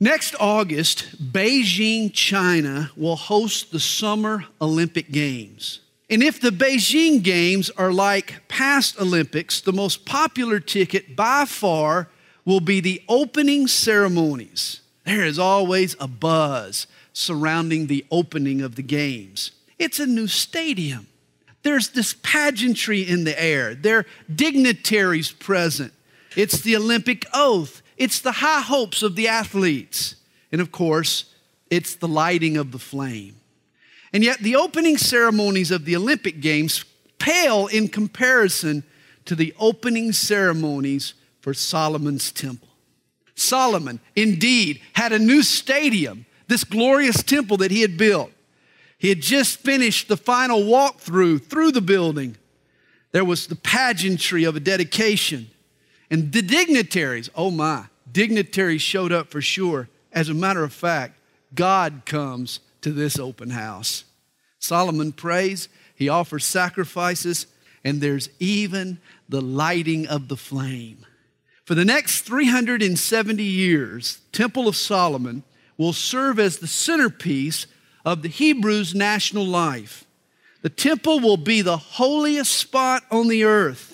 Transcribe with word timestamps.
Next 0.00 0.36
August, 0.38 1.32
Beijing, 1.32 2.12
China 2.12 2.92
will 2.96 3.16
host 3.16 3.72
the 3.72 3.80
Summer 3.80 4.44
Olympic 4.60 5.10
Games. 5.10 5.80
And 6.08 6.22
if 6.22 6.40
the 6.40 6.50
Beijing 6.50 7.20
Games 7.20 7.68
are 7.70 7.92
like 7.92 8.46
past 8.46 9.00
Olympics, 9.00 9.60
the 9.60 9.72
most 9.72 10.06
popular 10.06 10.60
ticket 10.60 11.16
by 11.16 11.46
far 11.46 12.08
will 12.44 12.60
be 12.60 12.78
the 12.78 13.02
opening 13.08 13.66
ceremonies. 13.66 14.82
There 15.04 15.24
is 15.24 15.36
always 15.38 15.96
a 15.98 16.06
buzz 16.06 16.86
surrounding 17.12 17.88
the 17.88 18.06
opening 18.08 18.62
of 18.62 18.76
the 18.76 18.82
Games. 18.82 19.50
It's 19.80 19.98
a 19.98 20.06
new 20.06 20.28
stadium. 20.28 21.08
There's 21.64 21.88
this 21.88 22.14
pageantry 22.22 23.00
in 23.00 23.24
the 23.24 23.42
air. 23.42 23.74
There 23.74 23.98
are 23.98 24.06
dignitaries 24.32 25.32
present. 25.32 25.92
It's 26.36 26.60
the 26.60 26.76
Olympic 26.76 27.26
oath. 27.34 27.82
It's 27.98 28.20
the 28.20 28.32
high 28.32 28.60
hopes 28.60 29.02
of 29.02 29.16
the 29.16 29.28
athletes. 29.28 30.14
And 30.50 30.60
of 30.60 30.72
course, 30.72 31.34
it's 31.68 31.94
the 31.96 32.08
lighting 32.08 32.56
of 32.56 32.72
the 32.72 32.78
flame. 32.78 33.36
And 34.12 34.24
yet, 34.24 34.38
the 34.38 34.56
opening 34.56 34.96
ceremonies 34.96 35.70
of 35.70 35.84
the 35.84 35.96
Olympic 35.96 36.40
Games 36.40 36.84
pale 37.18 37.66
in 37.66 37.88
comparison 37.88 38.84
to 39.26 39.34
the 39.34 39.54
opening 39.58 40.12
ceremonies 40.12 41.12
for 41.40 41.52
Solomon's 41.52 42.32
temple. 42.32 42.68
Solomon, 43.34 44.00
indeed, 44.16 44.80
had 44.94 45.12
a 45.12 45.18
new 45.18 45.42
stadium, 45.42 46.24
this 46.46 46.64
glorious 46.64 47.22
temple 47.22 47.58
that 47.58 47.70
he 47.70 47.82
had 47.82 47.98
built. 47.98 48.30
He 48.96 49.10
had 49.10 49.20
just 49.20 49.58
finished 49.58 50.08
the 50.08 50.16
final 50.16 50.60
walkthrough 50.60 51.44
through 51.44 51.72
the 51.72 51.80
building. 51.80 52.36
There 53.12 53.24
was 53.24 53.46
the 53.46 53.56
pageantry 53.56 54.44
of 54.44 54.56
a 54.56 54.60
dedication. 54.60 55.50
And 56.10 56.32
the 56.32 56.42
dignitaries, 56.42 57.30
oh 57.34 57.50
my, 57.50 57.86
dignitaries 58.10 58.82
showed 58.82 59.12
up 59.12 59.30
for 59.30 59.40
sure. 59.40 59.88
As 60.12 60.28
a 60.28 60.34
matter 60.34 60.64
of 60.64 60.72
fact, 60.72 61.18
God 61.54 62.02
comes 62.04 62.60
to 62.80 62.92
this 62.92 63.18
open 63.18 63.50
house. 63.50 64.04
Solomon 64.58 65.12
prays, 65.12 65.68
he 65.94 66.08
offers 66.08 66.44
sacrifices, 66.44 67.46
and 67.84 68.00
there's 68.00 68.28
even 68.38 68.98
the 69.28 69.40
lighting 69.40 70.06
of 70.06 70.28
the 70.28 70.36
flame. 70.36 71.04
For 71.64 71.74
the 71.74 71.84
next 71.84 72.22
370 72.22 73.42
years, 73.42 74.20
Temple 74.32 74.68
of 74.68 74.76
Solomon 74.76 75.42
will 75.76 75.92
serve 75.92 76.38
as 76.38 76.58
the 76.58 76.66
centerpiece 76.66 77.66
of 78.04 78.22
the 78.22 78.28
Hebrews' 78.28 78.94
national 78.94 79.44
life. 79.44 80.04
The 80.62 80.70
temple 80.70 81.20
will 81.20 81.36
be 81.36 81.62
the 81.62 81.76
holiest 81.76 82.52
spot 82.52 83.04
on 83.10 83.28
the 83.28 83.44
earth. 83.44 83.87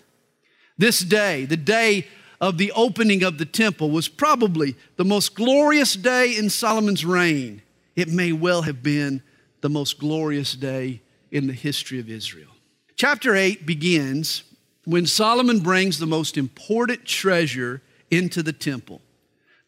This 0.77 1.00
day, 1.00 1.44
the 1.44 1.56
day 1.56 2.06
of 2.41 2.58
the 2.58 2.72
opening 2.72 3.22
of 3.22 3.39
the 3.39 3.47
temple, 3.47 3.91
was 3.91 4.08
probably 4.08 4.77
the 4.97 5.05
most 5.05 5.34
glorious 5.34 5.94
day 5.94 6.36
in 6.36 6.50
Solomon's 6.50 7.05
reign. 7.05 7.62
It 7.97 8.08
may 8.08 8.33
well 8.33 8.62
have 8.62 8.83
been 8.83 9.22
the 9.61 9.70
most 9.70 9.98
glorious 9.98 10.55
day 10.55 11.00
in 11.31 11.47
the 11.47 11.53
history 11.53 11.98
of 12.00 12.11
Israel. 12.11 12.50
Chapter 12.97 13.34
8 13.34 13.66
begins 13.66 14.44
when 14.84 15.06
Solomon 15.06 15.61
brings 15.61 15.98
the 15.98 16.06
most 16.06 16.36
important 16.36 17.05
treasure 17.05 17.83
into 18.11 18.42
the 18.42 18.53
temple 18.53 19.00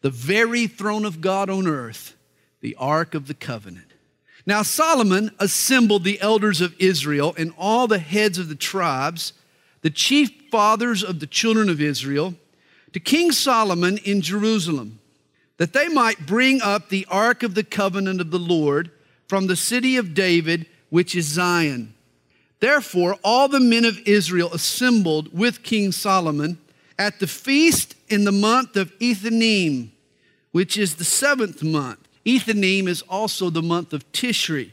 the 0.01 0.09
very 0.11 0.67
throne 0.67 1.05
of 1.05 1.21
God 1.21 1.49
on 1.49 1.67
earth, 1.67 2.15
the 2.61 2.75
Ark 2.79 3.15
of 3.15 3.27
the 3.27 3.33
Covenant. 3.33 3.93
Now, 4.45 4.61
Solomon 4.61 5.31
assembled 5.39 6.03
the 6.03 6.21
elders 6.21 6.61
of 6.61 6.75
Israel 6.79 7.33
and 7.37 7.51
all 7.57 7.87
the 7.87 7.99
heads 7.99 8.37
of 8.37 8.47
the 8.47 8.55
tribes, 8.55 9.33
the 9.81 9.89
chief 9.89 10.36
fathers 10.49 11.03
of 11.03 11.19
the 11.19 11.27
children 11.27 11.69
of 11.69 11.81
Israel, 11.81 12.35
to 12.93 12.99
King 12.99 13.31
Solomon 13.31 13.97
in 13.99 14.21
Jerusalem, 14.21 14.99
that 15.57 15.73
they 15.73 15.87
might 15.87 16.25
bring 16.25 16.61
up 16.61 16.89
the 16.89 17.05
ark 17.09 17.43
of 17.43 17.55
the 17.55 17.63
covenant 17.63 18.21
of 18.21 18.31
the 18.31 18.39
Lord 18.39 18.91
from 19.27 19.47
the 19.47 19.55
city 19.55 19.97
of 19.97 20.13
David, 20.13 20.65
which 20.89 21.15
is 21.15 21.25
Zion. 21.25 21.93
Therefore, 22.59 23.17
all 23.23 23.47
the 23.47 23.59
men 23.59 23.85
of 23.85 23.99
Israel 24.07 24.51
assembled 24.53 25.37
with 25.37 25.63
King 25.63 25.91
Solomon 25.91 26.57
at 26.97 27.19
the 27.19 27.27
feast 27.27 27.95
in 28.09 28.23
the 28.23 28.31
month 28.31 28.75
of 28.75 28.97
Ethanim, 28.99 29.89
which 30.51 30.77
is 30.77 30.95
the 30.95 31.03
seventh 31.03 31.61
month. 31.61 31.99
Ethanim 32.25 32.87
is 32.87 33.03
also 33.03 33.49
the 33.49 33.61
month 33.61 33.93
of 33.93 34.11
Tishri. 34.11 34.71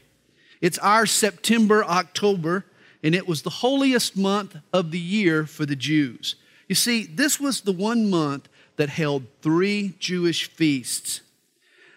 It's 0.61 0.79
our 0.79 1.05
September, 1.05 1.83
October, 1.83 2.65
and 3.05 3.13
it 3.13 3.27
was 3.27 3.43
the 3.43 3.51
holiest 3.51 4.17
month 4.17 4.57
of 4.73 4.89
the 4.89 4.99
year 4.99 5.45
for 5.45 5.63
the 5.63 5.75
Jews. 5.75 6.35
You 6.67 6.73
see, 6.73 7.03
this 7.05 7.39
was 7.39 7.61
the 7.61 7.71
one 7.71 8.09
month 8.09 8.49
that 8.77 8.89
held 8.89 9.27
three 9.43 9.93
Jewish 9.99 10.49
feasts. 10.49 11.21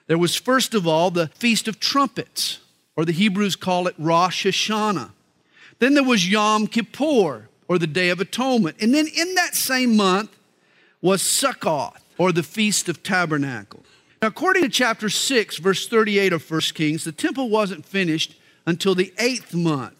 There 0.06 0.18
was, 0.18 0.36
first 0.36 0.74
of 0.74 0.86
all, 0.86 1.10
the 1.10 1.28
Feast 1.28 1.66
of 1.66 1.80
Trumpets, 1.80 2.58
or 2.94 3.06
the 3.06 3.12
Hebrews 3.12 3.56
call 3.56 3.86
it 3.86 3.94
Rosh 3.96 4.44
Hashanah. 4.44 5.12
Then 5.78 5.94
there 5.94 6.04
was 6.04 6.28
Yom 6.28 6.66
Kippur, 6.66 7.48
or 7.68 7.78
the 7.78 7.86
Day 7.86 8.10
of 8.10 8.20
Atonement. 8.20 8.76
And 8.78 8.92
then 8.94 9.06
in 9.06 9.34
that 9.34 9.54
same 9.54 9.96
month 9.96 10.36
was 11.00 11.22
Sukkoth, 11.22 12.00
or 12.18 12.32
the 12.32 12.42
Feast 12.42 12.86
of 12.86 13.02
Tabernacles. 13.02 13.86
Now, 14.20 14.28
according 14.28 14.62
to 14.62 14.68
chapter 14.68 15.08
6, 15.08 15.56
verse 15.56 15.88
38 15.88 16.34
of 16.34 16.50
1 16.50 16.60
Kings, 16.74 17.04
the 17.04 17.12
temple 17.12 17.48
wasn't 17.48 17.86
finished 17.86 18.38
until 18.66 18.94
the 18.94 19.14
eighth 19.18 19.54
month. 19.54 19.97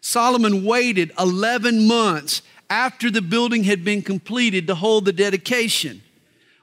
Solomon 0.00 0.64
waited 0.64 1.12
11 1.18 1.86
months 1.86 2.42
after 2.68 3.10
the 3.10 3.22
building 3.22 3.64
had 3.64 3.84
been 3.84 4.02
completed 4.02 4.66
to 4.66 4.74
hold 4.74 5.04
the 5.04 5.12
dedication. 5.12 6.02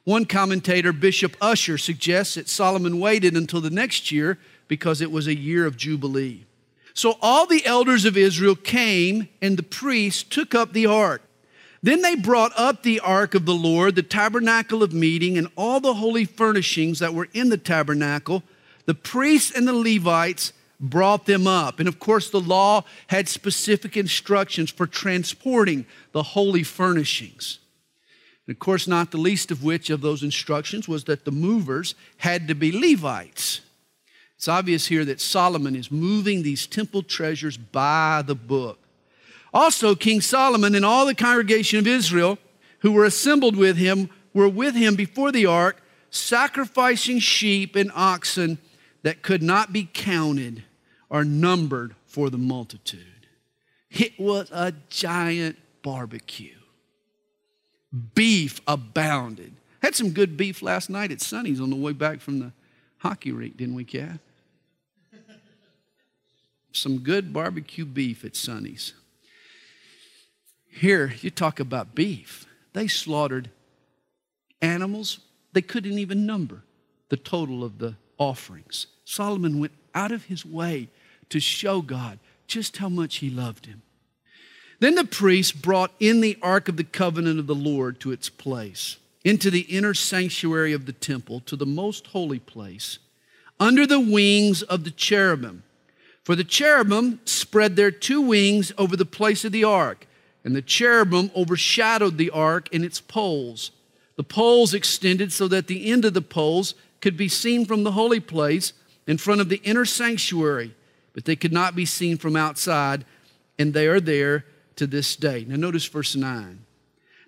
One 0.05 0.25
commentator, 0.25 0.93
Bishop 0.93 1.35
Usher, 1.41 1.77
suggests 1.77 2.35
that 2.35 2.47
Solomon 2.47 2.99
waited 2.99 3.35
until 3.35 3.61
the 3.61 3.69
next 3.69 4.11
year 4.11 4.39
because 4.67 5.01
it 5.01 5.11
was 5.11 5.27
a 5.27 5.35
year 5.35 5.65
of 5.65 5.77
Jubilee. 5.77 6.45
So 6.93 7.17
all 7.21 7.45
the 7.45 7.65
elders 7.65 8.05
of 8.05 8.17
Israel 8.17 8.55
came, 8.55 9.29
and 9.41 9.57
the 9.57 9.63
priests 9.63 10.23
took 10.23 10.55
up 10.55 10.73
the 10.73 10.87
ark. 10.87 11.21
Then 11.83 12.01
they 12.01 12.15
brought 12.15 12.53
up 12.57 12.81
the 12.81 12.99
ark 13.01 13.35
of 13.35 13.45
the 13.45 13.53
Lord, 13.53 13.95
the 13.95 14.01
tabernacle 14.01 14.81
of 14.81 14.93
meeting, 14.93 15.37
and 15.37 15.47
all 15.55 15.79
the 15.79 15.93
holy 15.93 16.25
furnishings 16.25 16.99
that 16.99 17.13
were 17.13 17.27
in 17.33 17.49
the 17.49 17.57
tabernacle. 17.57 18.43
The 18.85 18.95
priests 18.95 19.51
and 19.51 19.67
the 19.67 19.73
Levites 19.73 20.53
brought 20.79 21.25
them 21.25 21.47
up. 21.47 21.79
And 21.79 21.87
of 21.87 21.99
course, 21.99 22.29
the 22.29 22.39
law 22.39 22.83
had 23.07 23.27
specific 23.27 23.97
instructions 23.97 24.69
for 24.69 24.85
transporting 24.85 25.85
the 26.11 26.23
holy 26.23 26.63
furnishings. 26.63 27.59
And 28.45 28.55
of 28.55 28.59
course, 28.59 28.87
not 28.87 29.11
the 29.11 29.17
least 29.17 29.51
of 29.51 29.63
which 29.63 29.89
of 29.89 30.01
those 30.01 30.23
instructions 30.23 30.87
was 30.87 31.05
that 31.05 31.25
the 31.25 31.31
movers 31.31 31.95
had 32.17 32.47
to 32.47 32.55
be 32.55 32.71
Levites. 32.71 33.61
It's 34.35 34.47
obvious 34.47 34.87
here 34.87 35.03
that 35.05 35.19
Solomon 35.19 35.75
is 35.75 35.91
moving 35.91 36.43
these 36.43 36.67
temple 36.67 37.01
treasures 37.01 37.57
by 37.57 38.23
the 38.25 38.35
book. 38.35 38.77
Also, 39.53 39.95
King 39.95 40.21
Solomon 40.21 40.75
and 40.75 40.85
all 40.85 41.07
the 41.07 41.15
congregation 41.15 41.79
of 41.79 41.87
Israel 41.87 42.37
who 42.79 42.91
were 42.91 43.05
assembled 43.05 43.55
with 43.55 43.77
him 43.77 44.09
were 44.33 44.47
with 44.47 44.75
him 44.75 44.95
before 44.95 45.31
the 45.31 45.47
ark, 45.47 45.81
sacrificing 46.11 47.17
sheep 47.17 47.75
and 47.75 47.91
oxen 47.95 48.59
that 49.07 49.21
could 49.21 49.41
not 49.41 49.71
be 49.71 49.89
counted 49.93 50.65
or 51.09 51.23
numbered 51.23 51.95
for 52.07 52.29
the 52.29 52.37
multitude. 52.37 53.25
It 53.89 54.19
was 54.19 54.51
a 54.51 54.73
giant 54.89 55.57
barbecue. 55.81 56.57
Beef 58.13 58.59
abounded. 58.67 59.53
Had 59.81 59.95
some 59.95 60.09
good 60.09 60.35
beef 60.35 60.61
last 60.61 60.89
night 60.89 61.09
at 61.13 61.21
Sonny's 61.21 61.61
on 61.61 61.69
the 61.69 61.77
way 61.77 61.93
back 61.93 62.19
from 62.19 62.39
the 62.39 62.51
hockey 62.97 63.31
rink, 63.31 63.55
didn't 63.55 63.75
we, 63.75 63.85
Kath? 63.85 64.19
Some 66.73 66.97
good 66.97 67.31
barbecue 67.31 67.85
beef 67.85 68.25
at 68.25 68.35
Sonny's. 68.35 68.91
Here, 70.67 71.13
you 71.21 71.29
talk 71.29 71.61
about 71.61 71.95
beef. 71.95 72.45
They 72.73 72.89
slaughtered 72.89 73.51
animals 74.61 75.19
they 75.53 75.61
couldn't 75.61 75.97
even 75.97 76.25
number 76.25 76.63
the 77.07 77.15
total 77.15 77.63
of 77.63 77.77
the 77.77 77.95
offerings. 78.17 78.87
Solomon 79.05 79.59
went 79.59 79.73
out 79.95 80.11
of 80.11 80.25
his 80.25 80.45
way 80.45 80.89
to 81.29 81.39
show 81.39 81.81
God 81.81 82.19
just 82.47 82.77
how 82.77 82.89
much 82.89 83.17
he 83.17 83.29
loved 83.29 83.65
him. 83.65 83.81
Then 84.79 84.95
the 84.95 85.05
priest 85.05 85.61
brought 85.61 85.91
in 85.99 86.21
the 86.21 86.37
ark 86.41 86.69
of 86.69 86.77
the 86.77 86.83
covenant 86.83 87.39
of 87.39 87.47
the 87.47 87.55
Lord 87.55 87.99
to 88.01 88.11
its 88.11 88.29
place, 88.29 88.97
into 89.23 89.49
the 89.49 89.61
inner 89.61 89.93
sanctuary 89.93 90.71
of 90.73 90.85
the 90.85 90.93
temple, 90.93 91.39
to 91.41 91.55
the 91.55 91.65
most 91.65 92.07
holy 92.07 92.39
place, 92.39 92.99
under 93.59 93.87
the 93.87 93.99
wings 93.99 94.61
of 94.61 94.83
the 94.83 94.91
cherubim. 94.91 95.63
For 96.23 96.35
the 96.35 96.43
cherubim 96.43 97.19
spread 97.25 97.75
their 97.75 97.91
two 97.91 98.21
wings 98.21 98.71
over 98.77 98.95
the 98.95 99.05
place 99.05 99.43
of 99.45 99.51
the 99.51 99.63
ark, 99.63 100.07
and 100.43 100.55
the 100.55 100.61
cherubim 100.61 101.31
overshadowed 101.35 102.17
the 102.17 102.29
ark 102.29 102.69
and 102.71 102.85
its 102.85 103.01
poles. 103.01 103.71
The 104.15 104.23
poles 104.23 104.73
extended 104.73 105.31
so 105.31 105.47
that 105.47 105.67
the 105.67 105.91
end 105.91 106.05
of 106.05 106.13
the 106.13 106.21
poles 106.21 106.75
could 107.01 107.17
be 107.17 107.27
seen 107.27 107.65
from 107.65 107.83
the 107.83 107.91
holy 107.91 108.19
place 108.19 108.73
in 109.05 109.17
front 109.17 109.41
of 109.41 109.49
the 109.49 109.61
inner 109.63 109.85
sanctuary 109.85 110.73
but 111.17 111.25
they 111.25 111.35
could 111.35 111.51
not 111.51 111.75
be 111.75 111.83
seen 111.83 112.15
from 112.15 112.35
outside, 112.35 113.03
and 113.57 113.73
they 113.73 113.87
are 113.87 113.99
there 113.99 114.45
to 114.75 114.85
this 114.85 115.15
day. 115.15 115.43
Now, 115.47 115.55
notice 115.55 115.87
verse 115.87 116.15
9. 116.15 116.59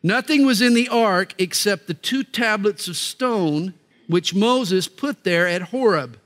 Nothing 0.03 0.45
was 0.45 0.61
in 0.61 0.75
the 0.75 0.87
ark 0.89 1.33
except 1.39 1.87
the 1.87 1.95
two 1.95 2.23
tablets 2.23 2.87
of 2.87 2.97
stone 2.97 3.73
which 4.05 4.35
Moses 4.35 4.87
put 4.87 5.23
there 5.23 5.47
at 5.47 5.63
Horeb 5.63 6.19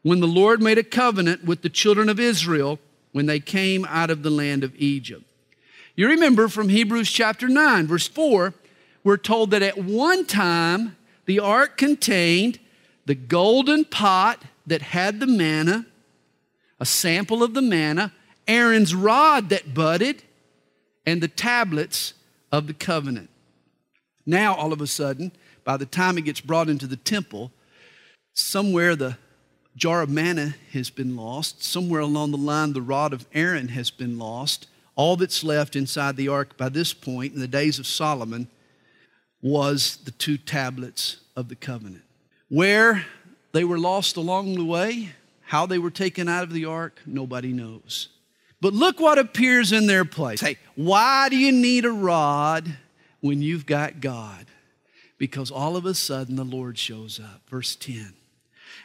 when 0.00 0.20
the 0.20 0.26
Lord 0.26 0.62
made 0.62 0.78
a 0.78 0.82
covenant 0.82 1.44
with 1.44 1.60
the 1.60 1.68
children 1.68 2.08
of 2.08 2.18
Israel 2.18 2.78
when 3.12 3.26
they 3.26 3.38
came 3.38 3.84
out 3.84 4.08
of 4.08 4.22
the 4.22 4.30
land 4.30 4.64
of 4.64 4.74
Egypt. 4.76 5.24
You 5.96 6.08
remember 6.08 6.48
from 6.48 6.70
Hebrews 6.70 7.10
chapter 7.10 7.50
9, 7.50 7.86
verse 7.86 8.08
4, 8.08 8.54
we're 9.04 9.18
told 9.18 9.50
that 9.50 9.60
at 9.60 9.76
one 9.76 10.24
time 10.24 10.96
the 11.26 11.38
ark 11.38 11.76
contained 11.76 12.58
the 13.10 13.14
golden 13.16 13.84
pot 13.84 14.40
that 14.68 14.82
had 14.82 15.18
the 15.18 15.26
manna, 15.26 15.84
a 16.78 16.86
sample 16.86 17.42
of 17.42 17.54
the 17.54 17.60
manna, 17.60 18.12
Aaron's 18.46 18.94
rod 18.94 19.48
that 19.48 19.74
budded, 19.74 20.22
and 21.04 21.20
the 21.20 21.26
tablets 21.26 22.14
of 22.52 22.68
the 22.68 22.72
covenant. 22.72 23.28
Now, 24.24 24.54
all 24.54 24.72
of 24.72 24.80
a 24.80 24.86
sudden, 24.86 25.32
by 25.64 25.76
the 25.76 25.86
time 25.86 26.18
it 26.18 26.24
gets 26.24 26.40
brought 26.40 26.68
into 26.68 26.86
the 26.86 26.94
temple, 26.94 27.50
somewhere 28.32 28.94
the 28.94 29.18
jar 29.74 30.02
of 30.02 30.08
manna 30.08 30.54
has 30.72 30.88
been 30.88 31.16
lost. 31.16 31.64
Somewhere 31.64 32.02
along 32.02 32.30
the 32.30 32.38
line, 32.38 32.74
the 32.74 32.80
rod 32.80 33.12
of 33.12 33.26
Aaron 33.34 33.66
has 33.70 33.90
been 33.90 34.20
lost. 34.20 34.68
All 34.94 35.16
that's 35.16 35.42
left 35.42 35.74
inside 35.74 36.14
the 36.14 36.28
ark 36.28 36.56
by 36.56 36.68
this 36.68 36.94
point, 36.94 37.34
in 37.34 37.40
the 37.40 37.48
days 37.48 37.80
of 37.80 37.88
Solomon, 37.88 38.46
was 39.42 39.96
the 40.04 40.12
two 40.12 40.38
tablets 40.38 41.16
of 41.34 41.48
the 41.48 41.56
covenant. 41.56 42.04
Where 42.50 43.06
they 43.52 43.64
were 43.64 43.78
lost 43.78 44.16
along 44.16 44.54
the 44.54 44.64
way, 44.64 45.10
how 45.42 45.66
they 45.66 45.78
were 45.78 45.90
taken 45.90 46.28
out 46.28 46.42
of 46.42 46.52
the 46.52 46.66
ark, 46.66 47.00
nobody 47.06 47.52
knows. 47.52 48.08
But 48.60 48.74
look 48.74 49.00
what 49.00 49.18
appears 49.18 49.72
in 49.72 49.86
their 49.86 50.04
place. 50.04 50.40
Hey, 50.40 50.58
why 50.74 51.28
do 51.30 51.36
you 51.36 51.52
need 51.52 51.86
a 51.86 51.90
rod 51.90 52.76
when 53.20 53.40
you've 53.40 53.64
got 53.64 54.00
God? 54.00 54.46
Because 55.16 55.50
all 55.50 55.76
of 55.76 55.86
a 55.86 55.94
sudden 55.94 56.36
the 56.36 56.44
Lord 56.44 56.76
shows 56.76 57.18
up. 57.18 57.40
Verse 57.48 57.76
10. 57.76 58.12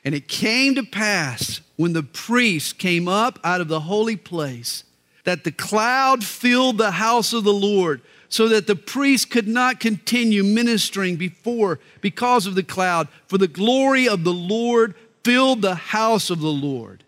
And 0.05 0.13
it 0.13 0.27
came 0.27 0.75
to 0.75 0.83
pass 0.83 1.61
when 1.75 1.93
the 1.93 2.03
priest 2.03 2.77
came 2.77 3.07
up 3.07 3.39
out 3.43 3.61
of 3.61 3.67
the 3.67 3.81
holy 3.81 4.15
place 4.15 4.83
that 5.23 5.43
the 5.43 5.51
cloud 5.51 6.23
filled 6.23 6.77
the 6.77 6.91
house 6.91 7.33
of 7.33 7.43
the 7.43 7.53
Lord 7.53 8.01
so 8.29 8.47
that 8.49 8.67
the 8.67 8.75
priest 8.75 9.29
could 9.29 9.47
not 9.47 9.79
continue 9.79 10.43
ministering 10.43 11.15
before 11.15 11.79
because 12.01 12.45
of 12.45 12.55
the 12.55 12.63
cloud 12.63 13.07
for 13.27 13.37
the 13.37 13.47
glory 13.47 14.07
of 14.07 14.23
the 14.23 14.33
Lord 14.33 14.95
filled 15.23 15.61
the 15.61 15.75
house 15.75 16.29
of 16.29 16.39
the 16.39 16.47
Lord. 16.47 17.03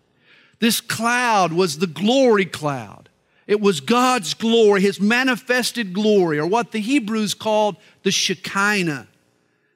This 0.60 0.80
cloud 0.80 1.52
was 1.52 1.78
the 1.78 1.86
glory 1.86 2.44
cloud. 2.44 3.08
It 3.46 3.60
was 3.60 3.80
God's 3.80 4.34
glory, 4.34 4.82
his 4.82 5.00
manifested 5.00 5.92
glory, 5.92 6.38
or 6.38 6.46
what 6.46 6.72
the 6.72 6.80
Hebrews 6.80 7.34
called 7.34 7.76
the 8.02 8.10
Shekinah. 8.10 9.06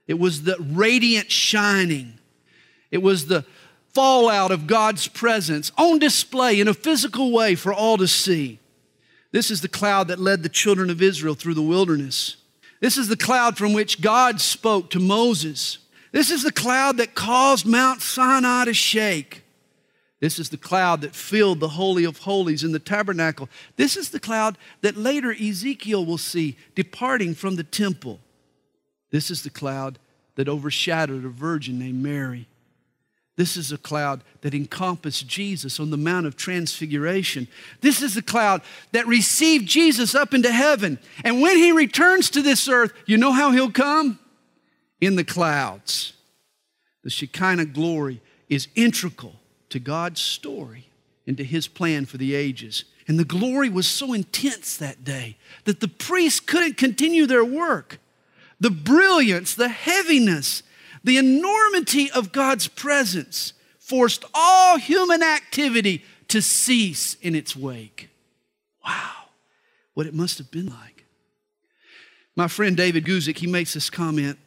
It 0.06 0.19
was 0.19 0.43
the 0.43 0.56
radiant 0.59 1.31
shining. 1.31 2.19
It 2.91 3.03
was 3.03 3.27
the 3.27 3.47
fallout 3.94 4.50
of 4.50 4.67
God's 4.67 5.09
presence 5.09 5.71
on 5.79 5.99
display 5.99 6.61
in 6.61 6.69
a 6.69 6.75
physical 6.75 7.31
way 7.31 7.55
for 7.55 7.73
all 7.73 7.97
to 7.99 8.06
see. 8.09 8.59
This 9.32 9.50
is 9.50 9.62
the 9.62 9.69
cloud 9.69 10.08
that 10.08 10.19
led 10.19 10.43
the 10.43 10.49
children 10.49 10.90
of 10.90 11.02
Israel 11.02 11.34
through 11.34 11.55
the 11.55 11.62
wilderness. 11.62 12.37
This 12.81 12.96
is 12.96 13.08
the 13.08 13.17
cloud 13.17 13.56
from 13.56 13.73
which 13.73 14.00
God 14.00 14.40
spoke 14.40 14.90
to 14.90 15.00
Moses. 15.00 15.79
This 16.12 16.31
is 16.31 16.43
the 16.43 16.52
cloud 16.52 16.99
that 16.99 17.14
caused 17.14 17.64
Mount 17.64 18.02
Sinai 18.02 18.67
to 18.67 18.75
shake. 18.75 19.43
This 20.20 20.38
is 20.38 20.50
the 20.50 20.58
cloud 20.58 21.00
that 21.00 21.17
filled 21.17 21.58
the 21.58 21.70
Holy 21.70 22.05
of 22.05 22.19
Holies 22.19 22.62
in 22.62 22.70
the 22.73 22.79
tabernacle. 22.79 23.49
This 23.76 23.96
is 23.96 24.11
the 24.11 24.20
cloud 24.20 24.56
that 24.82 24.96
later 24.96 25.32
Ezekiel 25.32 26.05
will 26.05 26.19
see 26.19 26.56
departing 26.75 27.34
from 27.34 27.56
the 27.56 27.64
temple. 27.64 28.20
This 29.11 29.31
is 29.31 29.43
the 29.43 29.50
cloud 29.50 29.99
that 30.37 30.49
overshadowed 30.49 31.25
a 31.25 31.29
virgin 31.29 31.79
named 31.79 32.02
Mary. 32.02 32.46
This 33.37 33.56
is 33.56 33.73
a 33.73 33.79
cloud 33.79 34.23
that 34.43 34.55
encompassed 34.55 35.26
Jesus 35.26 35.81
on 35.81 35.90
the 35.90 35.96
Mount 35.96 36.26
of 36.26 36.37
Transfiguration. 36.37 37.49
This 37.81 38.02
is 38.02 38.14
the 38.14 38.23
cloud 38.23 38.61
that 38.93 39.06
received 39.06 39.67
Jesus 39.67 40.14
up 40.14 40.34
into 40.34 40.52
heaven. 40.52 40.99
And 41.25 41.40
when 41.40 41.56
he 41.56 41.73
returns 41.73 42.29
to 42.31 42.43
this 42.43 42.69
earth, 42.69 42.93
you 43.06 43.17
know 43.17 43.32
how 43.32 43.50
he'll 43.50 43.70
come? 43.70 44.19
In 45.00 45.17
the 45.17 45.25
clouds. 45.25 46.12
The 47.02 47.11
Shekinah 47.11 47.67
glory 47.67 48.20
is 48.49 48.69
integral 48.75 49.37
to 49.70 49.79
God's 49.79 50.20
story 50.20 50.88
and 51.26 51.37
to 51.38 51.44
his 51.44 51.67
plan 51.67 52.05
for 52.05 52.19
the 52.19 52.34
ages. 52.34 52.84
And 53.08 53.19
the 53.19 53.25
glory 53.25 53.70
was 53.70 53.87
so 53.87 54.12
intense 54.12 54.76
that 54.76 55.05
day 55.05 55.37
that 55.64 55.81
the 55.81 55.88
priests 55.88 56.38
couldn't 56.38 56.76
continue 56.76 57.26
their 57.26 57.44
work. 57.44 57.99
The 58.61 58.70
brilliance, 58.70 59.55
the 59.55 59.70
heaviness, 59.70 60.62
the 61.04 61.19
enormity 61.19 62.10
of 62.10 62.32
God's 62.32 62.69
presence 62.69 63.52
forced 63.78 64.25
all 64.34 64.78
human 64.78 65.22
activity 65.22 66.04
to 66.28 66.40
cease 66.40 67.16
in 67.20 67.34
its 67.34 67.54
wake. 67.56 68.08
Wow, 68.84 69.10
what 69.94 70.06
it 70.06 70.14
must 70.14 70.38
have 70.38 70.50
been 70.50 70.66
like. 70.66 71.04
My 72.34 72.49
friend 72.49 72.76
David 72.76 73.04
Guzik, 73.04 73.38
he 73.38 73.46
makes 73.46 73.75
this 73.75 73.90
comment. 73.90 74.38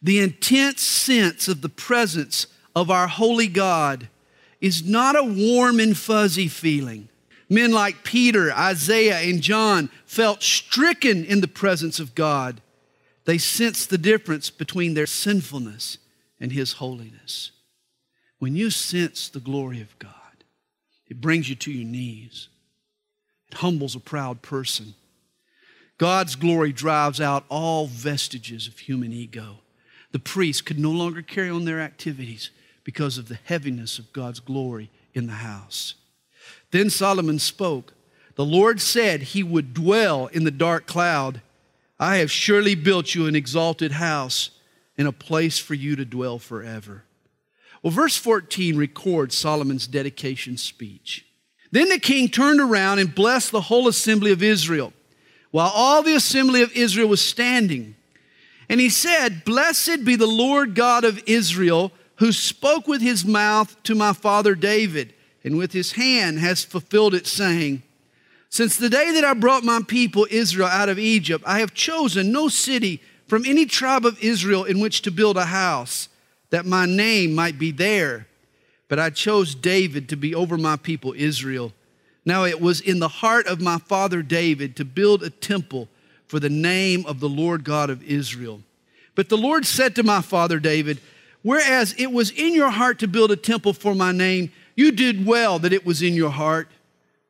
The 0.00 0.20
intense 0.20 0.82
sense 0.82 1.48
of 1.48 1.60
the 1.60 1.68
presence 1.68 2.46
of 2.74 2.90
our 2.90 3.08
holy 3.08 3.48
God 3.48 4.08
is 4.60 4.84
not 4.84 5.16
a 5.18 5.24
warm 5.24 5.80
and 5.80 5.96
fuzzy 5.96 6.48
feeling. 6.48 7.08
Men 7.48 7.72
like 7.72 8.04
Peter, 8.04 8.52
Isaiah, 8.52 9.18
and 9.18 9.42
John 9.42 9.90
felt 10.06 10.42
stricken 10.42 11.24
in 11.24 11.40
the 11.40 11.48
presence 11.48 11.98
of 12.00 12.14
God 12.14 12.60
they 13.24 13.38
sense 13.38 13.86
the 13.86 13.98
difference 13.98 14.50
between 14.50 14.94
their 14.94 15.06
sinfulness 15.06 15.98
and 16.40 16.52
His 16.52 16.74
holiness. 16.74 17.52
When 18.38 18.56
you 18.56 18.70
sense 18.70 19.28
the 19.28 19.40
glory 19.40 19.80
of 19.80 19.98
God, 19.98 20.12
it 21.06 21.20
brings 21.20 21.48
you 21.48 21.54
to 21.56 21.70
your 21.70 21.86
knees. 21.86 22.48
It 23.50 23.58
humbles 23.58 23.94
a 23.94 24.00
proud 24.00 24.42
person. 24.42 24.94
God's 25.98 26.34
glory 26.34 26.72
drives 26.72 27.20
out 27.20 27.44
all 27.48 27.86
vestiges 27.86 28.66
of 28.66 28.78
human 28.80 29.12
ego. 29.12 29.58
The 30.10 30.18
priests 30.18 30.62
could 30.62 30.78
no 30.78 30.90
longer 30.90 31.22
carry 31.22 31.50
on 31.50 31.64
their 31.64 31.80
activities 31.80 32.50
because 32.82 33.18
of 33.18 33.28
the 33.28 33.38
heaviness 33.44 33.98
of 33.98 34.12
God's 34.12 34.40
glory 34.40 34.90
in 35.14 35.26
the 35.26 35.34
house. 35.34 35.94
Then 36.72 36.90
Solomon 36.90 37.38
spoke. 37.38 37.94
The 38.34 38.44
Lord 38.44 38.80
said 38.80 39.22
he 39.22 39.42
would 39.42 39.74
dwell 39.74 40.26
in 40.26 40.44
the 40.44 40.50
dark 40.50 40.86
cloud 40.86 41.42
I 41.98 42.16
have 42.16 42.30
surely 42.30 42.74
built 42.74 43.14
you 43.14 43.26
an 43.26 43.36
exalted 43.36 43.92
house 43.92 44.50
and 44.98 45.08
a 45.08 45.12
place 45.12 45.58
for 45.58 45.74
you 45.74 45.96
to 45.96 46.04
dwell 46.04 46.38
forever. 46.38 47.04
Well, 47.82 47.90
verse 47.92 48.16
14 48.16 48.76
records 48.76 49.36
Solomon's 49.36 49.86
dedication 49.86 50.56
speech. 50.56 51.26
Then 51.70 51.88
the 51.88 51.98
king 51.98 52.28
turned 52.28 52.60
around 52.60 52.98
and 52.98 53.14
blessed 53.14 53.50
the 53.50 53.62
whole 53.62 53.88
assembly 53.88 54.30
of 54.30 54.42
Israel, 54.42 54.92
while 55.50 55.72
all 55.74 56.02
the 56.02 56.14
assembly 56.14 56.62
of 56.62 56.72
Israel 56.72 57.08
was 57.08 57.20
standing. 57.20 57.96
And 58.68 58.80
he 58.80 58.88
said, 58.88 59.44
Blessed 59.44 60.04
be 60.04 60.16
the 60.16 60.26
Lord 60.26 60.74
God 60.74 61.04
of 61.04 61.22
Israel, 61.26 61.92
who 62.16 62.30
spoke 62.30 62.86
with 62.86 63.00
his 63.00 63.24
mouth 63.24 63.82
to 63.84 63.94
my 63.94 64.12
father 64.12 64.54
David, 64.54 65.14
and 65.42 65.58
with 65.58 65.72
his 65.72 65.92
hand 65.92 66.38
has 66.38 66.64
fulfilled 66.64 67.14
it, 67.14 67.26
saying, 67.26 67.82
since 68.52 68.76
the 68.76 68.90
day 68.90 69.12
that 69.12 69.24
I 69.24 69.32
brought 69.32 69.64
my 69.64 69.80
people 69.80 70.26
Israel 70.30 70.68
out 70.68 70.90
of 70.90 70.98
Egypt, 70.98 71.42
I 71.46 71.60
have 71.60 71.72
chosen 71.72 72.32
no 72.32 72.48
city 72.48 73.00
from 73.26 73.46
any 73.46 73.64
tribe 73.64 74.04
of 74.04 74.22
Israel 74.22 74.64
in 74.64 74.78
which 74.78 75.00
to 75.02 75.10
build 75.10 75.38
a 75.38 75.46
house, 75.46 76.10
that 76.50 76.66
my 76.66 76.84
name 76.84 77.34
might 77.34 77.58
be 77.58 77.70
there. 77.70 78.26
But 78.88 78.98
I 78.98 79.08
chose 79.08 79.54
David 79.54 80.06
to 80.10 80.18
be 80.18 80.34
over 80.34 80.58
my 80.58 80.76
people 80.76 81.14
Israel. 81.16 81.72
Now 82.26 82.44
it 82.44 82.60
was 82.60 82.82
in 82.82 82.98
the 82.98 83.08
heart 83.08 83.46
of 83.46 83.62
my 83.62 83.78
father 83.78 84.20
David 84.20 84.76
to 84.76 84.84
build 84.84 85.22
a 85.22 85.30
temple 85.30 85.88
for 86.26 86.38
the 86.38 86.50
name 86.50 87.06
of 87.06 87.20
the 87.20 87.30
Lord 87.30 87.64
God 87.64 87.88
of 87.88 88.02
Israel. 88.02 88.60
But 89.14 89.30
the 89.30 89.38
Lord 89.38 89.64
said 89.64 89.94
to 89.94 90.02
my 90.02 90.20
father 90.20 90.58
David, 90.58 91.00
Whereas 91.40 91.94
it 91.96 92.12
was 92.12 92.30
in 92.30 92.52
your 92.54 92.68
heart 92.68 92.98
to 92.98 93.08
build 93.08 93.30
a 93.30 93.36
temple 93.36 93.72
for 93.72 93.94
my 93.94 94.12
name, 94.12 94.52
you 94.76 94.92
did 94.92 95.24
well 95.24 95.58
that 95.60 95.72
it 95.72 95.86
was 95.86 96.02
in 96.02 96.12
your 96.12 96.30
heart. 96.30 96.68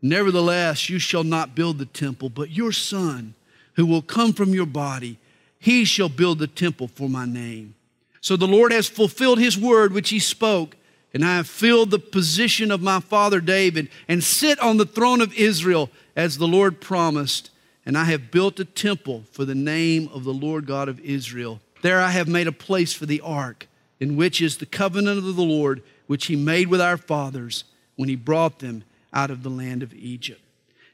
Nevertheless, 0.02 0.90
you 0.90 0.98
shall 0.98 1.22
not 1.22 1.54
build 1.54 1.78
the 1.78 1.86
temple, 1.86 2.28
but 2.28 2.50
your 2.50 2.72
son, 2.72 3.34
who 3.74 3.86
will 3.86 4.02
come 4.02 4.32
from 4.32 4.52
your 4.52 4.66
body, 4.66 5.18
he 5.58 5.84
shall 5.84 6.08
build 6.08 6.40
the 6.40 6.48
temple 6.48 6.88
for 6.88 7.08
my 7.08 7.24
name. 7.24 7.74
So 8.20 8.36
the 8.36 8.48
Lord 8.48 8.72
has 8.72 8.88
fulfilled 8.88 9.38
his 9.38 9.56
word 9.56 9.92
which 9.92 10.10
he 10.10 10.18
spoke, 10.18 10.76
and 11.14 11.24
I 11.24 11.36
have 11.36 11.46
filled 11.46 11.90
the 11.90 11.98
position 12.00 12.72
of 12.72 12.82
my 12.82 12.98
father 12.98 13.40
David 13.40 13.88
and 14.08 14.24
sit 14.24 14.58
on 14.58 14.76
the 14.76 14.86
throne 14.86 15.20
of 15.20 15.32
Israel 15.34 15.88
as 16.16 16.38
the 16.38 16.48
Lord 16.48 16.80
promised. 16.80 17.50
And 17.84 17.98
I 17.98 18.04
have 18.04 18.30
built 18.30 18.60
a 18.60 18.64
temple 18.64 19.24
for 19.30 19.44
the 19.44 19.54
name 19.54 20.08
of 20.12 20.24
the 20.24 20.32
Lord 20.32 20.66
God 20.66 20.88
of 20.88 21.00
Israel. 21.00 21.60
There 21.82 22.00
I 22.00 22.10
have 22.10 22.28
made 22.28 22.46
a 22.46 22.52
place 22.52 22.92
for 22.92 23.06
the 23.06 23.20
ark, 23.20 23.68
in 24.00 24.16
which 24.16 24.40
is 24.40 24.56
the 24.56 24.66
covenant 24.66 25.18
of 25.18 25.36
the 25.36 25.42
Lord, 25.42 25.82
which 26.06 26.26
he 26.26 26.36
made 26.36 26.68
with 26.68 26.80
our 26.80 26.96
fathers 26.96 27.64
when 27.96 28.08
he 28.08 28.16
brought 28.16 28.60
them 28.60 28.84
out 29.12 29.30
of 29.30 29.42
the 29.42 29.50
land 29.50 29.82
of 29.82 29.94
Egypt. 29.94 30.40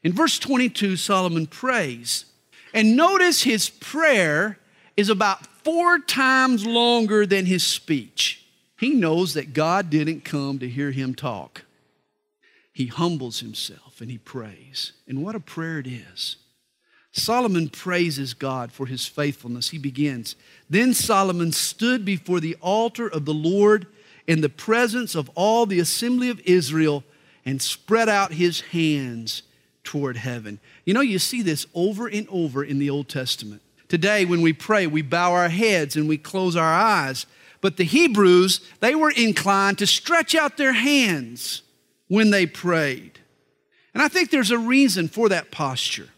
In 0.03 0.13
verse 0.13 0.39
22, 0.39 0.97
Solomon 0.97 1.47
prays. 1.47 2.25
And 2.75 2.97
notice 2.97 3.43
his 3.43 3.69
prayer 3.69 4.59
is 4.97 5.09
about 5.09 5.47
four 5.65 5.99
times 5.99 6.67
longer 6.67 7.27
than 7.27 7.47
his 7.47 7.65
speech. 7.65 8.45
He 8.79 8.91
knows 8.91 9.35
that 9.35 9.55
God 9.55 9.91
didn't 9.91 10.25
come 10.25 10.59
to 10.59 10.69
hear 10.69 10.91
him 10.91 11.15
talk. 11.15 11.65
He 12.73 12.87
humbles 12.87 13.41
himself 13.41 14.01
and 14.01 14.11
he 14.11 14.19
prays. 14.19 14.93
And 15.09 15.23
what 15.23 15.35
a 15.35 15.41
prayer 15.41 15.81
it 15.81 15.87
is. 15.87 16.37
Solomon 17.13 17.69
praises 17.69 18.35
God 18.35 18.71
for 18.71 18.87
his 18.87 19.07
faithfulness. 19.07 19.71
He 19.71 19.79
begins 19.79 20.37
Then 20.71 20.95
Solomon 20.95 21.53
stood 21.53 22.05
before 22.05 22.39
the 22.39 22.57
altar 22.61 23.09
of 23.09 23.25
the 23.25 23.35
Lord 23.35 23.87
in 24.27 24.43
the 24.43 24.49
presence 24.49 25.15
of 25.15 25.31
all 25.35 25.67
the 25.67 25.81
assembly 25.81 26.29
of 26.29 26.41
Israel 26.41 27.03
and 27.49 27.63
spread 27.63 28.11
out 28.11 28.35
his 28.35 28.61
hands 28.61 29.43
toward 29.83 30.19
heaven. 30.19 30.61
You 30.85 30.93
know, 30.93 31.01
you 31.01 31.19
see 31.19 31.41
this 31.41 31.65
over 31.75 32.07
and 32.07 32.29
over 32.29 32.63
in 32.63 32.79
the 32.79 32.91
Old 32.91 33.09
Testament. 33.09 33.63
Today, 33.89 34.27
when 34.27 34.43
we 34.43 34.53
pray, 34.53 34.87
we 34.87 35.01
bow 35.01 35.33
our 35.33 35.49
heads 35.49 35.97
and 35.97 36.07
we 36.07 36.19
close 36.19 36.57
our 36.57 36.75
eyes. 36.75 37.25
But 37.63 37.79
the 37.79 37.85
Hebrews, 37.85 38.61
they 38.81 38.95
were 38.95 39.11
inclined 39.11 39.79
to 39.79 39.87
stretch 39.87 40.35
out 40.35 40.59
their 40.59 40.75
hands 40.75 41.63
when 42.09 42.29
they 42.33 42.45
prayed. 42.45 43.19
And 43.95 44.03
I 44.03 44.09
think 44.09 44.31
there's 44.31 44.51
a 44.51 44.59
reason 44.59 45.09
for 45.09 45.31
that 45.31 45.51
posture. 45.51 46.11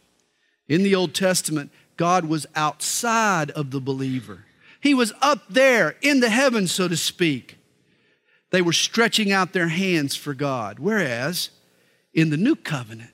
In 0.66 0.82
the 0.82 0.96
Old 0.96 1.14
Testament, 1.14 1.70
God 1.96 2.24
was 2.24 2.44
outside 2.56 3.52
of 3.52 3.70
the 3.70 3.80
believer, 3.80 4.46
He 4.80 4.94
was 4.94 5.12
up 5.22 5.44
there 5.48 5.94
in 6.02 6.18
the 6.18 6.30
heavens, 6.30 6.72
so 6.72 6.88
to 6.88 6.96
speak. 6.96 7.59
They 8.50 8.62
were 8.62 8.72
stretching 8.72 9.32
out 9.32 9.52
their 9.52 9.68
hands 9.68 10.16
for 10.16 10.34
God. 10.34 10.78
Whereas 10.78 11.50
in 12.12 12.30
the 12.30 12.36
new 12.36 12.56
covenant, 12.56 13.10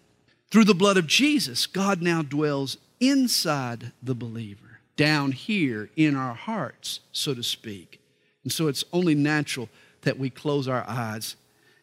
through 0.51 0.65
the 0.65 0.75
blood 0.75 0.97
of 0.97 1.07
Jesus, 1.07 1.67
God 1.67 2.01
now 2.01 2.23
dwells 2.23 2.79
inside 3.01 3.93
the 4.03 4.15
believer, 4.15 4.81
down 4.97 5.33
here 5.33 5.91
in 5.97 6.17
our 6.17 6.35
hearts, 6.35 7.01
so 7.13 7.35
to 7.35 7.43
speak. 7.43 8.01
And 8.43 8.53
so 8.53 8.69
it's 8.69 8.85
only 8.93 9.15
natural 9.15 9.69
that 10.03 10.19
we 10.19 10.31
close 10.31 10.69
our 10.69 10.85
eyes 10.89 11.37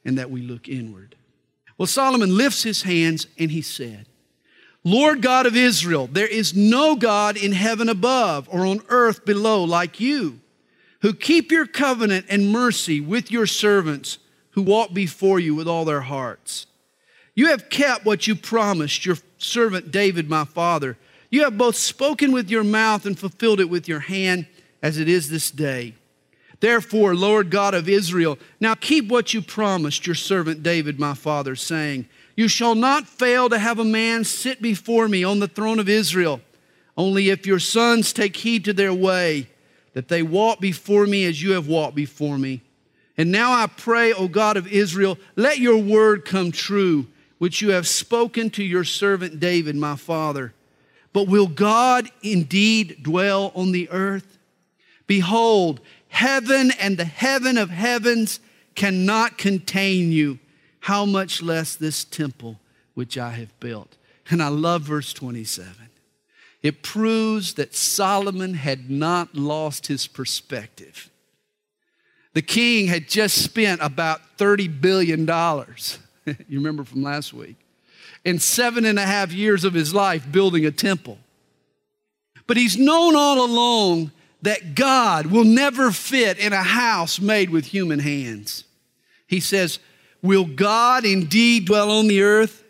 and 0.06 0.18
that 0.18 0.32
we 0.32 0.42
look 0.42 0.68
inward. 0.68 1.16
Well, 1.78 1.88
Solomon 1.88 2.36
lifts 2.36 2.64
his 2.64 2.84
hands 2.84 3.28
and 3.38 3.52
he 3.52 3.62
said, 3.62 4.08
Lord 4.84 5.22
God 5.22 5.46
of 5.46 5.56
Israel, 5.56 6.08
there 6.12 6.28
is 6.28 6.56
no 6.56 6.96
God 6.96 7.38
in 7.38 7.52
heaven 7.52 7.88
above 7.90 8.50
or 8.52 8.66
on 8.66 8.82
earth 8.90 9.26
below 9.26 9.64
like 9.64 10.00
you 10.00 10.40
who 11.04 11.14
keep 11.14 11.52
your 11.52 11.68
covenant 11.68 12.26
and 12.30 12.50
mercy 12.50 13.02
with 13.02 13.30
your 13.30 13.46
servants 13.46 14.20
who 14.52 14.62
walk 14.62 14.94
before 14.94 15.38
you 15.38 15.54
with 15.54 15.68
all 15.68 15.84
their 15.84 16.02
hearts. 16.02 16.66
You 17.36 17.48
have 17.48 17.70
kept 17.70 18.06
what 18.06 18.26
you 18.26 18.36
promised 18.36 19.06
your 19.06 19.18
servant 19.38 19.92
David, 19.92 20.30
my 20.30 20.46
father. 20.46 20.98
You 21.30 21.44
have 21.44 21.58
both 21.58 21.76
spoken 21.76 22.32
with 22.32 22.50
your 22.50 22.64
mouth 22.64 23.06
and 23.06 23.20
fulfilled 23.20 23.60
it 23.60 23.70
with 23.70 23.88
your 23.88 24.00
hand, 24.00 24.48
as 24.82 24.98
it 24.98 25.10
is 25.10 25.30
this 25.30 25.52
day. 25.52 25.96
Therefore, 26.62 27.16
Lord 27.16 27.50
God 27.50 27.74
of 27.74 27.90
Israel, 27.90 28.40
now 28.62 28.74
keep 28.74 29.10
what 29.10 29.34
you 29.34 29.42
promised 29.42 30.08
your 30.08 30.16
servant 30.16 30.64
David, 30.64 31.02
my 31.02 31.16
father, 31.16 31.58
saying, 31.58 32.08
You 32.38 32.48
shall 32.48 32.76
not 32.76 33.10
fail 33.10 33.50
to 33.50 33.60
have 33.60 33.78
a 33.78 33.84
man 33.84 34.24
sit 34.24 34.62
before 34.62 35.10
me 35.10 35.26
on 35.26 35.40
the 35.40 35.50
throne 35.50 35.80
of 35.80 35.90
Israel, 35.90 36.40
only 36.96 37.30
if 37.30 37.46
your 37.46 37.60
sons 37.60 38.14
take 38.14 38.38
heed 38.38 38.64
to 38.64 38.72
their 38.72 38.94
way 38.94 39.50
that 39.94 40.08
they 40.08 40.24
walk 40.24 40.60
before 40.60 41.06
me 41.06 41.26
as 41.26 41.42
you 41.42 41.52
have 41.54 41.68
walked 41.68 41.96
before 41.96 42.38
me. 42.38 42.62
And 43.18 43.32
now 43.32 43.52
I 43.52 43.68
pray, 43.68 44.12
O 44.12 44.28
God 44.28 44.58
of 44.58 44.68
Israel, 44.68 45.18
let 45.36 45.60
your 45.60 45.78
word 45.78 46.26
come 46.26 46.52
true, 46.52 47.08
which 47.38 47.62
you 47.62 47.70
have 47.72 47.88
spoken 47.88 48.50
to 48.52 48.64
your 48.64 48.84
servant 48.84 49.40
David, 49.40 49.76
my 49.76 49.96
father. 49.96 50.54
But 51.14 51.28
will 51.28 51.48
God 51.48 52.10
indeed 52.24 53.04
dwell 53.04 53.52
on 53.56 53.72
the 53.72 53.90
earth? 53.92 54.40
Behold, 55.06 55.80
heaven 56.08 56.72
and 56.80 56.98
the 56.98 57.06
heaven 57.06 57.58
of 57.58 57.70
heavens 57.70 58.40
cannot 58.74 59.38
contain 59.38 60.12
you. 60.12 60.40
How 60.80 61.06
much 61.06 61.42
less 61.42 61.76
this 61.76 62.04
temple 62.04 62.60
which 62.96 63.18
I 63.18 63.32
have 63.32 63.58
built? 63.60 63.96
And 64.30 64.42
I 64.42 64.48
love 64.48 64.82
verse 64.84 65.14
27. 65.14 65.83
It 66.64 66.82
proves 66.82 67.56
that 67.56 67.76
Solomon 67.76 68.54
had 68.54 68.90
not 68.90 69.36
lost 69.36 69.88
his 69.88 70.08
perspective. 70.08 71.12
The 72.34 72.42
king 72.42 72.88
had 72.88 73.10
just 73.10 73.44
spent 73.44 73.82
about 73.82 74.22
$30 74.38 74.82
billion. 74.82 75.28
you 76.48 76.58
remember 76.58 76.86
from 76.86 77.04
last 77.04 77.34
week. 77.34 77.58
In 78.24 78.40
seven 78.40 78.86
and 78.86 78.98
a 78.98 79.06
half 79.06 79.34
years 79.34 79.66
of 79.66 79.74
his 79.74 79.94
life 79.94 80.32
building 80.32 80.66
a 80.66 80.72
temple. 80.72 81.20
But 82.48 82.56
he's 82.56 82.78
known 82.78 83.16
all 83.16 83.46
along 83.46 84.12
that 84.42 84.74
God 84.74 85.28
will 85.28 85.44
never 85.44 85.92
fit 85.92 86.38
in 86.38 86.54
a 86.54 86.64
house 86.64 87.20
made 87.20 87.50
with 87.50 87.66
human 87.66 88.00
hands. 88.00 88.64
He 89.28 89.42
says, 89.42 89.80
Will 90.22 90.46
God 90.46 91.06
indeed 91.06 91.66
dwell 91.66 91.92
on 91.92 92.08
the 92.08 92.22
earth? 92.22 92.63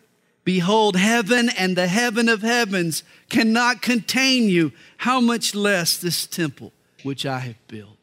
Behold, 0.44 0.96
heaven 0.96 1.48
and 1.48 1.76
the 1.76 1.88
heaven 1.88 2.28
of 2.28 2.42
heavens 2.42 3.02
cannot 3.30 3.80
contain 3.80 4.48
you. 4.48 4.72
How 4.98 5.20
much 5.20 5.54
less 5.54 5.96
this 5.96 6.26
temple 6.26 6.72
which 7.02 7.24
I 7.24 7.38
have 7.40 7.66
built? 7.66 7.96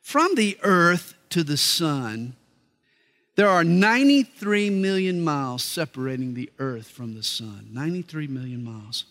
From 0.00 0.34
the 0.34 0.58
earth 0.62 1.14
to 1.30 1.44
the 1.44 1.56
sun, 1.56 2.34
there 3.36 3.48
are 3.48 3.62
93 3.62 4.68
million 4.70 5.22
miles 5.22 5.62
separating 5.62 6.34
the 6.34 6.50
earth 6.58 6.88
from 6.88 7.14
the 7.14 7.22
sun. 7.22 7.68
93 7.72 8.26
million 8.26 8.64
miles. 8.64 9.04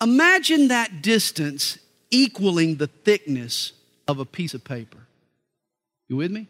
Imagine 0.00 0.68
that 0.68 1.02
distance 1.02 1.78
equaling 2.10 2.76
the 2.76 2.86
thickness 2.86 3.72
of 4.08 4.18
a 4.18 4.24
piece 4.24 4.54
of 4.54 4.64
paper. 4.64 5.06
You 6.08 6.16
with 6.16 6.30
me? 6.30 6.48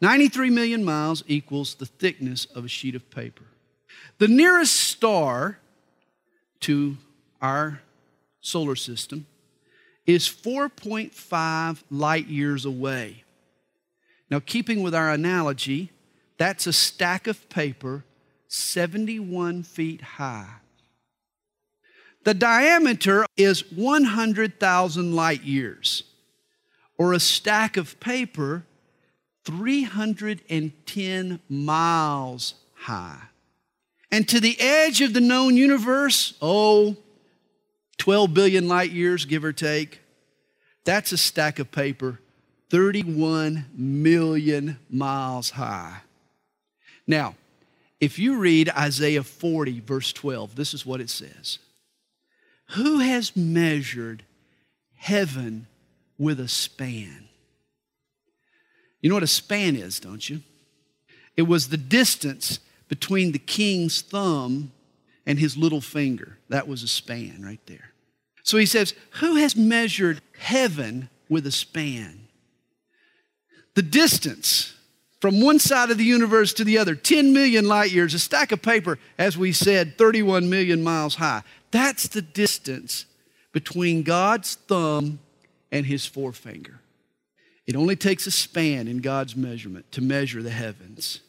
93 0.00 0.50
million 0.50 0.84
miles 0.84 1.24
equals 1.26 1.74
the 1.74 1.86
thickness 1.86 2.44
of 2.54 2.64
a 2.64 2.68
sheet 2.68 2.94
of 2.94 3.10
paper. 3.10 3.44
The 4.18 4.28
nearest 4.28 4.74
star 4.74 5.58
to 6.60 6.96
our 7.40 7.80
solar 8.40 8.76
system 8.76 9.26
is 10.06 10.28
4.5 10.28 11.82
light 11.90 12.26
years 12.28 12.64
away. 12.64 13.24
Now, 14.30 14.40
keeping 14.40 14.82
with 14.82 14.94
our 14.94 15.10
analogy, 15.10 15.90
that's 16.38 16.66
a 16.66 16.72
stack 16.72 17.26
of 17.26 17.48
paper 17.48 18.04
71 18.48 19.62
feet 19.64 20.00
high. 20.00 20.54
The 22.24 22.34
diameter 22.34 23.26
is 23.36 23.70
100,000 23.70 25.14
light 25.14 25.42
years, 25.42 26.02
or 26.98 27.12
a 27.12 27.20
stack 27.20 27.76
of 27.76 28.00
paper 28.00 28.64
310 29.44 31.40
miles 31.48 32.54
high. 32.74 33.28
And 34.10 34.28
to 34.28 34.40
the 34.40 34.58
edge 34.60 35.00
of 35.00 35.12
the 35.12 35.20
known 35.20 35.56
universe, 35.56 36.34
oh, 36.40 36.96
12 37.98 38.32
billion 38.32 38.68
light 38.68 38.92
years, 38.92 39.24
give 39.24 39.44
or 39.44 39.52
take, 39.52 40.00
that's 40.84 41.12
a 41.12 41.18
stack 41.18 41.58
of 41.58 41.72
paper 41.72 42.20
31 42.70 43.66
million 43.74 44.78
miles 44.90 45.50
high. 45.50 45.98
Now, 47.06 47.34
if 48.00 48.18
you 48.18 48.38
read 48.38 48.68
Isaiah 48.70 49.22
40, 49.22 49.80
verse 49.80 50.12
12, 50.12 50.54
this 50.54 50.74
is 50.74 50.84
what 50.84 51.00
it 51.00 51.10
says 51.10 51.58
Who 52.70 52.98
has 52.98 53.36
measured 53.36 54.24
heaven 54.94 55.66
with 56.18 56.40
a 56.40 56.48
span? 56.48 57.28
You 59.00 59.10
know 59.10 59.16
what 59.16 59.22
a 59.22 59.28
span 59.28 59.76
is, 59.76 60.00
don't 60.00 60.28
you? 60.28 60.42
It 61.36 61.42
was 61.42 61.68
the 61.68 61.76
distance 61.76 62.58
between 62.88 63.32
the 63.32 63.38
king's 63.38 64.02
thumb 64.02 64.72
and 65.26 65.38
his 65.38 65.56
little 65.56 65.80
finger. 65.80 66.38
That 66.48 66.68
was 66.68 66.82
a 66.82 66.88
span 66.88 67.42
right 67.44 67.60
there. 67.66 67.92
So 68.42 68.58
he 68.58 68.66
says, 68.66 68.94
Who 69.14 69.36
has 69.36 69.56
measured 69.56 70.20
heaven 70.38 71.10
with 71.28 71.46
a 71.46 71.52
span? 71.52 72.28
The 73.74 73.82
distance 73.82 74.74
from 75.20 75.40
one 75.40 75.58
side 75.58 75.90
of 75.90 75.98
the 75.98 76.04
universe 76.04 76.52
to 76.54 76.64
the 76.64 76.78
other, 76.78 76.94
10 76.94 77.32
million 77.32 77.66
light 77.66 77.90
years, 77.90 78.14
a 78.14 78.18
stack 78.18 78.52
of 78.52 78.62
paper, 78.62 78.98
as 79.18 79.36
we 79.36 79.52
said, 79.52 79.98
31 79.98 80.48
million 80.48 80.82
miles 80.82 81.16
high. 81.16 81.42
That's 81.70 82.08
the 82.08 82.22
distance 82.22 83.06
between 83.52 84.02
God's 84.02 84.54
thumb 84.54 85.18
and 85.72 85.86
his 85.86 86.06
forefinger. 86.06 86.80
It 87.66 87.74
only 87.74 87.96
takes 87.96 88.26
a 88.26 88.30
span 88.30 88.86
in 88.86 88.98
God's 88.98 89.34
measurement 89.34 89.90
to 89.92 90.00
measure 90.00 90.42
the 90.42 90.50
heavens. 90.50 91.20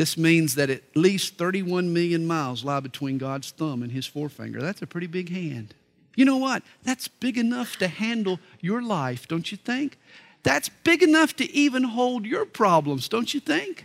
This 0.00 0.16
means 0.16 0.54
that 0.54 0.70
at 0.70 0.80
least 0.96 1.34
31 1.34 1.92
million 1.92 2.26
miles 2.26 2.64
lie 2.64 2.80
between 2.80 3.18
God's 3.18 3.50
thumb 3.50 3.82
and 3.82 3.92
his 3.92 4.06
forefinger. 4.06 4.58
That's 4.58 4.80
a 4.80 4.86
pretty 4.86 5.06
big 5.06 5.28
hand. 5.28 5.74
You 6.16 6.24
know 6.24 6.38
what? 6.38 6.62
That's 6.84 7.06
big 7.06 7.36
enough 7.36 7.76
to 7.76 7.86
handle 7.86 8.40
your 8.62 8.80
life, 8.80 9.28
don't 9.28 9.52
you 9.52 9.58
think? 9.58 9.98
That's 10.42 10.70
big 10.70 11.02
enough 11.02 11.36
to 11.36 11.54
even 11.54 11.82
hold 11.82 12.24
your 12.24 12.46
problems, 12.46 13.10
don't 13.10 13.34
you 13.34 13.40
think? 13.40 13.84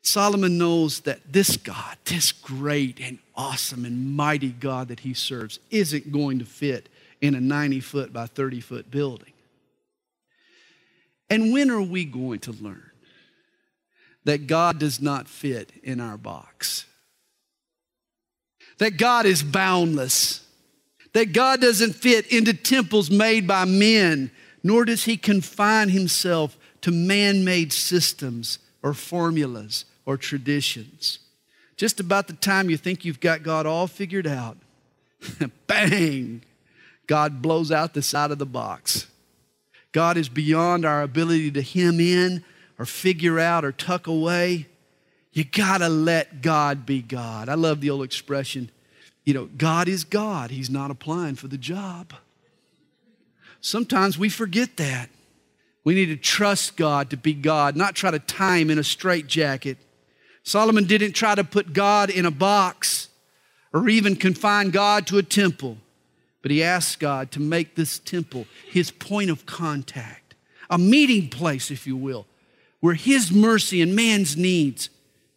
Solomon 0.00 0.56
knows 0.56 1.00
that 1.00 1.30
this 1.30 1.58
God, 1.58 1.98
this 2.06 2.32
great 2.32 2.98
and 2.98 3.18
awesome 3.34 3.84
and 3.84 4.16
mighty 4.16 4.48
God 4.48 4.88
that 4.88 5.00
he 5.00 5.12
serves, 5.12 5.58
isn't 5.70 6.10
going 6.10 6.38
to 6.38 6.46
fit 6.46 6.88
in 7.20 7.34
a 7.34 7.40
90 7.42 7.80
foot 7.80 8.14
by 8.14 8.24
30 8.24 8.60
foot 8.62 8.90
building. 8.90 9.34
And 11.28 11.52
when 11.52 11.70
are 11.70 11.82
we 11.82 12.06
going 12.06 12.38
to 12.38 12.52
learn 12.52 12.92
that 14.26 14.48
God 14.48 14.80
does 14.80 15.00
not 15.00 15.28
fit 15.28 15.70
in 15.84 16.00
our 16.00 16.16
box? 16.16 16.84
That 18.78 18.98
God 18.98 19.24
is 19.24 19.42
boundless, 19.42 20.44
that 21.12 21.32
God 21.32 21.60
doesn't 21.60 21.94
fit 21.94 22.26
into 22.26 22.52
temples 22.52 23.08
made 23.08 23.46
by 23.46 23.64
men, 23.64 24.32
nor 24.64 24.84
does 24.84 25.04
he 25.04 25.16
confine 25.16 25.90
himself 25.90 26.58
to 26.82 26.90
man 26.90 27.44
made 27.44 27.72
systems 27.72 28.58
or 28.82 28.94
formulas 28.94 29.84
or 30.04 30.16
traditions. 30.16 31.20
Just 31.76 32.00
about 32.00 32.26
the 32.26 32.32
time 32.32 32.68
you 32.68 32.76
think 32.76 33.04
you've 33.04 33.20
got 33.20 33.44
God 33.44 33.64
all 33.64 33.86
figured 33.86 34.26
out, 34.26 34.56
bang, 35.68 36.42
God 37.06 37.40
blows 37.40 37.70
out 37.70 37.94
the 37.94 38.02
side 38.02 38.32
of 38.32 38.38
the 38.38 38.44
box. 38.44 39.06
God 39.92 40.16
is 40.16 40.28
beyond 40.28 40.84
our 40.84 41.02
ability 41.02 41.52
to 41.52 41.62
hem 41.62 42.00
in 42.00 42.44
or 42.78 42.86
figure 42.86 43.38
out 43.38 43.64
or 43.64 43.72
tuck 43.72 44.06
away. 44.06 44.66
You 45.32 45.44
got 45.44 45.78
to 45.78 45.88
let 45.88 46.42
God 46.42 46.86
be 46.86 47.02
God. 47.02 47.48
I 47.48 47.54
love 47.54 47.80
the 47.80 47.90
old 47.90 48.04
expression, 48.04 48.70
you 49.24 49.34
know, 49.34 49.46
God 49.56 49.88
is 49.88 50.04
God. 50.04 50.50
He's 50.50 50.70
not 50.70 50.90
applying 50.90 51.34
for 51.34 51.48
the 51.48 51.58
job. 51.58 52.12
Sometimes 53.60 54.16
we 54.16 54.28
forget 54.28 54.76
that. 54.76 55.10
We 55.82 55.94
need 55.94 56.06
to 56.06 56.16
trust 56.16 56.76
God 56.76 57.10
to 57.10 57.16
be 57.16 57.34
God, 57.34 57.76
not 57.76 57.94
try 57.94 58.10
to 58.10 58.18
tie 58.18 58.58
him 58.58 58.70
in 58.70 58.78
a 58.78 58.84
straitjacket. 58.84 59.78
Solomon 60.42 60.84
didn't 60.84 61.12
try 61.12 61.34
to 61.34 61.44
put 61.44 61.72
God 61.72 62.08
in 62.08 62.24
a 62.24 62.30
box 62.30 63.08
or 63.72 63.88
even 63.88 64.16
confine 64.16 64.70
God 64.70 65.06
to 65.08 65.18
a 65.18 65.22
temple, 65.22 65.78
but 66.42 66.50
he 66.50 66.62
asked 66.62 67.00
God 67.00 67.30
to 67.32 67.40
make 67.40 67.74
this 67.74 67.98
temple 67.98 68.46
his 68.70 68.90
point 68.90 69.30
of 69.30 69.44
contact, 69.46 70.34
a 70.70 70.78
meeting 70.78 71.28
place, 71.28 71.70
if 71.70 71.86
you 71.86 71.96
will, 71.96 72.26
where 72.86 72.94
his 72.94 73.32
mercy 73.32 73.82
and 73.82 73.96
man's 73.96 74.36
needs 74.36 74.90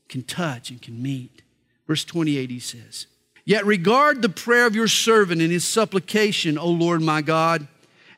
can 0.07 0.21
touch 0.21 0.69
and 0.69 0.79
can 0.83 1.01
meet. 1.01 1.41
Verse 1.87 2.05
28, 2.05 2.47
he 2.47 2.59
says, 2.59 3.07
Yet 3.43 3.65
regard 3.65 4.21
the 4.21 4.29
prayer 4.29 4.67
of 4.67 4.75
your 4.75 4.87
servant 4.87 5.41
and 5.41 5.51
his 5.51 5.67
supplication, 5.67 6.59
O 6.59 6.67
Lord 6.67 7.01
my 7.01 7.23
God, 7.23 7.67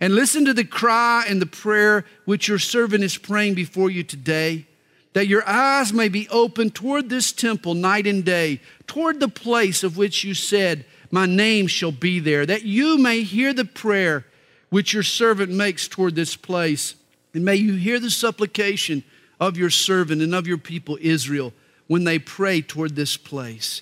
and 0.02 0.14
listen 0.14 0.44
to 0.44 0.54
the 0.54 0.66
cry 0.66 1.24
and 1.30 1.42
the 1.42 1.46
prayer 1.46 2.04
which 2.26 2.50
your 2.50 2.60
servant 2.60 3.06
is 3.06 3.18
praying 3.18 3.54
before 3.54 3.90
you 3.90 4.04
today, 4.04 4.66
that 5.14 5.28
your 5.28 5.48
eyes 5.48 5.94
may 5.94 6.10
be 6.10 6.28
open 6.28 6.70
toward 6.70 7.10
this 7.10 7.32
temple 7.32 7.74
night 7.74 8.06
and 8.06 8.26
day, 8.26 8.60
toward 8.86 9.22
the 9.22 9.30
place 9.30 9.82
of 9.82 9.96
which 9.96 10.26
you 10.26 10.34
said, 10.34 10.84
My 11.10 11.26
name 11.26 11.68
shall 11.68 11.94
be 11.94 12.20
there, 12.20 12.46
that 12.46 12.64
you 12.64 12.98
may 12.98 13.24
hear 13.24 13.54
the 13.54 13.64
prayer 13.64 14.26
which 14.70 14.92
your 14.92 15.04
servant 15.04 15.54
makes 15.54 15.88
toward 15.88 16.16
this 16.16 16.36
place. 16.36 16.96
And 17.34 17.46
may 17.46 17.56
you 17.56 17.76
hear 17.76 17.98
the 17.98 18.12
supplication 18.12 19.06
of 19.42 19.58
your 19.58 19.72
servant 19.72 20.22
and 20.22 20.34
of 20.34 20.48
your 20.48 20.58
people 20.58 20.98
Israel 21.02 21.52
when 21.88 22.06
they 22.06 22.20
pray 22.20 22.62
toward 22.62 22.96
this 22.96 23.18
place 23.18 23.82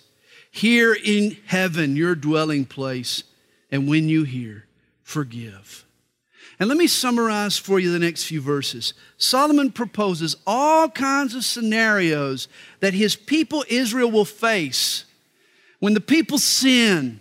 here 0.51 0.98
in 1.06 1.38
heaven, 1.46 1.96
your 1.96 2.16
dwelling 2.16 2.66
place, 2.66 3.24
and 3.72 3.88
when 3.88 4.10
you 4.10 4.24
hear, 4.24 4.66
forgive. 5.04 5.86
And 6.60 6.68
let 6.68 6.78
me 6.78 6.88
summarize 6.88 7.58
for 7.58 7.80
you 7.80 7.92
the 7.92 8.00
next 8.00 8.25
few 8.25 8.42
verses. 8.42 8.94
Solomon 9.18 9.72
proposes 9.72 10.36
all 10.48 10.89
kinds 10.89 11.36
of 11.36 11.46
scenarios 11.46 12.48
that 12.80 12.94
his 12.94 13.16
people 13.16 13.63
Israel 13.70 14.10
will 14.10 14.25
face 14.25 15.06
when 15.80 15.94
the 15.94 16.01
people 16.01 16.38
sin, 16.38 17.20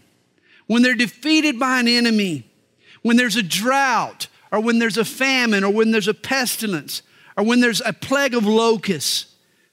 when 0.66 0.83
they're 0.83 0.95
defeated 0.95 1.59
by 1.59 1.78
an 1.78 1.88
enemy, 1.88 2.50
when 3.02 3.16
there's 3.16 3.37
a 3.37 3.42
drought, 3.42 4.26
or 4.50 4.61
when 4.61 4.78
there's 4.78 4.97
a 4.97 5.04
famine, 5.04 5.62
or 5.62 5.73
when 5.73 5.90
there's 5.90 6.09
a 6.09 6.14
pestilence, 6.14 7.02
or 7.38 7.45
when 7.45 7.61
there's 7.61 7.80
a 7.87 7.92
plague 7.92 8.35
of 8.35 8.45
locusts. 8.45 9.26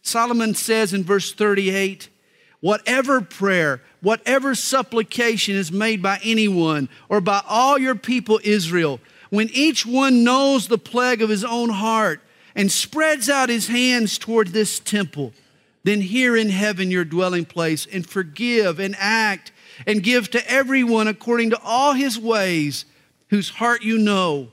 Solomon 0.04 0.54
says 0.54 0.94
in 0.94 1.04
verse 1.04 1.34
38 1.34 2.10
whatever 2.62 3.22
prayer, 3.22 3.82
whatever 4.02 4.56
supplication 4.56 5.56
is 5.56 5.72
made 5.72 6.02
by 6.02 6.20
anyone 6.24 6.88
or 7.10 7.20
by 7.20 7.42
all 7.48 7.78
your 7.78 7.96
people 7.96 8.40
Israel, 8.44 9.00
when 9.30 9.50
each 9.52 9.86
one 9.86 10.24
knows 10.24 10.68
the 10.68 10.78
plague 10.78 11.22
of 11.22 11.30
his 11.30 11.44
own 11.44 11.70
heart 11.70 12.22
and 12.56 12.72
spreads 12.72 13.30
out 13.30 13.50
his 13.50 13.68
hands 13.68 14.18
toward 14.18 14.50
this 14.50 14.80
temple, 14.80 15.34
then 15.84 16.02
hear 16.02 16.36
in 16.38 16.50
heaven 16.50 16.92
your 16.92 17.06
dwelling 17.06 17.46
place 17.46 17.88
and 17.92 18.08
forgive 18.08 18.80
and 18.80 18.96
act 19.00 19.52
and 19.86 20.04
give 20.04 20.30
to 20.32 20.52
everyone 20.52 21.08
according 21.08 21.50
to 21.50 21.60
all 21.64 21.94
his 21.94 22.18
ways, 22.18 22.86
whose 23.30 23.50
heart 23.50 23.84
you 23.84 23.98
know. 23.98 24.50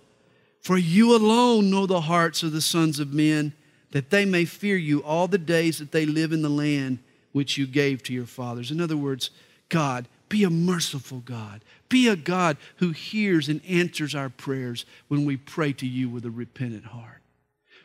For 0.62 0.78
you 0.78 1.14
alone 1.14 1.70
know 1.70 1.86
the 1.86 2.02
hearts 2.02 2.44
of 2.44 2.52
the 2.52 2.60
sons 2.60 3.00
of 3.00 3.12
men, 3.12 3.52
that 3.90 4.10
they 4.10 4.24
may 4.24 4.44
fear 4.44 4.76
you 4.76 5.02
all 5.02 5.28
the 5.28 5.36
days 5.36 5.78
that 5.78 5.90
they 5.90 6.06
live 6.06 6.32
in 6.32 6.40
the 6.40 6.48
land 6.48 7.00
which 7.32 7.58
you 7.58 7.66
gave 7.66 8.02
to 8.04 8.12
your 8.12 8.26
fathers. 8.26 8.70
In 8.70 8.80
other 8.80 8.96
words, 8.96 9.30
God, 9.68 10.06
be 10.28 10.44
a 10.44 10.50
merciful 10.50 11.18
God. 11.18 11.62
Be 11.88 12.08
a 12.08 12.16
God 12.16 12.56
who 12.76 12.90
hears 12.90 13.48
and 13.48 13.60
answers 13.68 14.14
our 14.14 14.30
prayers 14.30 14.86
when 15.08 15.24
we 15.24 15.36
pray 15.36 15.72
to 15.74 15.86
you 15.86 16.08
with 16.08 16.24
a 16.24 16.30
repentant 16.30 16.86
heart. 16.86 17.20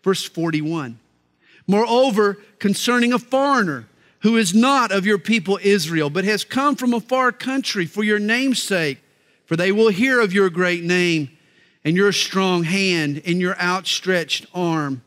Verse 0.04 0.24
41 0.24 1.00
Moreover, 1.66 2.38
concerning 2.60 3.12
a 3.12 3.20
foreigner 3.20 3.88
who 4.20 4.38
is 4.38 4.54
not 4.54 4.92
of 4.92 5.06
your 5.06 5.18
people 5.18 5.60
Israel, 5.62 6.10
but 6.10 6.24
has 6.24 6.46
come 6.46 6.76
from 6.76 6.94
a 6.94 7.02
far 7.02 7.32
country 7.32 7.86
for 7.86 8.04
your 8.04 8.20
name's 8.20 8.62
sake, 8.62 9.00
for 9.46 9.56
they 9.56 9.72
will 9.72 9.90
hear 9.90 10.22
of 10.22 10.32
your 10.32 10.50
great 10.50 10.84
name 10.84 11.37
and 11.88 11.96
your 11.96 12.12
strong 12.12 12.66
hand 12.66 13.22
and 13.26 13.40
your 13.40 13.58
outstretched 13.62 14.46
arm 14.54 15.02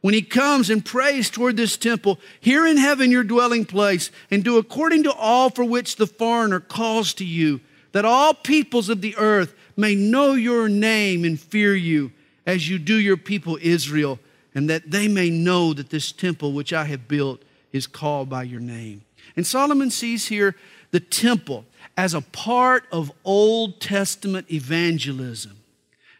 when 0.00 0.14
he 0.14 0.20
comes 0.20 0.68
and 0.68 0.84
prays 0.84 1.30
toward 1.30 1.56
this 1.56 1.76
temple, 1.76 2.18
here 2.40 2.66
in 2.66 2.76
heaven 2.76 3.12
your 3.12 3.22
dwelling 3.22 3.64
place, 3.64 4.10
and 4.32 4.42
do 4.42 4.58
according 4.58 5.04
to 5.04 5.12
all 5.12 5.48
for 5.48 5.62
which 5.62 5.94
the 5.94 6.08
foreigner 6.08 6.58
calls 6.58 7.14
to 7.14 7.24
you, 7.24 7.60
that 7.92 8.04
all 8.04 8.34
peoples 8.34 8.88
of 8.88 9.00
the 9.00 9.16
earth 9.16 9.54
may 9.76 9.94
know 9.94 10.32
your 10.32 10.68
name 10.68 11.24
and 11.24 11.38
fear 11.38 11.72
you, 11.72 12.10
as 12.44 12.68
you 12.68 12.80
do 12.80 12.96
your 12.96 13.16
people 13.16 13.56
Israel, 13.62 14.18
and 14.56 14.68
that 14.68 14.90
they 14.90 15.06
may 15.06 15.30
know 15.30 15.72
that 15.72 15.90
this 15.90 16.10
temple 16.10 16.52
which 16.52 16.72
I 16.72 16.86
have 16.86 17.06
built 17.06 17.44
is 17.72 17.86
called 17.86 18.28
by 18.28 18.42
your 18.42 18.60
name. 18.60 19.04
And 19.36 19.46
Solomon 19.46 19.88
sees 19.88 20.26
here 20.26 20.56
the 20.90 20.98
temple 20.98 21.64
as 21.96 22.12
a 22.12 22.22
part 22.22 22.86
of 22.90 23.12
Old 23.24 23.80
Testament 23.80 24.52
evangelism. 24.52 25.58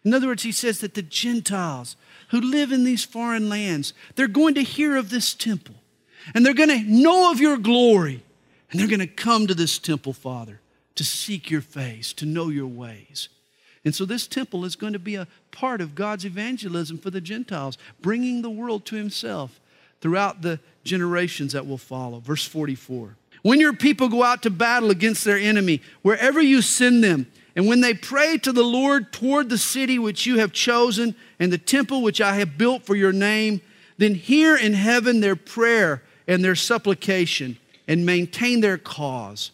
In 0.05 0.13
other 0.13 0.27
words, 0.27 0.43
he 0.43 0.53
says 0.53 0.81
that 0.81 0.95
the 0.95 1.03
Gentiles, 1.03 1.97
who 2.29 2.41
live 2.41 2.73
in 2.73 2.85
these 2.85 3.05
foreign 3.05 3.49
lands, 3.49 3.95
they're 4.17 4.29
going 4.29 4.55
to 4.55 4.63
hear 4.63 4.97
of 4.97 5.11
this 5.11 5.35
temple 5.35 5.77
and 6.35 6.45
they're 6.45 6.55
going 6.55 6.69
to 6.69 6.83
know 6.83 7.31
of 7.31 7.41
your 7.41 7.57
glory 7.57 8.23
and 8.71 8.81
they're 8.81 8.89
going 8.89 9.01
to 9.01 9.07
come 9.07 9.47
to 9.47 9.55
this 9.55 9.79
temple, 9.79 10.13
Father, 10.13 10.61
to 10.95 11.05
seek 11.05 11.51
your 11.51 11.61
face, 11.61 12.13
to 12.15 12.27
know 12.27 12.49
your 12.49 12.67
ways. 12.67 13.29
And 13.85 13.95
so 13.95 14.05
this 14.05 14.27
temple 14.27 14.65
is 14.65 14.77
going 14.77 14.95
to 14.95 14.99
be 14.99 15.15
a 15.15 15.29
part 15.51 15.81
of 15.81 15.95
God's 15.95 16.25
evangelism 16.25 16.99
for 16.99 17.11
the 17.11 17.21
Gentiles, 17.21 17.77
bringing 18.01 18.43
the 18.43 18.51
world 18.51 18.87
to 18.87 18.97
himself 18.97 19.61
throughout 20.01 20.43
the 20.43 20.59
generations 20.85 21.53
that 21.53 21.67
will 21.67 21.79
follow. 21.79 22.21
Verse 22.21 22.47
44. 22.47 23.17
When 23.43 23.61
your 23.61 23.75
people 23.75 24.09
go 24.09 24.23
out 24.23 24.43
to 24.43 24.51
battle 24.51 24.91
against 24.91 25.25
their 25.25 25.37
enemy, 25.37 25.83
wherever 26.01 26.41
you 26.41 26.63
send 26.63 27.05
them, 27.05 27.27
and 27.57 27.69
when 27.69 27.81
they 27.81 27.95
pray 27.95 28.37
to 28.39 28.53
the 28.53 28.65
Lord 28.65 29.13
toward 29.13 29.49
the 29.49 29.59
city 29.59 29.99
which 29.99 30.27
you 30.27 30.39
have 30.39 30.53
chosen 30.53 31.15
and 31.39 31.53
the 31.53 31.59
temple 31.59 32.03
which 32.03 32.21
I 32.21 32.35
have 32.37 32.59
built 32.59 32.85
for 32.85 32.97
your 32.97 33.13
name, 33.13 33.61
then 33.97 34.15
hear 34.15 34.57
in 34.57 34.73
heaven 34.73 35.21
their 35.21 35.37
prayer 35.37 36.03
and 36.27 36.45
their 36.45 36.57
supplication 36.57 37.59
and 37.87 38.05
maintain 38.05 38.61
their 38.61 38.79
cause. 38.79 39.53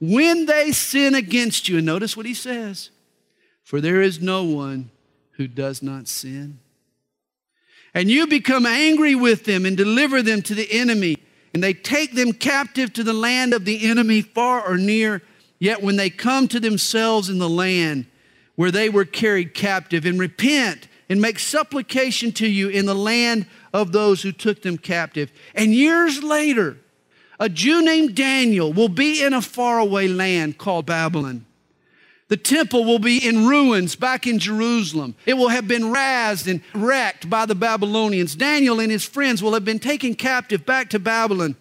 When 0.00 0.46
they 0.46 0.72
sin 0.72 1.14
against 1.14 1.68
you, 1.68 1.76
and 1.76 1.86
notice 1.86 2.16
what 2.16 2.26
he 2.26 2.34
says, 2.34 2.90
for 3.62 3.80
there 3.80 4.00
is 4.00 4.20
no 4.20 4.44
one 4.44 4.90
who 5.32 5.46
does 5.46 5.82
not 5.82 6.08
sin. 6.08 6.58
And 7.94 8.10
you 8.10 8.26
become 8.26 8.64
angry 8.64 9.14
with 9.14 9.44
them 9.44 9.66
and 9.66 9.76
deliver 9.76 10.22
them 10.22 10.40
to 10.42 10.54
the 10.54 10.72
enemy, 10.72 11.18
and 11.52 11.62
they 11.62 11.74
take 11.74 12.14
them 12.14 12.32
captive 12.32 12.94
to 12.94 13.04
the 13.04 13.12
land 13.12 13.52
of 13.52 13.66
the 13.66 13.86
enemy, 13.86 14.22
far 14.22 14.66
or 14.66 14.78
near 14.78 15.22
Yet 15.62 15.80
when 15.80 15.94
they 15.94 16.10
come 16.10 16.48
to 16.48 16.58
themselves 16.58 17.28
in 17.28 17.38
the 17.38 17.48
land 17.48 18.06
where 18.56 18.72
they 18.72 18.88
were 18.88 19.04
carried 19.04 19.54
captive 19.54 20.04
and 20.04 20.18
repent 20.18 20.88
and 21.08 21.22
make 21.22 21.38
supplication 21.38 22.32
to 22.32 22.48
you 22.48 22.68
in 22.68 22.84
the 22.84 22.96
land 22.96 23.46
of 23.72 23.92
those 23.92 24.22
who 24.22 24.32
took 24.32 24.62
them 24.62 24.76
captive, 24.76 25.30
and 25.54 25.72
years 25.72 26.20
later, 26.20 26.78
a 27.38 27.48
Jew 27.48 27.80
named 27.80 28.16
Daniel 28.16 28.72
will 28.72 28.88
be 28.88 29.22
in 29.22 29.32
a 29.32 29.40
faraway 29.40 30.08
land 30.08 30.58
called 30.58 30.86
Babylon. 30.86 31.46
The 32.26 32.36
temple 32.36 32.84
will 32.84 32.98
be 32.98 33.24
in 33.24 33.46
ruins 33.46 33.94
back 33.94 34.26
in 34.26 34.40
Jerusalem. 34.40 35.14
It 35.26 35.34
will 35.34 35.50
have 35.50 35.68
been 35.68 35.92
razed 35.92 36.48
and 36.48 36.60
wrecked 36.74 37.30
by 37.30 37.46
the 37.46 37.54
Babylonians. 37.54 38.34
Daniel 38.34 38.80
and 38.80 38.90
his 38.90 39.04
friends 39.04 39.40
will 39.40 39.54
have 39.54 39.64
been 39.64 39.78
taken 39.78 40.16
captive 40.16 40.66
back 40.66 40.90
to 40.90 40.98
Babylon. 40.98 41.54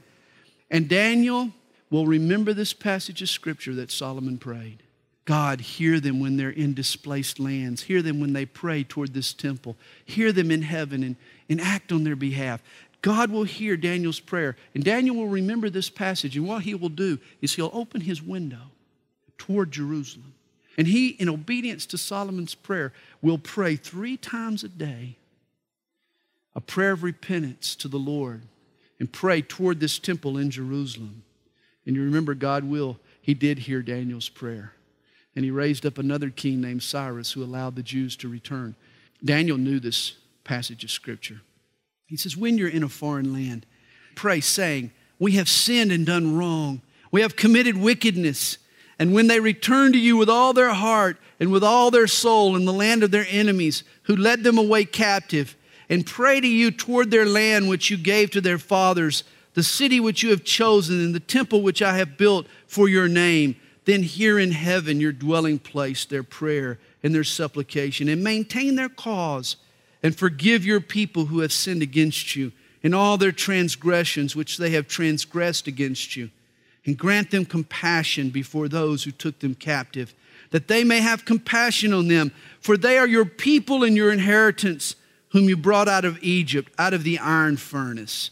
And 0.71 0.89
Daniel 0.89 1.51
will 1.91 2.07
remember 2.07 2.53
this 2.53 2.73
passage 2.73 3.21
of 3.21 3.29
scripture 3.29 3.75
that 3.75 3.91
Solomon 3.91 4.39
prayed. 4.39 4.81
God, 5.25 5.61
hear 5.61 5.99
them 5.99 6.19
when 6.19 6.37
they're 6.37 6.49
in 6.49 6.73
displaced 6.73 7.39
lands. 7.39 7.83
Hear 7.83 8.01
them 8.01 8.19
when 8.19 8.33
they 8.33 8.45
pray 8.45 8.83
toward 8.83 9.13
this 9.13 9.33
temple. 9.33 9.75
Hear 10.03 10.31
them 10.31 10.49
in 10.49 10.63
heaven 10.63 11.03
and, 11.03 11.15
and 11.47 11.61
act 11.61 11.91
on 11.91 12.03
their 12.03 12.15
behalf. 12.15 12.63
God 13.03 13.29
will 13.29 13.43
hear 13.43 13.77
Daniel's 13.77 14.19
prayer. 14.19 14.55
And 14.73 14.83
Daniel 14.83 15.15
will 15.15 15.27
remember 15.27 15.69
this 15.69 15.89
passage. 15.89 16.35
And 16.35 16.47
what 16.47 16.63
he 16.63 16.73
will 16.73 16.89
do 16.89 17.19
is 17.41 17.53
he'll 17.53 17.71
open 17.73 18.01
his 18.01 18.21
window 18.21 18.71
toward 19.37 19.71
Jerusalem. 19.71 20.33
And 20.77 20.87
he, 20.87 21.09
in 21.09 21.29
obedience 21.29 21.85
to 21.87 21.97
Solomon's 21.97 22.55
prayer, 22.55 22.93
will 23.21 23.37
pray 23.37 23.75
three 23.75 24.17
times 24.17 24.63
a 24.63 24.69
day 24.69 25.17
a 26.53 26.61
prayer 26.61 26.91
of 26.91 27.03
repentance 27.03 27.75
to 27.77 27.87
the 27.87 27.97
Lord 27.97 28.41
and 28.99 29.11
pray 29.11 29.41
toward 29.41 29.79
this 29.79 29.99
temple 29.99 30.37
in 30.37 30.51
Jerusalem. 30.51 31.23
And 31.85 31.95
you 31.95 32.03
remember, 32.03 32.33
God 32.33 32.63
will, 32.63 32.99
he 33.21 33.33
did 33.33 33.59
hear 33.59 33.81
Daniel's 33.81 34.29
prayer. 34.29 34.73
And 35.35 35.45
he 35.45 35.51
raised 35.51 35.85
up 35.85 35.97
another 35.97 36.29
king 36.29 36.61
named 36.61 36.83
Cyrus 36.83 37.31
who 37.31 37.43
allowed 37.43 37.75
the 37.75 37.83
Jews 37.83 38.15
to 38.17 38.29
return. 38.29 38.75
Daniel 39.23 39.57
knew 39.57 39.79
this 39.79 40.13
passage 40.43 40.83
of 40.83 40.91
Scripture. 40.91 41.41
He 42.05 42.17
says, 42.17 42.35
When 42.35 42.57
you're 42.57 42.67
in 42.67 42.83
a 42.83 42.89
foreign 42.89 43.33
land, 43.33 43.65
pray, 44.15 44.41
saying, 44.41 44.91
We 45.19 45.33
have 45.33 45.47
sinned 45.47 45.91
and 45.91 46.05
done 46.05 46.37
wrong. 46.37 46.81
We 47.11 47.21
have 47.21 47.35
committed 47.35 47.77
wickedness. 47.77 48.57
And 48.99 49.13
when 49.13 49.27
they 49.27 49.39
return 49.39 49.93
to 49.93 49.99
you 49.99 50.17
with 50.17 50.29
all 50.29 50.53
their 50.53 50.73
heart 50.73 51.17
and 51.39 51.51
with 51.51 51.63
all 51.63 51.89
their 51.89 52.07
soul 52.07 52.55
in 52.55 52.65
the 52.65 52.73
land 52.73 53.01
of 53.01 53.11
their 53.11 53.25
enemies, 53.29 53.83
who 54.03 54.15
led 54.15 54.43
them 54.43 54.57
away 54.57 54.85
captive, 54.85 55.55
and 55.89 56.05
pray 56.05 56.39
to 56.39 56.47
you 56.47 56.71
toward 56.71 57.11
their 57.11 57.25
land 57.25 57.67
which 57.67 57.89
you 57.89 57.97
gave 57.97 58.31
to 58.31 58.41
their 58.41 58.57
fathers, 58.57 59.23
the 59.53 59.63
city 59.63 59.99
which 59.99 60.23
you 60.23 60.29
have 60.29 60.43
chosen, 60.43 60.99
and 60.99 61.13
the 61.13 61.19
temple 61.19 61.61
which 61.61 61.81
I 61.81 61.97
have 61.97 62.17
built 62.17 62.47
for 62.67 62.87
your 62.87 63.07
name, 63.07 63.55
then 63.85 64.03
hear 64.03 64.39
in 64.39 64.51
heaven 64.51 65.01
your 65.01 65.11
dwelling 65.11 65.59
place 65.59 66.05
their 66.05 66.23
prayer 66.23 66.79
and 67.03 67.13
their 67.13 67.23
supplication, 67.23 68.07
and 68.07 68.23
maintain 68.23 68.75
their 68.75 68.89
cause, 68.89 69.55
and 70.03 70.15
forgive 70.15 70.65
your 70.65 70.81
people 70.81 71.25
who 71.25 71.39
have 71.39 71.51
sinned 71.51 71.81
against 71.81 72.35
you, 72.35 72.51
and 72.83 72.95
all 72.95 73.17
their 73.17 73.31
transgressions 73.31 74.35
which 74.35 74.57
they 74.57 74.71
have 74.71 74.87
transgressed 74.87 75.67
against 75.67 76.15
you, 76.15 76.29
and 76.85 76.97
grant 76.97 77.31
them 77.31 77.45
compassion 77.45 78.29
before 78.29 78.67
those 78.67 79.03
who 79.03 79.11
took 79.11 79.39
them 79.39 79.55
captive, 79.55 80.13
that 80.51 80.67
they 80.67 80.83
may 80.83 80.99
have 80.99 81.25
compassion 81.25 81.93
on 81.93 82.07
them, 82.07 82.31
for 82.59 82.77
they 82.77 82.97
are 82.97 83.07
your 83.07 83.25
people 83.25 83.83
and 83.83 83.95
your 83.95 84.11
inheritance, 84.11 84.95
whom 85.29 85.47
you 85.47 85.55
brought 85.55 85.87
out 85.87 86.05
of 86.05 86.21
Egypt, 86.21 86.71
out 86.77 86.93
of 86.93 87.03
the 87.03 87.17
iron 87.19 87.57
furnace, 87.57 88.31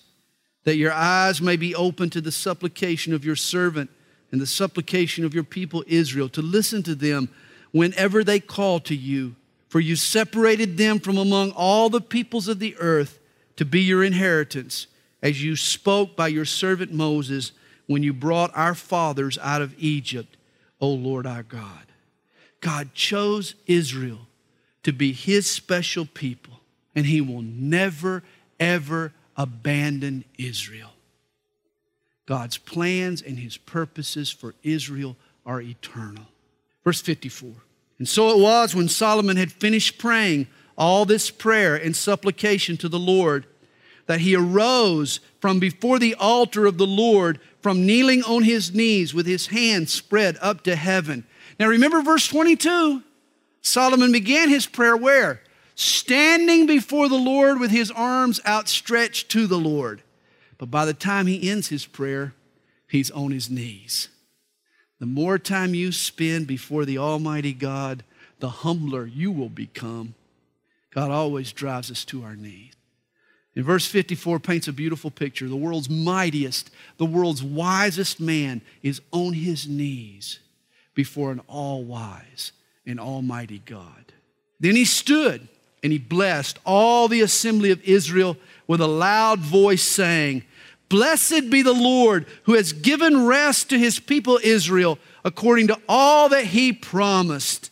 that 0.69 0.77
your 0.77 0.93
eyes 0.93 1.41
may 1.41 1.55
be 1.55 1.73
open 1.73 2.11
to 2.11 2.21
the 2.21 2.31
supplication 2.31 3.11
of 3.11 3.25
your 3.25 3.35
servant 3.35 3.89
and 4.31 4.39
the 4.39 4.45
supplication 4.45 5.25
of 5.25 5.33
your 5.33 5.43
people 5.43 5.83
Israel, 5.87 6.29
to 6.29 6.43
listen 6.43 6.83
to 6.83 6.93
them 6.93 7.27
whenever 7.71 8.23
they 8.23 8.39
call 8.39 8.79
to 8.81 8.95
you. 8.95 9.35
For 9.67 9.79
you 9.79 9.95
separated 9.95 10.77
them 10.77 10.99
from 10.99 11.17
among 11.17 11.53
all 11.53 11.89
the 11.89 11.99
peoples 11.99 12.47
of 12.47 12.59
the 12.59 12.75
earth 12.77 13.17
to 13.55 13.65
be 13.65 13.81
your 13.81 14.03
inheritance, 14.03 14.85
as 15.23 15.43
you 15.43 15.55
spoke 15.55 16.15
by 16.15 16.27
your 16.27 16.45
servant 16.45 16.93
Moses 16.93 17.51
when 17.87 18.03
you 18.03 18.13
brought 18.13 18.55
our 18.55 18.75
fathers 18.75 19.39
out 19.39 19.63
of 19.63 19.73
Egypt, 19.79 20.37
O 20.79 20.89
Lord 20.89 21.25
our 21.25 21.41
God. 21.41 21.87
God 22.61 22.93
chose 22.93 23.55
Israel 23.65 24.27
to 24.83 24.93
be 24.93 25.13
his 25.13 25.49
special 25.49 26.05
people, 26.05 26.59
and 26.93 27.07
he 27.07 27.21
will 27.21 27.41
never, 27.41 28.21
ever 28.59 29.13
abandon 29.39 30.25
Israel. 30.37 30.91
God's 32.27 32.57
plans 32.57 33.23
and 33.23 33.39
his 33.39 33.57
purposes 33.57 34.29
for 34.29 34.53
Israel 34.61 35.15
are 35.45 35.61
eternal. 35.61 36.25
Verse 36.83 37.01
54. 37.01 37.53
And 37.97 38.07
so 38.07 38.29
it 38.29 38.39
was 38.39 38.75
when 38.75 38.89
Solomon 38.89 39.37
had 39.37 39.51
finished 39.51 39.97
praying 39.97 40.47
all 40.77 41.05
this 41.05 41.31
prayer 41.31 41.75
and 41.75 41.95
supplication 41.95 42.77
to 42.77 42.89
the 42.89 42.99
Lord 42.99 43.47
that 44.05 44.19
he 44.21 44.35
arose 44.35 45.19
from 45.39 45.59
before 45.59 45.99
the 45.99 46.15
altar 46.15 46.65
of 46.65 46.77
the 46.77 46.87
Lord 46.87 47.39
from 47.61 47.85
kneeling 47.85 48.23
on 48.23 48.43
his 48.43 48.73
knees 48.73 49.13
with 49.13 49.25
his 49.25 49.47
hands 49.47 49.91
spread 49.91 50.37
up 50.41 50.63
to 50.63 50.75
heaven. 50.75 51.25
Now 51.59 51.67
remember 51.67 52.01
verse 52.01 52.27
22. 52.27 53.03
Solomon 53.61 54.11
began 54.11 54.49
his 54.49 54.65
prayer 54.65 54.97
where? 54.97 55.41
Standing 55.79 56.65
before 56.65 57.07
the 57.07 57.15
Lord 57.15 57.57
with 57.57 57.71
his 57.71 57.89
arms 57.89 58.41
outstretched 58.45 59.29
to 59.29 59.47
the 59.47 59.57
Lord. 59.57 60.03
But 60.57 60.69
by 60.69 60.83
the 60.83 60.93
time 60.93 61.25
he 61.25 61.49
ends 61.49 61.69
his 61.69 61.85
prayer, 61.85 62.33
he's 62.85 63.09
on 63.11 63.31
his 63.31 63.49
knees. 63.49 64.09
The 64.99 65.05
more 65.05 65.39
time 65.39 65.73
you 65.73 65.93
spend 65.93 66.47
before 66.47 66.83
the 66.83 66.97
Almighty 66.97 67.53
God, 67.53 68.03
the 68.39 68.49
humbler 68.49 69.05
you 69.05 69.31
will 69.31 69.47
become. 69.47 70.15
God 70.93 71.11
always 71.11 71.53
drives 71.53 71.89
us 71.89 72.03
to 72.05 72.25
our 72.25 72.35
knees. 72.35 72.73
In 73.55 73.63
verse 73.63 73.85
54 73.85 74.37
paints 74.41 74.67
a 74.67 74.73
beautiful 74.73 75.11
picture. 75.11 75.47
The 75.47 75.55
world's 75.55 75.89
mightiest, 75.89 76.71
the 76.97 77.05
world's 77.05 77.41
wisest 77.41 78.19
man 78.19 78.59
is 78.83 78.99
on 79.13 79.31
his 79.31 79.65
knees 79.65 80.39
before 80.93 81.31
an 81.31 81.39
all 81.47 81.85
wise 81.85 82.51
and 82.85 82.99
almighty 82.99 83.61
God. 83.65 84.11
Then 84.59 84.75
he 84.75 84.83
stood 84.83 85.47
and 85.83 85.91
he 85.91 85.97
blessed 85.99 86.59
all 86.65 87.07
the 87.07 87.21
assembly 87.21 87.71
of 87.71 87.81
Israel 87.83 88.37
with 88.67 88.81
a 88.81 88.87
loud 88.87 89.39
voice, 89.39 89.83
saying, 89.83 90.43
Blessed 90.89 91.49
be 91.49 91.61
the 91.61 91.73
Lord 91.73 92.25
who 92.43 92.53
has 92.53 92.73
given 92.73 93.25
rest 93.25 93.69
to 93.69 93.77
his 93.77 93.99
people 93.99 94.39
Israel 94.43 94.97
according 95.23 95.67
to 95.67 95.79
all 95.87 96.29
that 96.29 96.45
he 96.45 96.73
promised. 96.73 97.71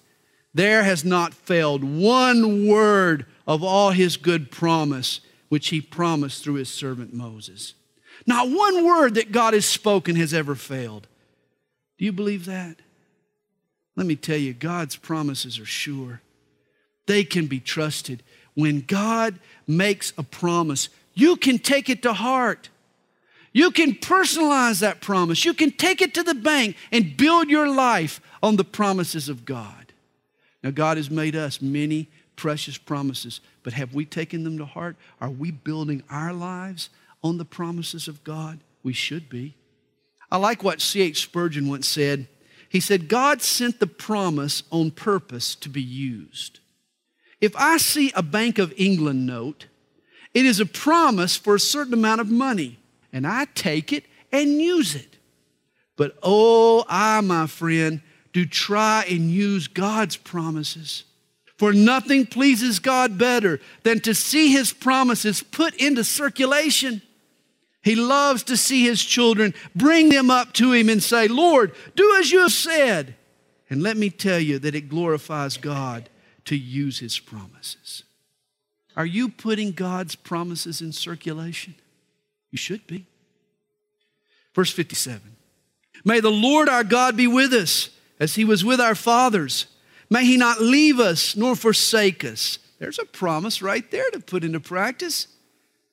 There 0.54 0.84
has 0.84 1.04
not 1.04 1.34
failed 1.34 1.84
one 1.84 2.68
word 2.68 3.26
of 3.48 3.64
all 3.64 3.92
his 3.92 4.18
good 4.18 4.52
promise, 4.52 5.22
which 5.50 5.70
he 5.70 5.82
promised 5.82 6.44
through 6.44 6.56
his 6.56 6.70
servant 6.70 7.14
Moses. 7.14 7.74
Not 8.26 8.50
one 8.50 8.86
word 8.86 9.16
that 9.16 9.32
God 9.32 9.54
has 9.54 9.66
spoken 9.66 10.16
has 10.16 10.34
ever 10.34 10.56
failed. 10.56 11.08
Do 11.98 12.06
you 12.06 12.12
believe 12.12 12.46
that? 12.46 12.78
Let 13.96 14.06
me 14.06 14.16
tell 14.16 14.38
you, 14.38 14.54
God's 14.54 14.96
promises 14.96 15.58
are 15.58 15.66
sure. 15.66 16.22
They 17.08 17.24
can 17.24 17.48
be 17.48 17.60
trusted. 17.60 18.22
When 18.54 18.82
God 18.82 19.40
makes 19.68 20.14
a 20.18 20.24
promise, 20.24 20.90
you 21.14 21.36
can 21.36 21.58
take 21.58 21.90
it 21.90 22.04
to 22.04 22.14
heart. 22.14 22.70
You 23.54 23.72
can 23.72 23.96
personalize 23.96 24.82
that 24.82 25.02
promise. 25.02 25.44
You 25.44 25.56
can 25.56 25.72
take 25.72 26.02
it 26.02 26.14
to 26.14 26.24
the 26.24 26.36
bank 26.36 26.76
and 26.92 27.18
build 27.18 27.50
your 27.50 27.68
life 27.68 28.22
on 28.44 28.56
the 28.56 28.64
promises 28.64 29.30
of 29.30 29.46
God. 29.46 29.94
Now, 30.64 30.72
God 30.72 30.98
has 30.98 31.10
made 31.10 31.36
us 31.36 31.62
many 31.62 32.08
precious 32.36 32.78
promises, 32.78 33.42
but 33.64 33.74
have 33.74 33.94
we 33.94 34.06
taken 34.06 34.44
them 34.44 34.58
to 34.60 34.66
heart? 34.66 34.96
Are 35.20 35.30
we 35.30 35.50
building 35.50 36.04
our 36.10 36.34
lives 36.34 36.90
on 37.24 37.38
the 37.38 37.46
promises 37.46 38.08
of 38.08 38.24
God? 38.24 38.60
We 38.84 38.94
should 38.94 39.28
be. 39.28 39.56
I 40.32 40.38
like 40.38 40.64
what 40.64 40.82
C.H. 40.82 41.22
Spurgeon 41.22 41.68
once 41.68 41.88
said. 41.88 42.28
He 42.70 42.80
said, 42.80 43.08
God 43.08 43.42
sent 43.42 43.80
the 43.80 43.88
promise 43.88 44.64
on 44.72 44.92
purpose 44.92 45.56
to 45.56 45.70
be 45.70 45.82
used. 45.82 46.60
If 47.40 47.56
I 47.56 47.78
see 47.78 48.12
a 48.16 48.24
Bank 48.24 48.58
of 48.58 48.74
England 48.78 49.26
note, 49.26 49.68
it 50.34 50.46
is 50.46 50.60
a 50.60 50.66
promise 50.66 51.36
for 51.36 51.56
a 51.56 51.60
certain 51.60 51.94
amount 51.94 52.22
of 52.22 52.30
money 52.30 52.80
and 53.14 53.26
I 53.26 53.46
take 53.56 53.94
it 53.94 54.06
and 54.32 54.62
use 54.62 54.96
it. 54.96 55.18
But 55.96 56.18
oh, 56.22 56.86
I, 56.88 57.22
my 57.22 57.48
friend, 57.48 58.02
do 58.34 58.46
try 58.46 59.06
and 59.10 59.32
use 59.32 59.68
God's 59.68 60.18
promises. 60.18 61.04
For 61.58 61.74
nothing 61.74 62.28
pleases 62.28 62.78
God 62.78 63.18
better 63.18 63.60
than 63.82 64.00
to 64.02 64.14
see 64.14 64.52
His 64.52 64.74
promises 64.74 65.42
put 65.42 65.74
into 65.76 66.04
circulation. 66.04 67.02
He 67.82 67.96
loves 67.96 68.44
to 68.44 68.58
see 68.58 68.84
His 68.84 69.04
children 69.04 69.56
bring 69.76 70.10
them 70.10 70.30
up 70.30 70.54
to 70.54 70.72
Him 70.72 70.90
and 70.90 71.02
say, 71.02 71.28
Lord, 71.28 71.74
do 71.96 72.16
as 72.20 72.32
you 72.32 72.42
have 72.42 72.52
said. 72.52 73.16
And 73.70 73.82
let 73.82 73.98
me 73.98 74.12
tell 74.12 74.40
you 74.40 74.60
that 74.60 74.76
it 74.76 74.90
glorifies 74.90 75.58
God 75.58 76.10
to 76.48 76.58
use 76.58 77.00
His 77.00 77.20
promises. 77.20 78.04
Are 78.96 79.06
you 79.06 79.30
putting 79.30 79.72
God's 79.72 80.16
promises 80.16 80.82
in 80.82 80.92
circulation? 80.92 81.76
You 82.52 82.58
should 82.58 82.86
be. 82.88 83.06
Verse 84.56 84.72
57 84.72 85.22
May 86.04 86.20
the 86.20 86.32
Lord 86.32 86.68
our 86.68 86.84
God 86.84 87.16
be 87.16 87.28
with 87.28 87.54
us 87.54 87.90
as 88.20 88.36
he 88.36 88.44
was 88.44 88.66
with 88.66 88.82
our 88.82 88.96
fathers. 88.96 89.68
May 90.10 90.26
he 90.26 90.38
not 90.38 90.62
leave 90.62 91.00
us 91.00 91.36
nor 91.36 91.56
forsake 91.56 92.24
us. 92.24 92.60
There's 92.80 93.00
a 93.00 93.06
promise 93.06 93.62
right 93.62 93.90
there 93.92 94.10
to 94.12 94.20
put 94.20 94.44
into 94.44 94.60
practice. 94.60 95.28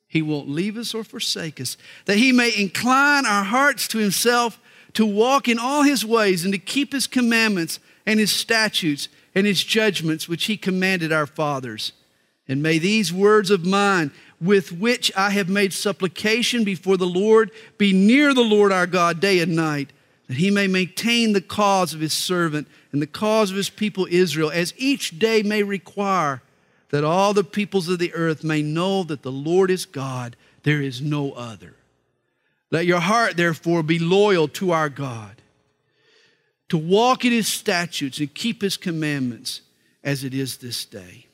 He 0.07 0.23
won't 0.23 0.49
leave 0.49 0.77
us 0.77 0.95
or 0.95 1.03
forsake 1.03 1.61
us, 1.61 1.77
that 2.05 2.19
he 2.19 2.31
may 2.31 2.57
incline 2.57 3.27
our 3.27 3.45
hearts 3.45 3.89
to 3.89 3.99
himself 3.99 4.61
to 4.93 5.05
walk 5.05 5.49
in 5.49 5.59
all 5.59 5.83
his 5.83 6.07
ways 6.07 6.45
and 6.45 6.55
to 6.55 6.59
keep 6.59 6.93
his 6.93 7.07
commandments 7.07 7.81
and 8.07 8.21
his 8.21 8.31
statutes 8.31 9.09
and 9.35 9.47
his 9.47 9.65
judgments, 9.65 10.29
which 10.29 10.45
he 10.45 10.57
commanded 10.57 11.13
our 11.13 11.27
fathers. 11.27 11.93
And 12.47 12.63
may 12.63 12.79
these 12.79 13.13
words 13.13 13.51
of 13.51 13.65
mine 13.65 14.11
with 14.41 14.73
which 14.73 15.11
I 15.17 15.31
have 15.31 15.49
made 15.49 15.73
supplication 15.73 16.65
before 16.65 16.97
the 16.97 17.07
Lord. 17.07 17.51
Be 17.79 17.93
near 17.93 18.35
the 18.35 18.43
Lord 18.43 18.73
our 18.73 18.87
God 18.87 19.21
day 19.21 19.41
and 19.41 19.57
night, 19.57 19.93
that 20.29 20.37
he 20.37 20.51
may 20.51 20.67
maintain 20.67 21.33
the 21.33 21.41
cause 21.41 21.95
of 21.95 22.01
his 22.01 22.13
servant 22.13 22.69
and 22.93 23.01
the 23.01 23.07
cause 23.07 23.51
of 23.51 23.57
his 23.57 23.71
people 23.71 24.07
Israel, 24.11 24.51
as 24.51 24.75
each 24.77 25.19
day 25.19 25.43
may 25.43 25.63
require, 25.63 26.43
that 26.91 27.05
all 27.05 27.33
the 27.33 27.43
peoples 27.43 27.89
of 27.89 27.99
the 27.99 28.15
earth 28.15 28.45
may 28.45 28.63
know 28.63 29.03
that 29.03 29.23
the 29.23 29.33
Lord 29.33 29.71
is 29.71 29.87
God, 29.87 30.37
there 30.63 30.81
is 30.81 31.01
no 31.01 31.33
other. 31.33 31.75
Let 32.71 32.87
your 32.87 33.01
heart, 33.01 33.37
therefore, 33.37 33.83
be 33.83 33.99
loyal 33.99 34.49
to 34.49 34.73
our 34.73 34.89
God, 34.89 35.41
to 36.69 36.79
walk 36.79 37.25
in 37.25 37.33
his 37.33 37.49
statutes 37.49 38.19
and 38.19 38.35
keep 38.35 38.63
his 38.63 38.77
commandments 38.77 39.61
as 40.03 40.25
it 40.25 40.35
is 40.35 40.59
this 40.59 40.85
day. 40.85 41.27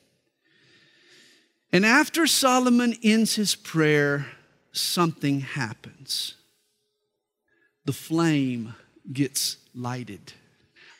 And 1.73 1.85
after 1.85 2.27
Solomon 2.27 2.95
ends 3.01 3.35
his 3.35 3.55
prayer, 3.55 4.27
something 4.71 5.41
happens. 5.41 6.35
The 7.85 7.93
flame 7.93 8.75
gets 9.11 9.57
lighted. 9.73 10.33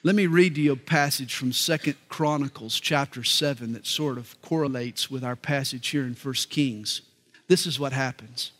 Let 0.04 0.15
me 0.15 0.26
read 0.26 0.56
to 0.56 0.62
you 0.62 0.72
a 0.72 0.78
passage 0.78 1.36
from 1.36 1.52
Second 1.52 1.96
Chronicles 2.10 2.80
chapter 2.80 3.24
7 3.24 3.74
that 3.74 3.86
sort 3.86 4.17
of 4.17 4.41
correlates 4.41 5.12
with 5.12 5.24
our 5.24 5.36
passage 5.36 5.89
here 5.89 6.04
in 6.04 6.15
First 6.15 6.50
Kings. 6.50 7.02
This 7.48 7.67
is 7.67 7.80
what 7.80 7.94
happens. 7.94 8.52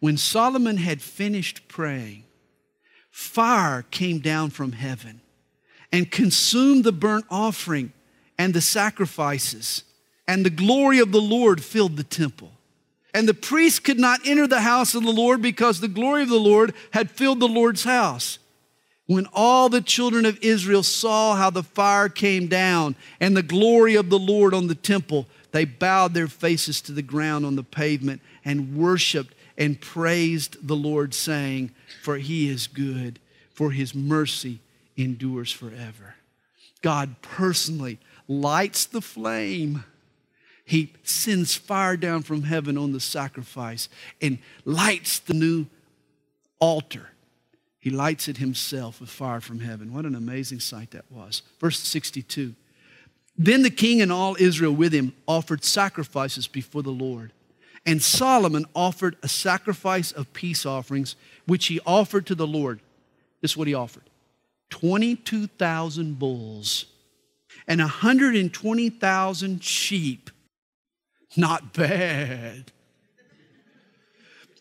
When 0.00 0.16
Solomon 0.16 0.76
had 0.76 1.00
finished 1.00 1.68
praying, 1.68 2.24
fire 3.18 3.84
came 3.90 4.20
down 4.20 4.48
from 4.48 4.70
heaven 4.70 5.20
and 5.90 6.08
consumed 6.08 6.84
the 6.84 6.92
burnt 6.92 7.24
offering 7.28 7.92
and 8.38 8.54
the 8.54 8.60
sacrifices, 8.60 9.82
and 10.28 10.46
the 10.46 10.50
glory 10.50 11.00
of 11.00 11.10
the 11.10 11.20
Lord 11.20 11.64
filled 11.64 11.96
the 11.96 12.04
temple. 12.04 12.52
And 13.12 13.28
the 13.28 13.34
priests 13.34 13.80
could 13.80 13.98
not 13.98 14.20
enter 14.24 14.46
the 14.46 14.60
house 14.60 14.94
of 14.94 15.02
the 15.02 15.10
Lord 15.10 15.42
because 15.42 15.80
the 15.80 15.88
glory 15.88 16.22
of 16.22 16.28
the 16.28 16.36
Lord 16.36 16.74
had 16.92 17.10
filled 17.10 17.40
the 17.40 17.48
Lord's 17.48 17.82
house. 17.82 18.38
When 19.06 19.26
all 19.32 19.68
the 19.68 19.80
children 19.80 20.24
of 20.24 20.38
Israel 20.40 20.84
saw 20.84 21.34
how 21.34 21.50
the 21.50 21.64
fire 21.64 22.08
came 22.08 22.46
down 22.46 22.94
and 23.18 23.36
the 23.36 23.42
glory 23.42 23.96
of 23.96 24.10
the 24.10 24.18
Lord 24.18 24.54
on 24.54 24.68
the 24.68 24.76
temple, 24.76 25.26
they 25.50 25.64
bowed 25.64 26.14
their 26.14 26.28
faces 26.28 26.80
to 26.82 26.92
the 26.92 27.02
ground 27.02 27.44
on 27.44 27.56
the 27.56 27.64
pavement 27.64 28.20
and 28.44 28.76
worshiped 28.76 29.34
and 29.56 29.80
praised 29.80 30.68
the 30.68 30.76
Lord, 30.76 31.14
saying, 31.14 31.72
For 32.02 32.18
he 32.18 32.48
is 32.48 32.66
good, 32.66 33.18
for 33.52 33.70
his 33.70 33.94
mercy 33.94 34.60
endures 34.96 35.52
forever. 35.52 36.14
God 36.82 37.16
personally 37.22 37.98
lights 38.26 38.86
the 38.86 39.00
flame. 39.00 39.84
He 40.64 40.92
sends 41.02 41.54
fire 41.54 41.96
down 41.96 42.22
from 42.22 42.42
heaven 42.42 42.76
on 42.76 42.92
the 42.92 43.00
sacrifice 43.00 43.88
and 44.20 44.38
lights 44.64 45.18
the 45.18 45.34
new 45.34 45.66
altar 46.58 47.10
he 47.88 47.90
lights 47.90 48.28
it 48.28 48.38
himself 48.38 49.00
with 49.00 49.08
fire 49.08 49.40
from 49.40 49.60
heaven. 49.60 49.94
What 49.94 50.04
an 50.04 50.14
amazing 50.14 50.60
sight 50.60 50.90
that 50.90 51.10
was. 51.10 51.42
Verse 51.60 51.78
62. 51.78 52.54
Then 53.36 53.62
the 53.62 53.70
king 53.70 54.02
and 54.02 54.10
all 54.10 54.36
Israel 54.38 54.74
with 54.74 54.92
him 54.92 55.14
offered 55.26 55.64
sacrifices 55.64 56.48
before 56.48 56.82
the 56.82 56.90
Lord. 56.90 57.32
And 57.86 58.02
Solomon 58.02 58.66
offered 58.74 59.16
a 59.22 59.28
sacrifice 59.28 60.10
of 60.10 60.32
peace 60.32 60.66
offerings, 60.66 61.14
which 61.48 61.66
he 61.66 61.80
offered 61.86 62.26
to 62.26 62.34
the 62.34 62.46
Lord. 62.46 62.80
This 63.40 63.52
is 63.52 63.56
what 63.56 63.66
he 63.66 63.74
offered 63.74 64.04
22,000 64.70 66.18
bulls 66.18 66.84
and 67.66 67.80
120,000 67.80 69.64
sheep. 69.64 70.30
Not 71.36 71.72
bad. 71.72 72.72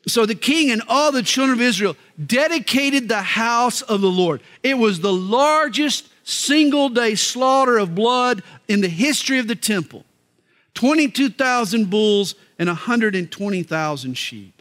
So 0.08 0.26
the 0.26 0.36
king 0.36 0.72
and 0.72 0.82
all 0.88 1.12
the 1.12 1.24
children 1.24 1.58
of 1.58 1.62
Israel 1.62 1.98
dedicated 2.24 3.10
the 3.10 3.22
house 3.22 3.82
of 3.82 4.00
the 4.00 4.10
Lord. 4.10 4.42
It 4.64 4.76
was 4.76 5.02
the 5.02 5.12
largest 5.12 6.08
single 6.24 6.88
day 6.88 7.16
slaughter 7.16 7.78
of 7.78 7.96
blood 7.96 8.44
in 8.70 8.80
the 8.80 8.88
history 8.88 9.40
of 9.40 9.48
the 9.48 9.56
temple 9.56 10.06
22,000 10.76 11.90
bulls 11.90 12.36
and 12.60 12.70
120,000 12.70 14.14
sheep. 14.14 14.57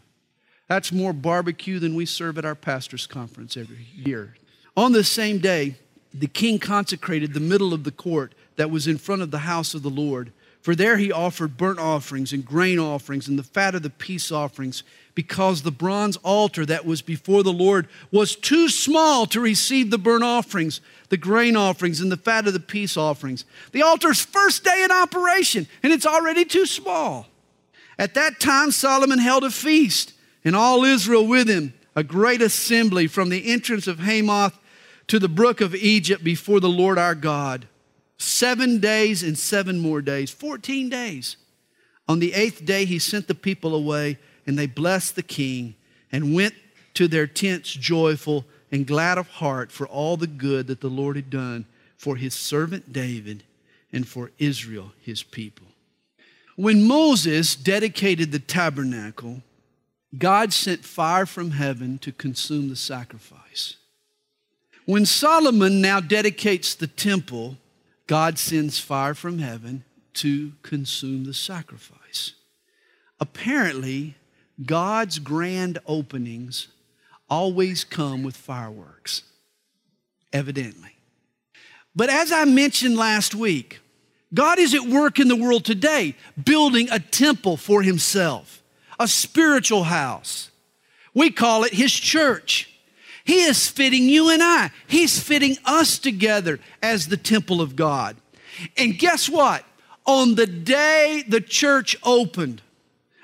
That's 0.69 0.93
more 0.93 1.13
barbecue 1.13 1.79
than 1.79 1.95
we 1.95 2.07
serve 2.07 2.39
at 2.39 2.45
our 2.45 2.55
pastor's 2.55 3.07
conference 3.07 3.57
every 3.57 3.87
year. 3.95 4.35
On 4.77 4.93
the 4.93 5.05
same 5.05 5.39
day, 5.39 5.77
the 6.13 6.27
king 6.27 6.59
consecrated 6.59 7.35
the 7.35 7.41
middle 7.41 7.73
of 7.73 7.85
the 7.85 7.91
court 7.91 8.35
that 8.57 8.71
was 8.71 8.87
in 8.87 8.99
front 8.99 9.23
of 9.23 9.31
the 9.31 9.39
house 9.41 9.75
of 9.75 9.83
the 9.83 9.91
Lord. 9.91 10.33
For 10.61 10.75
there 10.75 10.97
he 10.97 11.13
offered 11.13 11.57
burnt 11.57 11.79
offerings 11.79 12.33
and 12.33 12.45
grain 12.45 12.81
offerings 12.81 13.29
and 13.29 13.39
the 13.39 13.45
fat 13.45 13.77
of 13.77 13.83
the 13.83 13.91
peace 13.91 14.33
offerings 14.33 14.83
because 15.15 15.63
the 15.63 15.71
bronze 15.71 16.17
altar 16.19 16.67
that 16.67 16.85
was 16.85 17.03
before 17.03 17.45
the 17.45 17.53
Lord 17.53 17.87
was 18.11 18.35
too 18.35 18.69
small 18.69 19.27
to 19.27 19.41
receive 19.41 19.93
the 19.93 19.99
burnt 19.99 20.25
offerings, 20.25 20.81
the 21.09 21.17
grain 21.17 21.55
offerings, 21.55 22.01
and 22.01 22.11
the 22.11 22.17
fat 22.17 22.49
of 22.49 22.53
the 22.53 22.59
peace 22.59 22.97
offerings. 22.97 23.45
The 23.71 23.83
altar's 23.83 24.21
first 24.21 24.65
day 24.65 24.83
in 24.83 24.91
operation, 24.91 25.69
and 25.85 25.93
it's 25.93 26.07
already 26.07 26.45
too 26.45 26.67
small. 26.67 27.29
At 27.97 28.15
that 28.15 28.41
time, 28.41 28.73
Solomon 28.73 29.21
held 29.21 29.45
a 29.45 29.51
feast, 29.51 30.15
and 30.47 30.55
all 30.55 30.85
Israel 30.85 31.27
with 31.27 31.49
him, 31.49 31.75
a 31.97 32.05
great 32.05 32.41
assembly 32.41 33.09
from 33.09 33.31
the 33.31 33.51
entrance 33.51 33.89
of 33.89 33.99
Hamath 33.99 34.57
to 35.09 35.19
the 35.19 35.29
brook 35.29 35.61
of 35.61 35.75
Egypt 35.75 36.23
before 36.23 36.61
the 36.61 36.69
Lord 36.69 36.99
our 36.99 37.17
God. 37.17 37.67
Seven 38.17 38.79
days 38.79 39.25
and 39.25 39.37
seven 39.37 39.81
more 39.81 40.01
days, 40.01 40.31
14 40.31 40.89
days. 40.89 41.37
On 42.09 42.21
the 42.21 42.33
eighth 42.33 42.65
day, 42.65 42.85
he 42.85 43.01
sent 43.01 43.27
the 43.27 43.35
people 43.35 43.75
away 43.75 44.19
and 44.47 44.57
they 44.57 44.69
blessed 44.69 45.17
the 45.17 45.23
king 45.25 45.75
and 46.13 46.33
went 46.33 46.55
to 46.95 47.09
their 47.09 47.27
tents 47.27 47.73
joyful 47.73 48.45
and 48.71 48.87
glad 48.87 49.19
of 49.19 49.29
heart 49.29 49.73
for 49.73 49.89
all 49.89 50.17
the 50.17 50.29
good 50.29 50.69
that 50.69 50.81
the 50.81 50.89
Lord 50.89 51.17
had 51.17 51.29
done 51.29 51.67
for 51.97 52.15
his 52.15 52.35
servant 52.35 52.93
David 52.93 53.43
and 53.93 54.07
for 54.07 54.31
Israel, 54.39 54.93
his 55.01 55.25
people. 55.25 55.67
When 56.55 56.87
Moses 56.87 57.57
dedicated 57.57 58.31
the 58.31 58.39
tabernacle, 58.39 59.43
God 60.17 60.53
sent 60.53 60.85
fire 60.85 61.27
from 61.27 61.53
heaven 61.53 61.99
to 61.99 62.13
consume 62.13 62.69
the 62.69 62.77
sacrifice. 62.77 63.77
When 64.85 65.05
Solomon 65.05 65.81
now 65.81 66.01
dedicates 66.01 66.75
the 66.75 66.87
temple, 66.87 67.57
God 68.07 68.39
sends 68.39 68.79
fire 68.79 69.15
from 69.15 69.41
heaven 69.41 69.85
to 70.15 70.53
consume 70.63 71.25
the 71.25 71.35
sacrifice. 71.35 72.33
Apparently, 73.19 74.15
God's 74.65 75.19
grand 75.19 75.79
openings 75.87 76.69
always 77.29 77.85
come 77.85 78.23
with 78.23 78.37
fireworks, 78.37 79.23
evidently. 80.33 80.93
But 81.95 82.11
as 82.11 82.31
I 82.31 82.45
mentioned 82.45 82.97
last 82.97 83.35
week, 83.35 83.81
God 84.33 84.59
is 84.59 84.75
at 84.75 84.83
work 84.83 85.19
in 85.19 85.29
the 85.29 85.37
world 85.37 85.65
today, 85.65 86.15
building 86.43 86.89
a 86.91 87.01
temple 87.01 87.57
for 87.57 87.83
himself, 87.83 88.63
a 88.99 89.09
spiritual 89.09 89.85
house. 89.85 90.51
We 91.15 91.31
call 91.31 91.65
it 91.65 91.73
his 91.73 91.93
church. 91.93 92.71
He 93.25 93.43
is 93.43 93.69
fitting 93.69 94.05
you 94.05 94.31
and 94.31 94.43
I, 94.43 94.71
he's 94.87 95.19
fitting 95.19 95.57
us 95.65 95.99
together 95.99 96.61
as 96.83 97.09
the 97.09 97.17
temple 97.17 97.61
of 97.61 97.75
God. 97.75 98.17
And 98.77 98.99
guess 98.99 99.29
what? 99.29 99.65
On 100.07 100.37
the 100.37 100.47
day 100.47 101.25
the 101.27 101.41
church 101.41 101.97
opened, 102.05 102.63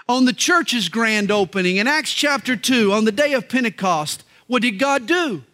on 0.08 0.24
the 0.24 0.32
church's 0.32 0.88
grand 0.88 1.30
opening 1.30 1.76
in 1.76 1.86
Acts 1.86 2.12
chapter 2.12 2.56
2, 2.56 2.92
on 2.92 3.04
the 3.04 3.12
day 3.12 3.32
of 3.34 3.48
Pentecost, 3.48 4.24
what 4.48 4.62
did 4.62 4.78
God 4.78 5.06
do? 5.06 5.44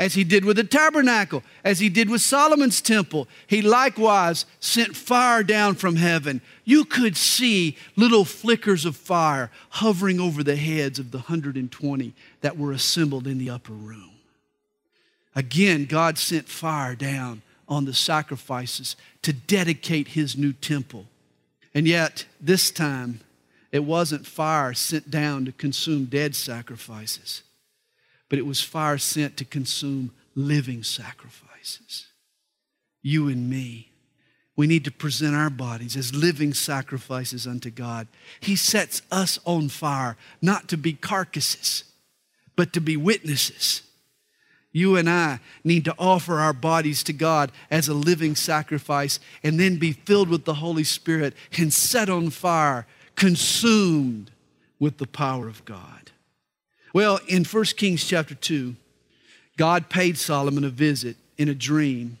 As 0.00 0.14
he 0.14 0.24
did 0.24 0.46
with 0.46 0.56
the 0.56 0.64
tabernacle, 0.64 1.42
as 1.62 1.78
he 1.78 1.90
did 1.90 2.08
with 2.08 2.22
Solomon's 2.22 2.80
temple, 2.80 3.28
he 3.46 3.60
likewise 3.60 4.46
sent 4.58 4.96
fire 4.96 5.42
down 5.42 5.74
from 5.74 5.96
heaven. 5.96 6.40
You 6.64 6.86
could 6.86 7.18
see 7.18 7.76
little 7.96 8.24
flickers 8.24 8.86
of 8.86 8.96
fire 8.96 9.50
hovering 9.68 10.18
over 10.18 10.42
the 10.42 10.56
heads 10.56 10.98
of 10.98 11.10
the 11.10 11.18
120 11.18 12.14
that 12.40 12.56
were 12.56 12.72
assembled 12.72 13.26
in 13.26 13.36
the 13.36 13.50
upper 13.50 13.74
room. 13.74 14.12
Again, 15.36 15.84
God 15.84 16.16
sent 16.16 16.48
fire 16.48 16.94
down 16.94 17.42
on 17.68 17.84
the 17.84 17.92
sacrifices 17.92 18.96
to 19.20 19.34
dedicate 19.34 20.08
his 20.08 20.34
new 20.34 20.54
temple. 20.54 21.04
And 21.74 21.86
yet, 21.86 22.24
this 22.40 22.70
time, 22.70 23.20
it 23.70 23.84
wasn't 23.84 24.26
fire 24.26 24.72
sent 24.72 25.10
down 25.10 25.44
to 25.44 25.52
consume 25.52 26.06
dead 26.06 26.34
sacrifices, 26.34 27.42
but 28.30 28.38
it 28.38 28.46
was 28.46 28.62
fire 28.62 28.96
sent 28.96 29.36
to 29.36 29.44
consume 29.44 30.12
living 30.34 30.82
sacrifices. 30.82 32.06
You 33.02 33.28
and 33.28 33.50
me. 33.50 33.88
We 34.56 34.66
need 34.66 34.84
to 34.84 34.90
present 34.90 35.34
our 35.34 35.50
bodies 35.50 35.96
as 35.96 36.14
living 36.14 36.54
sacrifices 36.54 37.46
unto 37.46 37.70
God. 37.70 38.08
He 38.40 38.56
sets 38.56 39.02
us 39.10 39.38
on 39.44 39.68
fire, 39.68 40.16
not 40.40 40.68
to 40.68 40.76
be 40.76 40.92
carcasses, 40.92 41.84
but 42.56 42.72
to 42.74 42.80
be 42.80 42.96
witnesses. 42.96 43.82
You 44.72 44.96
and 44.96 45.10
I 45.10 45.40
need 45.64 45.84
to 45.86 45.94
offer 45.98 46.38
our 46.38 46.52
bodies 46.52 47.02
to 47.04 47.12
God 47.12 47.50
as 47.70 47.88
a 47.88 47.94
living 47.94 48.36
sacrifice 48.36 49.18
and 49.42 49.58
then 49.58 49.78
be 49.78 49.92
filled 49.92 50.28
with 50.28 50.44
the 50.44 50.54
Holy 50.54 50.84
Spirit 50.84 51.34
and 51.58 51.72
set 51.72 52.08
on 52.08 52.30
fire 52.30 52.86
consumed 53.16 54.30
with 54.78 54.98
the 54.98 55.06
power 55.06 55.48
of 55.48 55.64
God. 55.64 55.99
Well, 56.92 57.20
in 57.28 57.44
1 57.44 57.64
Kings 57.76 58.04
chapter 58.04 58.34
2, 58.34 58.74
God 59.56 59.88
paid 59.88 60.18
Solomon 60.18 60.64
a 60.64 60.70
visit 60.70 61.16
in 61.38 61.48
a 61.48 61.54
dream. 61.54 62.18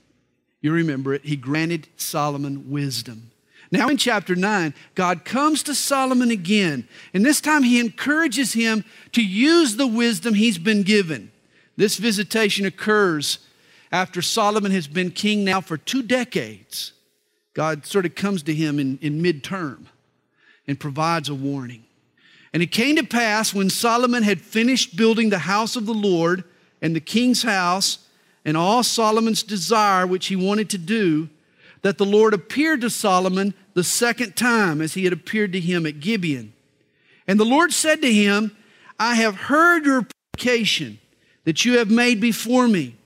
You 0.60 0.72
remember 0.72 1.14
it. 1.14 1.24
He 1.24 1.36
granted 1.36 1.88
Solomon 1.96 2.70
wisdom. 2.70 3.30
Now, 3.72 3.88
in 3.88 3.96
chapter 3.96 4.34
9, 4.34 4.74
God 4.94 5.24
comes 5.24 5.62
to 5.64 5.74
Solomon 5.74 6.30
again, 6.30 6.88
and 7.14 7.24
this 7.24 7.40
time 7.40 7.62
he 7.62 7.78
encourages 7.78 8.52
him 8.52 8.84
to 9.12 9.24
use 9.24 9.76
the 9.76 9.86
wisdom 9.86 10.34
he's 10.34 10.58
been 10.58 10.82
given. 10.82 11.30
This 11.76 11.96
visitation 11.96 12.66
occurs 12.66 13.38
after 13.92 14.22
Solomon 14.22 14.72
has 14.72 14.88
been 14.88 15.10
king 15.10 15.44
now 15.44 15.60
for 15.60 15.76
two 15.76 16.02
decades. 16.02 16.92
God 17.54 17.86
sort 17.86 18.06
of 18.06 18.14
comes 18.14 18.42
to 18.44 18.54
him 18.54 18.78
in, 18.78 18.98
in 19.00 19.22
midterm 19.22 19.86
and 20.66 20.78
provides 20.78 21.28
a 21.28 21.34
warning. 21.34 21.84
And 22.52 22.62
it 22.62 22.72
came 22.72 22.96
to 22.96 23.04
pass 23.04 23.54
when 23.54 23.70
Solomon 23.70 24.22
had 24.22 24.40
finished 24.40 24.96
building 24.96 25.30
the 25.30 25.38
house 25.40 25.76
of 25.76 25.86
the 25.86 25.94
Lord 25.94 26.44
and 26.82 26.96
the 26.96 27.00
king's 27.00 27.42
house 27.42 27.98
and 28.44 28.56
all 28.56 28.82
Solomon's 28.82 29.42
desire, 29.42 30.06
which 30.06 30.26
he 30.26 30.36
wanted 30.36 30.70
to 30.70 30.78
do, 30.78 31.28
that 31.82 31.98
the 31.98 32.06
Lord 32.06 32.34
appeared 32.34 32.80
to 32.80 32.90
Solomon 32.90 33.54
the 33.74 33.84
second 33.84 34.36
time 34.36 34.80
as 34.80 34.94
he 34.94 35.04
had 35.04 35.12
appeared 35.12 35.52
to 35.52 35.60
him 35.60 35.86
at 35.86 36.00
Gibeon. 36.00 36.52
And 37.26 37.38
the 37.38 37.44
Lord 37.44 37.72
said 37.72 38.02
to 38.02 38.12
him, 38.12 38.56
I 38.98 39.14
have 39.14 39.36
heard 39.36 39.86
your 39.86 40.06
application 40.34 40.98
that 41.44 41.64
you 41.64 41.78
have 41.78 41.90
made 41.90 42.20
before 42.20 42.66
me. 42.66 42.96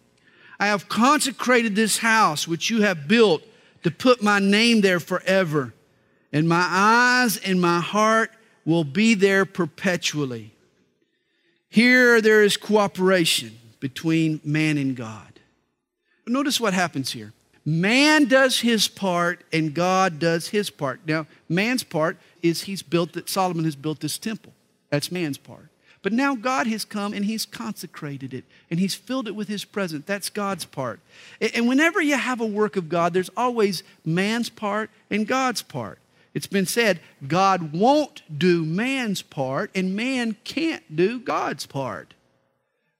I 0.58 0.66
have 0.66 0.88
consecrated 0.88 1.76
this 1.76 1.98
house 1.98 2.48
which 2.48 2.70
you 2.70 2.82
have 2.82 3.06
built 3.06 3.42
to 3.82 3.90
put 3.90 4.22
my 4.22 4.38
name 4.38 4.80
there 4.80 5.00
forever, 5.00 5.74
and 6.32 6.48
my 6.48 6.66
eyes 6.68 7.36
and 7.36 7.60
my 7.60 7.80
heart 7.80 8.30
will 8.64 8.84
be 8.84 9.14
there 9.14 9.44
perpetually. 9.44 10.52
Here 11.68 12.20
there 12.20 12.42
is 12.42 12.56
cooperation 12.56 13.58
between 13.80 14.40
man 14.44 14.78
and 14.78 14.96
God. 14.96 15.40
Notice 16.26 16.60
what 16.60 16.72
happens 16.72 17.12
here. 17.12 17.32
Man 17.66 18.26
does 18.26 18.60
his 18.60 18.88
part 18.88 19.42
and 19.52 19.74
God 19.74 20.18
does 20.18 20.48
his 20.48 20.70
part. 20.70 21.00
Now, 21.06 21.26
man's 21.48 21.82
part 21.82 22.18
is 22.42 22.62
he's 22.62 22.82
built 22.82 23.14
that 23.14 23.28
Solomon 23.28 23.64
has 23.64 23.76
built 23.76 24.00
this 24.00 24.18
temple. 24.18 24.52
That's 24.90 25.10
man's 25.10 25.38
part. 25.38 25.68
But 26.04 26.12
now 26.12 26.34
God 26.34 26.66
has 26.66 26.84
come 26.84 27.14
and 27.14 27.24
He's 27.24 27.46
consecrated 27.46 28.34
it 28.34 28.44
and 28.70 28.78
He's 28.78 28.94
filled 28.94 29.26
it 29.26 29.34
with 29.34 29.48
His 29.48 29.64
presence. 29.64 30.04
That's 30.04 30.28
God's 30.28 30.66
part. 30.66 31.00
And 31.40 31.66
whenever 31.66 32.00
you 32.00 32.16
have 32.18 32.42
a 32.42 32.46
work 32.46 32.76
of 32.76 32.90
God, 32.90 33.14
there's 33.14 33.30
always 33.38 33.82
man's 34.04 34.50
part 34.50 34.90
and 35.10 35.26
God's 35.26 35.62
part. 35.62 35.98
It's 36.34 36.48
been 36.48 36.66
said 36.66 37.00
God 37.26 37.72
won't 37.72 38.22
do 38.36 38.64
man's 38.64 39.22
part 39.22 39.70
and 39.74 39.96
man 39.96 40.36
can't 40.44 40.94
do 40.94 41.20
God's 41.20 41.64
part. 41.64 42.12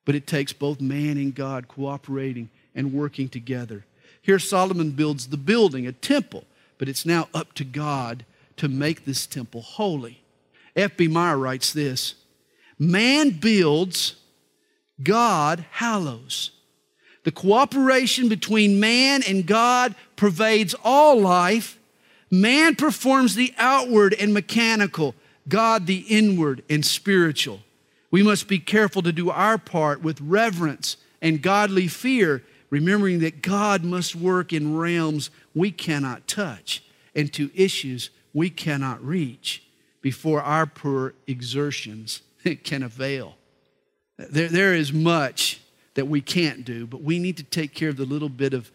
But 0.05 0.15
it 0.15 0.27
takes 0.27 0.53
both 0.53 0.81
man 0.81 1.17
and 1.17 1.35
God 1.35 1.67
cooperating 1.69 2.51
and 2.75 2.93
working 2.93 3.29
together. 3.29 3.85
Here, 4.23 4.39
Solomon 4.39 4.93
builds 4.93 5.29
the 5.29 5.37
building, 5.37 5.87
a 5.87 5.93
temple, 5.93 6.45
but 6.79 6.89
it's 6.89 7.05
now 7.05 7.29
up 7.35 7.53
to 7.55 7.65
God 7.65 8.25
to 8.57 8.69
make 8.69 9.05
this 9.05 9.27
temple 9.27 9.63
holy. 9.63 10.23
F.B. 10.77 11.09
Meyer 11.09 11.37
writes 11.37 11.73
this 11.73 12.15
Man 12.79 13.31
builds, 13.31 14.17
God 15.03 15.65
hallows. 15.73 16.51
The 17.25 17.33
cooperation 17.33 18.29
between 18.29 18.81
man 18.81 19.23
and 19.27 19.47
God 19.47 19.95
pervades 20.17 20.75
all 20.85 21.21
life. 21.21 21.79
Man 22.41 22.75
performs 22.75 23.35
the 23.35 23.55
outward 23.59 24.15
and 24.15 24.35
mechanical, 24.35 25.15
God 25.49 25.87
the 25.87 26.05
inward 26.09 26.63
and 26.69 26.85
spiritual. 26.85 27.61
We 28.11 28.23
must 28.23 28.49
be 28.49 28.59
careful 28.59 29.03
to 29.03 29.13
do 29.13 29.31
our 29.31 29.59
part 29.59 30.03
with 30.03 30.21
reverence 30.21 30.97
and 31.21 31.43
godly 31.43 31.89
fear, 31.89 32.43
remembering 32.71 33.21
that 33.21 33.43
God 33.43 33.85
must 33.85 34.17
work 34.17 34.53
in 34.53 34.77
realms 34.77 35.31
we 35.55 35.71
cannot 35.71 36.27
touch 36.27 36.83
and 37.15 37.33
to 37.35 37.51
issues 37.55 38.11
we 38.33 38.51
cannot 38.51 39.05
reach 39.05 39.63
before 40.03 40.43
our 40.43 40.67
poor 40.67 41.15
exertions 41.27 42.23
can 42.65 42.83
avail. 42.83 43.37
There, 44.17 44.49
there 44.49 44.75
is 44.75 44.93
much 44.93 45.61
that 45.95 46.09
we 46.09 46.21
can't 46.21 46.65
do, 46.65 46.87
but 46.87 47.03
we 47.03 47.19
need 47.19 47.37
to 47.37 47.45
take 47.45 47.75
care 47.75 47.89
of 47.89 47.97
the 47.97 48.05
little 48.05 48.29
bit 48.29 48.55
of 48.55 48.71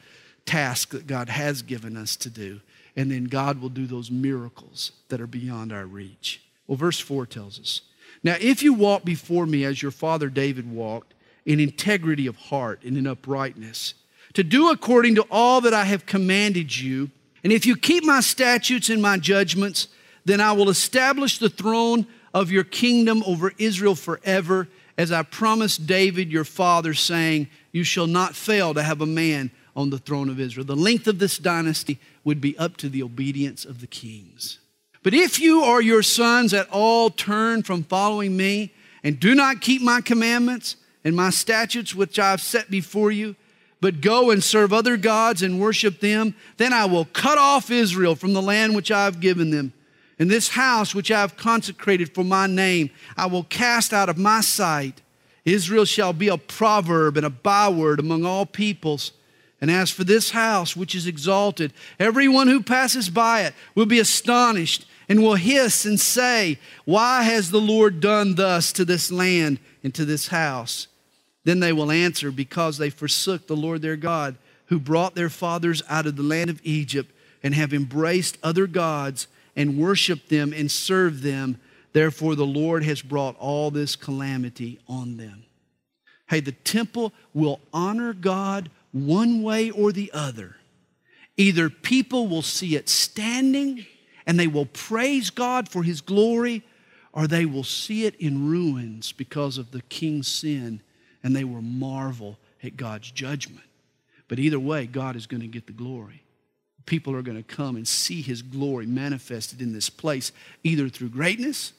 task 0.46 0.92
that 0.92 1.08
God 1.08 1.30
has 1.30 1.62
given 1.62 1.98
us 1.98 2.16
to 2.18 2.30
do. 2.30 2.62
And 3.00 3.10
then 3.10 3.24
God 3.24 3.62
will 3.62 3.70
do 3.70 3.88
those 3.88 4.12
miracles 4.12 4.92
that 5.08 5.22
are 5.22 5.28
beyond 5.28 5.72
our 5.72 5.86
reach. 5.86 6.42
Well, 6.68 6.76
verse 6.76 7.00
4 7.00 7.26
tells 7.26 7.58
us 7.58 7.80
Now, 8.24 8.36
if 8.42 8.62
you 8.62 8.74
walk 8.74 9.06
before 9.06 9.46
me 9.46 9.64
as 9.64 9.82
your 9.82 9.92
father 9.92 10.28
David 10.28 10.70
walked, 10.70 11.14
in 11.46 11.62
integrity 11.62 12.28
of 12.28 12.36
heart 12.36 12.84
and 12.84 12.98
in 12.98 13.08
uprightness, 13.08 13.94
to 14.34 14.44
do 14.44 14.70
according 14.70 15.16
to 15.16 15.26
all 15.32 15.62
that 15.62 15.74
I 15.74 15.86
have 15.86 16.06
commanded 16.06 16.78
you, 16.78 17.10
and 17.42 17.54
if 17.54 17.66
you 17.66 17.78
keep 17.78 18.04
my 18.04 18.20
statutes 18.20 18.90
and 18.90 19.02
my 19.02 19.18
judgments, 19.18 19.88
then 20.26 20.42
I 20.42 20.52
will 20.52 20.68
establish 20.68 21.40
the 21.40 21.50
throne 21.50 22.06
of 22.34 22.52
your 22.52 22.66
kingdom 22.66 23.24
over 23.26 23.54
Israel 23.58 23.96
forever, 23.96 24.68
as 24.98 25.14
I 25.14 25.24
promised 25.24 25.88
David 25.88 26.34
your 26.34 26.44
father, 26.44 26.94
saying, 26.94 27.48
You 27.72 27.86
shall 27.86 28.08
not 28.08 28.36
fail 28.36 28.74
to 28.74 28.84
have 28.84 29.00
a 29.00 29.06
man 29.06 29.52
on 29.74 29.90
the 29.90 30.00
throne 30.00 30.28
of 30.28 30.42
Israel. 30.42 30.66
The 30.66 30.76
length 30.76 31.08
of 31.08 31.20
this 31.20 31.38
dynasty 31.38 31.98
would 32.30 32.40
be 32.40 32.56
up 32.60 32.78
to 32.78 32.90
the 32.90 33.02
obedience 33.02 33.66
of 33.66 33.82
the 33.82 33.88
kings. 33.88 34.60
But 35.02 35.16
if 35.16 35.40
you 35.40 35.66
or 35.66 35.82
your 35.82 36.04
sons 36.04 36.54
at 36.54 36.70
all 36.70 37.10
turn 37.10 37.64
from 37.64 37.84
following 37.84 38.38
me 38.38 38.72
and 39.04 39.20
do 39.20 39.34
not 39.34 39.62
keep 39.62 39.82
my 39.82 40.00
commandments 40.00 40.76
and 41.04 41.16
my 41.16 41.32
statutes 41.32 41.96
which 41.96 42.20
I 42.20 42.30
have 42.30 42.40
set 42.40 42.70
before 42.70 43.12
you, 43.12 43.36
but 43.82 44.00
go 44.00 44.30
and 44.30 44.44
serve 44.44 44.72
other 44.72 44.96
gods 44.96 45.42
and 45.42 45.60
worship 45.60 46.02
them, 46.02 46.36
then 46.58 46.72
I 46.72 46.86
will 46.86 47.06
cut 47.06 47.40
off 47.40 47.72
Israel 47.72 48.14
from 48.14 48.34
the 48.34 48.44
land 48.44 48.76
which 48.76 48.92
I 48.92 49.06
have 49.06 49.20
given 49.20 49.50
them 49.50 49.74
And 50.20 50.30
this 50.30 50.50
house 50.50 50.94
which 50.94 51.10
I 51.10 51.22
have 51.22 51.36
consecrated 51.36 52.14
for 52.14 52.24
my 52.24 52.46
name, 52.46 52.92
I 53.18 53.26
will 53.26 53.46
cast 53.46 53.92
out 53.92 54.08
of 54.10 54.20
my 54.20 54.42
sight. 54.42 55.02
Israel 55.46 55.86
shall 55.86 56.14
be 56.14 56.28
a 56.28 56.38
proverb 56.38 57.18
and 57.18 57.26
a 57.26 57.32
byword 57.32 58.00
among 58.00 58.24
all 58.24 58.46
peoples. 58.46 59.14
And 59.62 59.70
as 59.70 59.92
for 59.92 60.04
this 60.04 60.32
house 60.32 60.76
which 60.76 60.96
is 60.96 61.08
exalted, 61.08 61.74
everyone 62.00 62.48
who 62.48 62.64
passes 62.64 63.10
by 63.10 63.42
it 63.42 63.54
will 63.76 63.86
be 63.86 64.00
astonished 64.00 64.86
and 65.10 65.22
will 65.22 65.36
hiss 65.36 65.86
and 65.86 66.00
say, 66.00 66.60
Why 66.86 67.24
has 67.24 67.52
the 67.52 67.60
Lord 67.60 68.00
done 68.00 68.36
thus 68.36 68.72
to 68.74 68.86
this 68.86 69.12
land 69.12 69.60
and 69.84 69.94
to 69.96 70.06
this 70.06 70.28
house? 70.28 70.88
Then 71.44 71.60
they 71.60 71.74
will 71.74 71.92
answer, 71.92 72.32
Because 72.32 72.78
they 72.78 72.90
forsook 72.90 73.48
the 73.48 73.56
Lord 73.56 73.82
their 73.82 73.96
God, 73.98 74.38
who 74.68 74.80
brought 74.80 75.16
their 75.16 75.30
fathers 75.30 75.82
out 75.90 76.06
of 76.06 76.16
the 76.16 76.24
land 76.24 76.50
of 76.50 76.62
Egypt, 76.64 77.12
and 77.42 77.56
have 77.56 77.74
embraced 77.74 78.38
other 78.44 78.68
gods 78.68 79.28
and 79.56 79.78
worshiped 79.78 80.30
them 80.30 80.54
and 80.54 80.70
served 80.70 81.24
them. 81.24 81.60
Therefore, 81.92 82.36
the 82.36 82.46
Lord 82.46 82.84
has 82.84 83.02
brought 83.02 83.36
all 83.40 83.72
this 83.72 83.96
calamity 83.96 84.80
on 84.88 85.18
them. 85.18 85.44
Hey, 86.30 86.40
the 86.40 86.52
temple 86.52 87.12
will 87.34 87.60
honor 87.74 88.14
God 88.14 88.70
one 88.92 89.44
way 89.44 89.70
or 89.70 89.92
the 89.92 90.12
other. 90.14 90.56
Either 91.38 91.70
people 91.70 92.28
will 92.28 92.42
see 92.42 92.76
it 92.76 92.90
standing 92.90 93.86
and 94.26 94.40
they 94.40 94.48
will 94.48 94.66
praise 94.66 95.30
God 95.30 95.70
for 95.70 95.84
his 95.84 96.02
glory, 96.02 96.64
or 97.14 97.26
they 97.26 97.46
will 97.46 97.64
see 97.64 98.06
it 98.06 98.16
in 98.16 98.50
ruins 98.50 99.12
because 99.12 99.58
of 99.58 99.72
the 99.72 99.82
king's 99.84 100.28
sin 100.28 100.82
and 101.24 101.36
they 101.36 101.44
will 101.44 101.62
marvel 101.62 102.38
at 102.64 102.78
God's 102.78 103.10
judgment. 103.12 103.66
But 104.28 104.40
either 104.40 104.60
way, 104.60 104.86
God 104.86 105.16
is 105.16 105.26
going 105.26 105.42
to 105.42 105.48
get 105.48 105.66
the 105.66 105.74
glory 105.74 106.24
people 106.90 107.16
are 107.16 107.22
going 107.22 107.38
to 107.38 107.56
come 107.56 107.76
and 107.76 107.88
see 107.88 108.22
his 108.22 108.42
glory 108.42 108.88
manifested 108.88 109.62
in 109.62 109.74
this 109.74 109.90
place, 109.90 110.32
either 110.64 110.90
through 110.90 111.10
greatness 111.10 111.72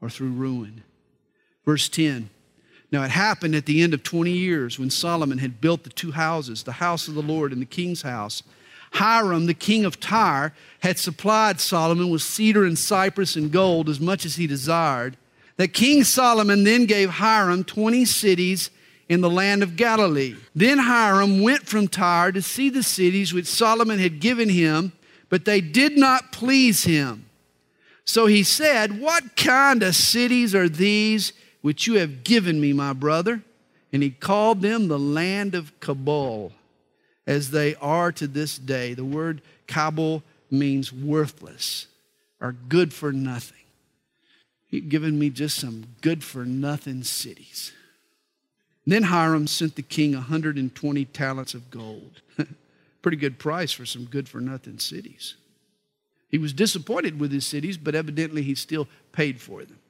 or 0.00 0.08
through 0.08 0.30
ruin. 0.30 0.82
Verse 1.64 1.88
10 1.88 2.30
Now 2.92 3.02
it 3.02 3.10
happened 3.10 3.54
at 3.54 3.66
the 3.66 3.82
end 3.82 3.94
of 3.94 4.02
20 4.02 4.30
years 4.30 4.78
when 4.78 4.90
Solomon 4.90 5.38
had 5.38 5.60
built 5.60 5.82
the 5.82 5.90
two 5.90 6.12
houses, 6.12 6.62
the 6.62 6.72
house 6.72 7.08
of 7.08 7.14
the 7.14 7.22
Lord 7.22 7.52
and 7.52 7.60
the 7.60 7.66
king's 7.66 8.02
house. 8.02 8.42
Hiram, 8.92 9.46
the 9.46 9.54
king 9.54 9.84
of 9.84 10.00
Tyre, 10.00 10.54
had 10.80 10.98
supplied 10.98 11.60
Solomon 11.60 12.08
with 12.10 12.22
cedar 12.22 12.64
and 12.64 12.78
cypress 12.78 13.36
and 13.36 13.50
gold 13.50 13.88
as 13.88 14.00
much 14.00 14.24
as 14.24 14.36
he 14.36 14.46
desired. 14.46 15.16
That 15.56 15.72
King 15.72 16.04
Solomon 16.04 16.64
then 16.64 16.86
gave 16.86 17.10
Hiram 17.10 17.64
20 17.64 18.04
cities 18.04 18.70
in 19.08 19.20
the 19.20 19.30
land 19.30 19.62
of 19.62 19.76
Galilee. 19.76 20.36
Then 20.54 20.78
Hiram 20.78 21.42
went 21.42 21.66
from 21.66 21.88
Tyre 21.88 22.32
to 22.32 22.42
see 22.42 22.70
the 22.70 22.82
cities 22.82 23.32
which 23.32 23.46
Solomon 23.46 23.98
had 23.98 24.20
given 24.20 24.48
him, 24.48 24.92
but 25.28 25.44
they 25.44 25.60
did 25.60 25.96
not 25.96 26.32
please 26.32 26.84
him. 26.84 27.26
So 28.04 28.26
he 28.26 28.42
said, 28.42 29.00
What 29.00 29.36
kind 29.36 29.82
of 29.82 29.94
cities 29.94 30.54
are 30.54 30.68
these 30.68 31.32
which 31.66 31.88
you 31.88 31.94
have 31.94 32.22
given 32.22 32.60
me, 32.60 32.72
my 32.72 32.92
brother? 32.92 33.42
And 33.92 34.00
he 34.00 34.10
called 34.10 34.62
them 34.62 34.86
the 34.86 35.00
land 35.00 35.52
of 35.56 35.72
Cabul, 35.80 36.52
as 37.26 37.50
they 37.50 37.74
are 37.80 38.12
to 38.12 38.28
this 38.28 38.56
day. 38.56 38.94
The 38.94 39.04
word 39.04 39.42
Cabul 39.66 40.22
means 40.48 40.92
worthless 40.92 41.88
or 42.40 42.52
good 42.52 42.94
for 42.94 43.10
nothing. 43.10 43.64
He'd 44.66 44.88
given 44.88 45.18
me 45.18 45.28
just 45.28 45.58
some 45.58 45.86
good 46.02 46.22
for 46.22 46.44
nothing 46.44 47.02
cities. 47.02 47.72
Then 48.86 49.02
Hiram 49.02 49.48
sent 49.48 49.74
the 49.74 49.82
king 49.82 50.12
120 50.12 51.04
talents 51.06 51.52
of 51.52 51.68
gold. 51.72 52.20
Pretty 53.02 53.16
good 53.16 53.40
price 53.40 53.72
for 53.72 53.84
some 53.84 54.04
good 54.04 54.28
for 54.28 54.40
nothing 54.40 54.78
cities. 54.78 55.34
He 56.28 56.38
was 56.38 56.52
disappointed 56.52 57.18
with 57.18 57.32
his 57.32 57.44
cities, 57.44 57.76
but 57.76 57.96
evidently 57.96 58.42
he 58.42 58.54
still 58.54 58.86
paid 59.10 59.40
for 59.40 59.64
them. 59.64 59.80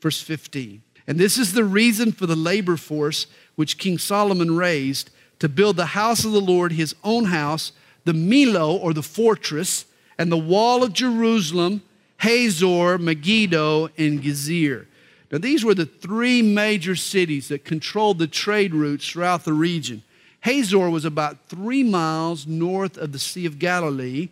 Verse 0.00 0.22
15. 0.22 0.80
And 1.06 1.18
this 1.18 1.38
is 1.38 1.52
the 1.52 1.64
reason 1.64 2.12
for 2.12 2.26
the 2.26 2.36
labor 2.36 2.76
force 2.76 3.26
which 3.56 3.78
King 3.78 3.98
Solomon 3.98 4.56
raised 4.56 5.10
to 5.38 5.48
build 5.48 5.76
the 5.76 5.86
house 5.86 6.24
of 6.24 6.32
the 6.32 6.40
Lord, 6.40 6.72
his 6.72 6.94
own 7.04 7.26
house, 7.26 7.72
the 8.04 8.12
Millo 8.12 8.72
or 8.72 8.92
the 8.94 9.02
fortress, 9.02 9.84
and 10.18 10.30
the 10.30 10.38
wall 10.38 10.82
of 10.82 10.92
Jerusalem, 10.92 11.82
Hazor, 12.18 12.98
Megiddo, 12.98 13.88
and 13.98 14.22
Gezer. 14.22 14.86
Now, 15.30 15.38
these 15.38 15.64
were 15.64 15.74
the 15.74 15.86
three 15.86 16.42
major 16.42 16.94
cities 16.94 17.48
that 17.48 17.64
controlled 17.64 18.18
the 18.18 18.26
trade 18.26 18.74
routes 18.74 19.08
throughout 19.08 19.44
the 19.44 19.52
region. 19.52 20.02
Hazor 20.40 20.90
was 20.90 21.04
about 21.04 21.48
three 21.48 21.82
miles 21.82 22.46
north 22.46 22.96
of 22.96 23.12
the 23.12 23.18
Sea 23.18 23.46
of 23.46 23.58
Galilee. 23.58 24.28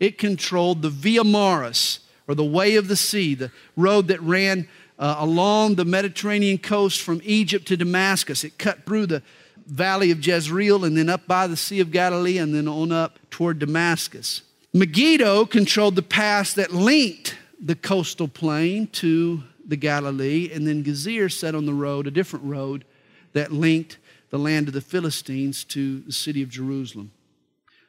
It 0.00 0.16
controlled 0.16 0.82
the 0.82 0.90
Via 0.90 1.24
Maris, 1.24 2.00
or 2.28 2.34
the 2.34 2.44
Way 2.44 2.76
of 2.76 2.88
the 2.88 2.96
Sea, 2.96 3.34
the 3.34 3.50
road 3.76 4.08
that 4.08 4.20
ran 4.22 4.68
uh, 4.98 5.16
along 5.18 5.74
the 5.74 5.84
Mediterranean 5.84 6.58
coast 6.58 7.02
from 7.02 7.20
Egypt 7.24 7.66
to 7.68 7.76
Damascus. 7.76 8.44
It 8.44 8.58
cut 8.58 8.84
through 8.86 9.06
the 9.06 9.22
valley 9.66 10.10
of 10.10 10.24
Jezreel 10.24 10.84
and 10.84 10.96
then 10.96 11.08
up 11.08 11.26
by 11.26 11.46
the 11.46 11.56
Sea 11.56 11.80
of 11.80 11.90
Galilee 11.90 12.38
and 12.38 12.54
then 12.54 12.68
on 12.68 12.92
up 12.92 13.18
toward 13.30 13.58
Damascus. 13.58 14.42
Megiddo 14.72 15.46
controlled 15.46 15.96
the 15.96 16.02
pass 16.02 16.52
that 16.54 16.72
linked 16.72 17.36
the 17.60 17.74
coastal 17.74 18.28
plain 18.28 18.86
to 18.88 19.42
the 19.66 19.76
Galilee, 19.76 20.50
and 20.52 20.66
then 20.66 20.84
Gezer 20.84 21.32
set 21.32 21.54
on 21.54 21.66
the 21.66 21.74
road, 21.74 22.06
a 22.06 22.10
different 22.10 22.44
road, 22.44 22.84
that 23.32 23.52
linked 23.52 23.98
the 24.30 24.38
land 24.38 24.68
of 24.68 24.74
the 24.74 24.80
Philistines 24.80 25.64
to 25.64 26.00
the 26.00 26.12
city 26.12 26.42
of 26.42 26.50
Jerusalem. 26.50 27.10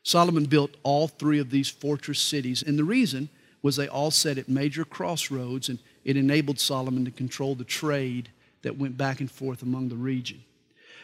Solomon 0.04 0.46
built 0.46 0.78
all 0.84 1.08
three 1.08 1.40
of 1.40 1.50
these 1.50 1.70
fortress 1.70 2.20
cities, 2.20 2.64
and 2.64 2.80
the 2.80 2.84
reason 2.84 3.30
was 3.62 3.76
they 3.76 3.88
all 3.88 4.12
sat 4.12 4.38
at 4.38 4.48
major 4.48 4.86
crossroads, 4.86 5.68
and 5.70 5.80
it 6.08 6.18
enabled 6.18 6.58
Solomon 6.58 7.06
to 7.06 7.12
control 7.12 7.54
the 7.54 7.66
trade 7.66 8.30
that 8.62 8.78
went 8.78 8.98
back 8.98 9.20
and 9.20 9.30
forth 9.30 9.62
among 9.62 9.90
the 9.90 9.96
region. 9.96 10.42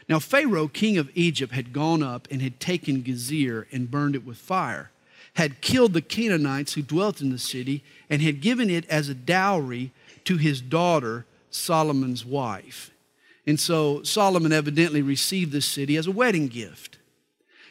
Now, 0.07 0.17
Pharaoh, 0.17 0.69
king 0.69 0.97
of 0.97 1.11
Egypt, 1.13 1.53
had 1.53 1.73
gone 1.73 2.01
up 2.01 2.27
and 2.31 2.41
had 2.41 2.59
taken 2.59 3.03
Gezer 3.03 3.65
and 3.71 3.91
burned 3.91 4.15
it 4.15 4.25
with 4.25 4.37
fire, 4.37 4.91
had 5.35 5.59
killed 5.59 5.93
the 5.93 6.01
Canaanites 6.01 6.73
who 6.73 6.81
dwelt 6.81 7.21
in 7.21 7.31
the 7.31 7.37
city, 7.37 7.83
and 8.09 8.21
had 8.21 8.39
given 8.39 8.69
it 8.69 8.89
as 8.89 9.09
a 9.09 9.13
dowry 9.13 9.91
to 10.23 10.37
his 10.37 10.61
daughter, 10.61 11.25
Solomon's 11.51 12.25
wife. 12.25 12.89
And 13.45 13.59
so 13.59 14.03
Solomon 14.03 14.53
evidently 14.53 15.01
received 15.01 15.51
this 15.51 15.65
city 15.65 15.97
as 15.97 16.07
a 16.07 16.11
wedding 16.11 16.47
gift. 16.47 16.97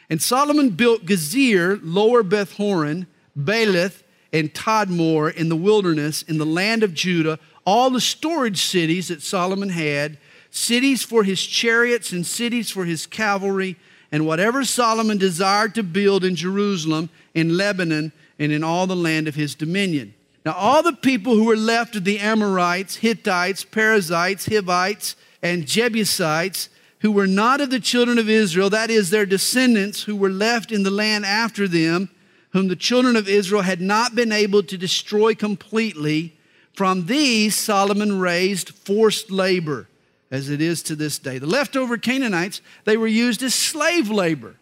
And 0.07 0.21
Solomon 0.21 0.69
built 0.69 1.05
Gezer, 1.05 1.79
Lower 1.81 2.21
Beth 2.21 2.53
Horon, 2.53 3.07
Baalath, 3.37 4.02
and 4.33 4.53
Tadmor 4.53 5.33
in 5.33 5.47
the 5.47 5.55
wilderness 5.55 6.23
in 6.23 6.39
the 6.39 6.45
land 6.45 6.83
of 6.83 6.93
Judah, 6.93 7.39
all 7.65 7.91
the 7.91 8.01
storage 8.01 8.61
cities 8.61 9.07
that 9.07 9.21
Solomon 9.21 9.69
had, 9.69 10.17
cities 10.49 11.03
for 11.03 11.23
his 11.23 11.41
chariots 11.45 12.11
and 12.11 12.25
cities 12.25 12.69
for 12.69 12.83
his 12.83 13.05
cavalry, 13.05 13.77
and 14.11 14.25
whatever 14.27 14.65
Solomon 14.65 15.17
desired 15.17 15.73
to 15.75 15.83
build 15.83 16.25
in 16.25 16.35
Jerusalem, 16.35 17.09
in 17.33 17.55
Lebanon, 17.55 18.11
and 18.39 18.51
in 18.51 18.63
all 18.63 18.87
the 18.87 18.95
land 18.95 19.27
of 19.27 19.35
his 19.35 19.55
dominion. 19.55 20.13
Now, 20.45 20.53
all 20.53 20.83
the 20.83 20.93
people 20.93 21.35
who 21.35 21.45
were 21.45 21.55
left 21.55 21.95
of 21.95 22.03
the 22.03 22.19
Amorites, 22.19 22.97
Hittites, 22.97 23.63
Perizzites, 23.63 24.47
Hivites, 24.47 25.15
and 25.41 25.65
Jebusites, 25.65 26.69
who 26.99 27.11
were 27.11 27.27
not 27.27 27.61
of 27.61 27.69
the 27.69 27.79
children 27.79 28.17
of 28.17 28.29
Israel, 28.29 28.69
that 28.69 28.89
is, 28.89 29.09
their 29.09 29.25
descendants 29.25 30.03
who 30.03 30.15
were 30.15 30.29
left 30.29 30.71
in 30.71 30.83
the 30.83 30.91
land 30.91 31.25
after 31.25 31.67
them, 31.67 32.09
whom 32.53 32.67
the 32.67 32.75
children 32.75 33.15
of 33.15 33.27
Israel 33.27 33.63
had 33.63 33.81
not 33.81 34.15
been 34.15 34.31
able 34.31 34.61
to 34.63 34.77
destroy 34.77 35.33
completely, 35.33 36.33
from 36.73 37.07
these 37.07 37.55
Solomon 37.55 38.19
raised 38.19 38.69
forced 38.69 39.31
labor, 39.31 39.87
as 40.31 40.49
it 40.49 40.61
is 40.61 40.81
to 40.83 40.95
this 40.95 41.19
day. 41.19 41.39
The 41.39 41.47
leftover 41.47 41.97
Canaanites, 41.97 42.61
they 42.85 42.95
were 42.95 43.07
used 43.07 43.41
as 43.43 43.53
slave 43.53 44.09
labor 44.09 44.55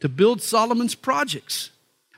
to 0.00 0.08
build 0.08 0.42
Solomon's 0.42 0.94
projects. 0.94 1.70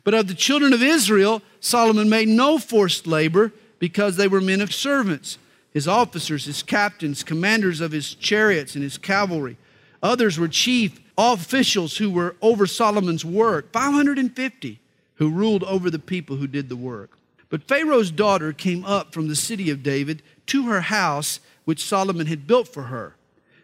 But 0.04 0.14
of 0.14 0.28
the 0.28 0.34
children 0.34 0.72
of 0.72 0.82
Israel, 0.82 1.42
Solomon 1.60 2.08
made 2.08 2.28
no 2.28 2.58
forced 2.58 3.06
labor 3.06 3.52
because 3.78 4.16
they 4.16 4.28
were 4.28 4.40
men 4.40 4.60
of 4.60 4.72
servants, 4.72 5.38
his 5.72 5.88
officers, 5.88 6.44
his 6.44 6.62
captains, 6.62 7.22
commanders 7.24 7.80
of 7.80 7.92
his 7.92 8.14
chariots 8.14 8.74
and 8.74 8.84
his 8.84 8.98
cavalry. 8.98 9.56
Others 10.02 10.38
were 10.38 10.48
chief 10.48 11.00
officials 11.18 11.96
who 11.96 12.10
were 12.10 12.36
over 12.40 12.66
Solomon's 12.66 13.24
work, 13.24 13.72
550 13.72 14.79
who 15.20 15.30
ruled 15.30 15.62
over 15.64 15.90
the 15.90 15.98
people 15.98 16.36
who 16.36 16.46
did 16.46 16.70
the 16.70 16.76
work. 16.76 17.18
But 17.50 17.68
Pharaoh's 17.68 18.10
daughter 18.10 18.54
came 18.54 18.86
up 18.86 19.12
from 19.12 19.28
the 19.28 19.36
city 19.36 19.70
of 19.70 19.82
David 19.82 20.22
to 20.46 20.66
her 20.68 20.80
house, 20.80 21.40
which 21.66 21.84
Solomon 21.84 22.26
had 22.26 22.46
built 22.46 22.66
for 22.66 22.84
her. 22.84 23.16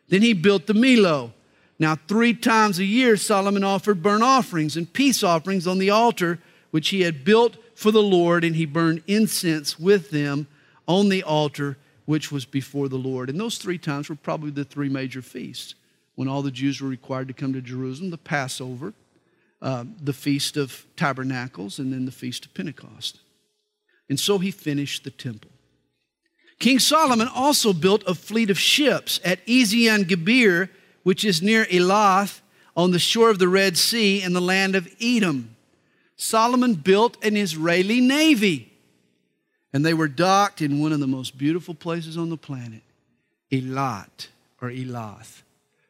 Then 0.08 0.20
he 0.20 0.34
built 0.34 0.66
the 0.66 0.74
Millo. 0.74 1.32
Now, 1.78 1.96
three 1.96 2.34
times 2.34 2.78
a 2.78 2.84
year, 2.84 3.16
Solomon 3.16 3.64
offered 3.64 4.02
burnt 4.02 4.22
offerings 4.22 4.76
and 4.76 4.92
peace 4.92 5.22
offerings 5.22 5.66
on 5.66 5.78
the 5.78 5.88
altar 5.88 6.40
which 6.72 6.90
he 6.90 7.00
had 7.00 7.24
built 7.24 7.56
for 7.74 7.90
the 7.90 8.02
Lord, 8.02 8.44
and 8.44 8.54
he 8.54 8.66
burned 8.66 9.02
incense 9.06 9.78
with 9.78 10.10
them 10.10 10.48
on 10.86 11.08
the 11.08 11.22
altar 11.22 11.78
which 12.04 12.30
was 12.30 12.44
before 12.44 12.88
the 12.88 12.98
Lord. 12.98 13.30
And 13.30 13.40
those 13.40 13.56
three 13.56 13.78
times 13.78 14.10
were 14.10 14.14
probably 14.14 14.50
the 14.50 14.64
three 14.64 14.90
major 14.90 15.22
feasts 15.22 15.74
when 16.16 16.28
all 16.28 16.42
the 16.42 16.50
Jews 16.50 16.82
were 16.82 16.88
required 16.88 17.28
to 17.28 17.34
come 17.34 17.54
to 17.54 17.62
Jerusalem 17.62 18.10
the 18.10 18.18
Passover, 18.18 18.92
uh, 19.62 19.84
the 20.02 20.12
Feast 20.12 20.56
of 20.56 20.86
Tabernacles, 20.96 21.78
and 21.78 21.92
then 21.92 22.04
the 22.04 22.12
Feast 22.12 22.44
of 22.44 22.54
Pentecost. 22.54 23.20
And 24.08 24.20
so 24.20 24.38
he 24.38 24.50
finished 24.50 25.04
the 25.04 25.10
temple. 25.10 25.50
King 26.58 26.78
Solomon 26.78 27.28
also 27.28 27.72
built 27.72 28.02
a 28.06 28.14
fleet 28.14 28.50
of 28.50 28.58
ships 28.58 29.20
at 29.24 29.44
Ezion 29.46 30.06
Geber, 30.06 30.70
which 31.02 31.24
is 31.24 31.42
near 31.42 31.64
Elath, 31.66 32.40
on 32.76 32.90
the 32.90 32.98
shore 32.98 33.30
of 33.30 33.38
the 33.38 33.48
Red 33.48 33.76
Sea 33.76 34.22
in 34.22 34.32
the 34.32 34.40
land 34.40 34.74
of 34.74 34.88
Edom. 35.00 35.56
Solomon 36.16 36.74
built 36.74 37.22
an 37.24 37.36
Israeli 37.36 38.00
navy. 38.00 38.72
And 39.72 39.84
they 39.84 39.94
were 39.94 40.08
docked 40.08 40.62
in 40.62 40.80
one 40.80 40.92
of 40.92 41.00
the 41.00 41.06
most 41.06 41.36
beautiful 41.36 41.74
places 41.74 42.16
on 42.16 42.30
the 42.30 42.36
planet, 42.36 42.82
Eilat 43.50 44.28
or 44.60 44.70
Elath. 44.70 45.42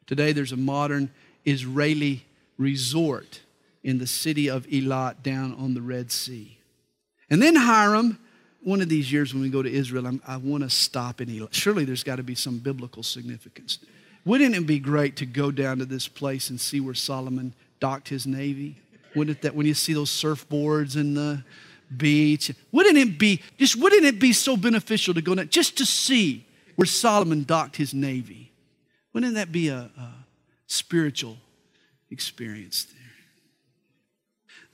Today 0.06 0.32
there's 0.32 0.52
a 0.52 0.56
modern 0.56 1.10
Israeli 1.44 2.24
resort 2.58 3.40
in 3.86 3.98
the 3.98 4.06
city 4.06 4.50
of 4.50 4.66
Elat 4.66 5.22
down 5.22 5.54
on 5.54 5.72
the 5.74 5.80
Red 5.80 6.10
Sea. 6.10 6.58
And 7.30 7.40
then 7.40 7.54
Hiram, 7.54 8.18
one 8.64 8.80
of 8.80 8.88
these 8.88 9.12
years 9.12 9.32
when 9.32 9.44
we 9.44 9.48
go 9.48 9.62
to 9.62 9.72
Israel, 9.72 10.08
I'm, 10.08 10.20
i 10.26 10.36
want 10.36 10.64
to 10.64 10.70
stop 10.70 11.20
in 11.20 11.28
Elat. 11.28 11.54
Surely 11.54 11.84
there's 11.84 12.02
got 12.02 12.16
to 12.16 12.24
be 12.24 12.34
some 12.34 12.58
biblical 12.58 13.04
significance. 13.04 13.78
Wouldn't 14.24 14.56
it 14.56 14.66
be 14.66 14.80
great 14.80 15.14
to 15.18 15.26
go 15.26 15.52
down 15.52 15.78
to 15.78 15.84
this 15.84 16.08
place 16.08 16.50
and 16.50 16.60
see 16.60 16.80
where 16.80 16.94
Solomon 16.94 17.54
docked 17.78 18.08
his 18.08 18.26
navy? 18.26 18.76
Wouldn't 19.14 19.42
that 19.42 19.54
when 19.54 19.66
you 19.66 19.74
see 19.74 19.92
those 19.92 20.10
surfboards 20.10 20.96
in 20.96 21.14
the 21.14 21.44
beach? 21.96 22.52
Wouldn't 22.72 22.98
it 22.98 23.20
be 23.20 23.40
just 23.56 23.76
wouldn't 23.76 24.04
it 24.04 24.18
be 24.18 24.32
so 24.32 24.56
beneficial 24.56 25.14
to 25.14 25.22
go 25.22 25.36
down 25.36 25.48
just 25.48 25.78
to 25.78 25.86
see 25.86 26.44
where 26.74 26.86
Solomon 26.86 27.44
docked 27.44 27.76
his 27.76 27.94
navy? 27.94 28.50
Wouldn't 29.12 29.34
that 29.34 29.52
be 29.52 29.68
a, 29.68 29.90
a 29.96 30.12
spiritual 30.66 31.36
experience 32.10 32.86
there? 32.86 33.05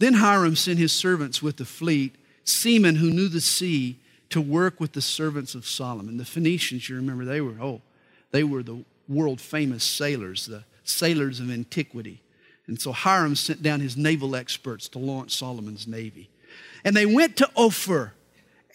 Then 0.02 0.14
Hiram 0.14 0.56
sent 0.56 0.80
his 0.80 0.90
servants 0.90 1.44
with 1.44 1.58
the 1.58 1.64
fleet, 1.64 2.16
seamen 2.42 2.96
who 2.96 3.12
knew 3.12 3.28
the 3.28 3.40
sea, 3.40 4.00
to 4.30 4.40
work 4.40 4.80
with 4.80 4.94
the 4.94 5.00
servants 5.00 5.54
of 5.54 5.64
Solomon. 5.64 6.16
The 6.16 6.24
Phoenicians, 6.24 6.88
you 6.88 6.96
remember, 6.96 7.24
they 7.24 7.40
were, 7.40 7.54
oh, 7.62 7.82
they 8.32 8.42
were 8.42 8.64
the 8.64 8.84
world 9.08 9.40
famous 9.40 9.84
sailors, 9.84 10.46
the 10.46 10.64
sailors 10.82 11.38
of 11.38 11.52
antiquity. 11.52 12.20
And 12.66 12.82
so 12.82 12.90
Hiram 12.90 13.36
sent 13.36 13.62
down 13.62 13.78
his 13.78 13.96
naval 13.96 14.34
experts 14.34 14.88
to 14.88 14.98
launch 14.98 15.36
Solomon's 15.36 15.86
navy. 15.86 16.30
And 16.82 16.96
they 16.96 17.06
went 17.06 17.36
to 17.36 17.48
Ophir 17.54 18.12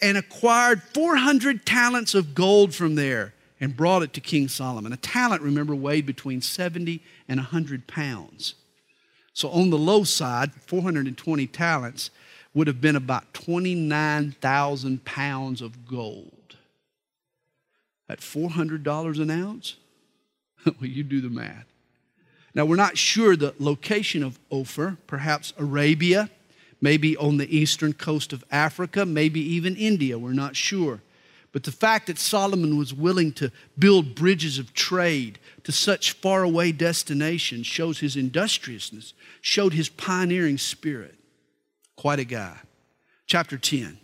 and 0.02 0.18
acquired 0.18 0.82
400 0.82 1.66
talents 1.66 2.16
of 2.16 2.36
gold 2.36 2.74
from 2.74 2.96
there 2.96 3.34
and 3.60 3.76
brought 3.76 4.02
it 4.02 4.14
to 4.14 4.22
King 4.22 4.48
Solomon. 4.48 4.94
A 4.94 4.98
talent, 4.98 5.42
remember, 5.42 5.76
weighed 5.76 6.06
between 6.06 6.40
70 6.40 7.04
and 7.28 7.38
100 7.38 7.86
pounds. 7.86 8.54
So 9.38 9.52
on 9.52 9.70
the 9.70 9.78
low 9.78 10.04
side, 10.04 10.52
420 10.66 11.46
talents 11.46 12.10
would 12.56 12.66
have 12.66 12.82
been 12.82 12.96
about 12.96 13.36
29,000 13.36 15.06
pounds 15.06 15.62
of 15.62 15.86
gold. 15.86 16.56
At 18.10 18.20
$400 18.20 19.22
an 19.22 19.30
ounce? 19.30 19.76
well, 20.66 20.76
you 20.82 21.04
do 21.04 21.22
the 21.22 21.30
math. 21.30 21.68
Now, 22.56 22.66
we're 22.66 22.78
not 22.78 22.98
sure 22.98 23.36
the 23.36 23.54
location 23.60 24.24
of 24.24 24.40
Ophir, 24.52 24.98
perhaps 25.06 25.54
Arabia, 25.60 26.32
maybe 26.82 27.16
on 27.16 27.38
the 27.38 27.56
eastern 27.56 27.94
coast 27.94 28.34
of 28.34 28.44
Africa, 28.50 29.06
maybe 29.06 29.40
even 29.40 29.76
India. 29.76 30.18
We're 30.18 30.34
not 30.34 30.56
sure. 30.56 31.02
But 31.58 31.64
the 31.64 31.72
fact 31.72 32.06
that 32.06 32.20
Solomon 32.20 32.78
was 32.78 32.94
willing 32.94 33.32
to 33.32 33.52
build 33.80 34.14
bridges 34.14 34.60
of 34.60 34.76
trade 34.76 35.40
to 35.64 35.72
such 35.72 36.12
faraway 36.12 36.72
destinations 36.72 37.66
shows 37.66 37.98
his 37.98 38.16
industriousness, 38.16 39.16
showed 39.42 39.74
his 39.74 39.90
pioneering 39.90 40.60
spirit. 40.60 41.16
Quite 41.96 42.20
a 42.20 42.26
guy. 42.26 42.58
Chapter 43.26 43.58
10. 43.58 43.98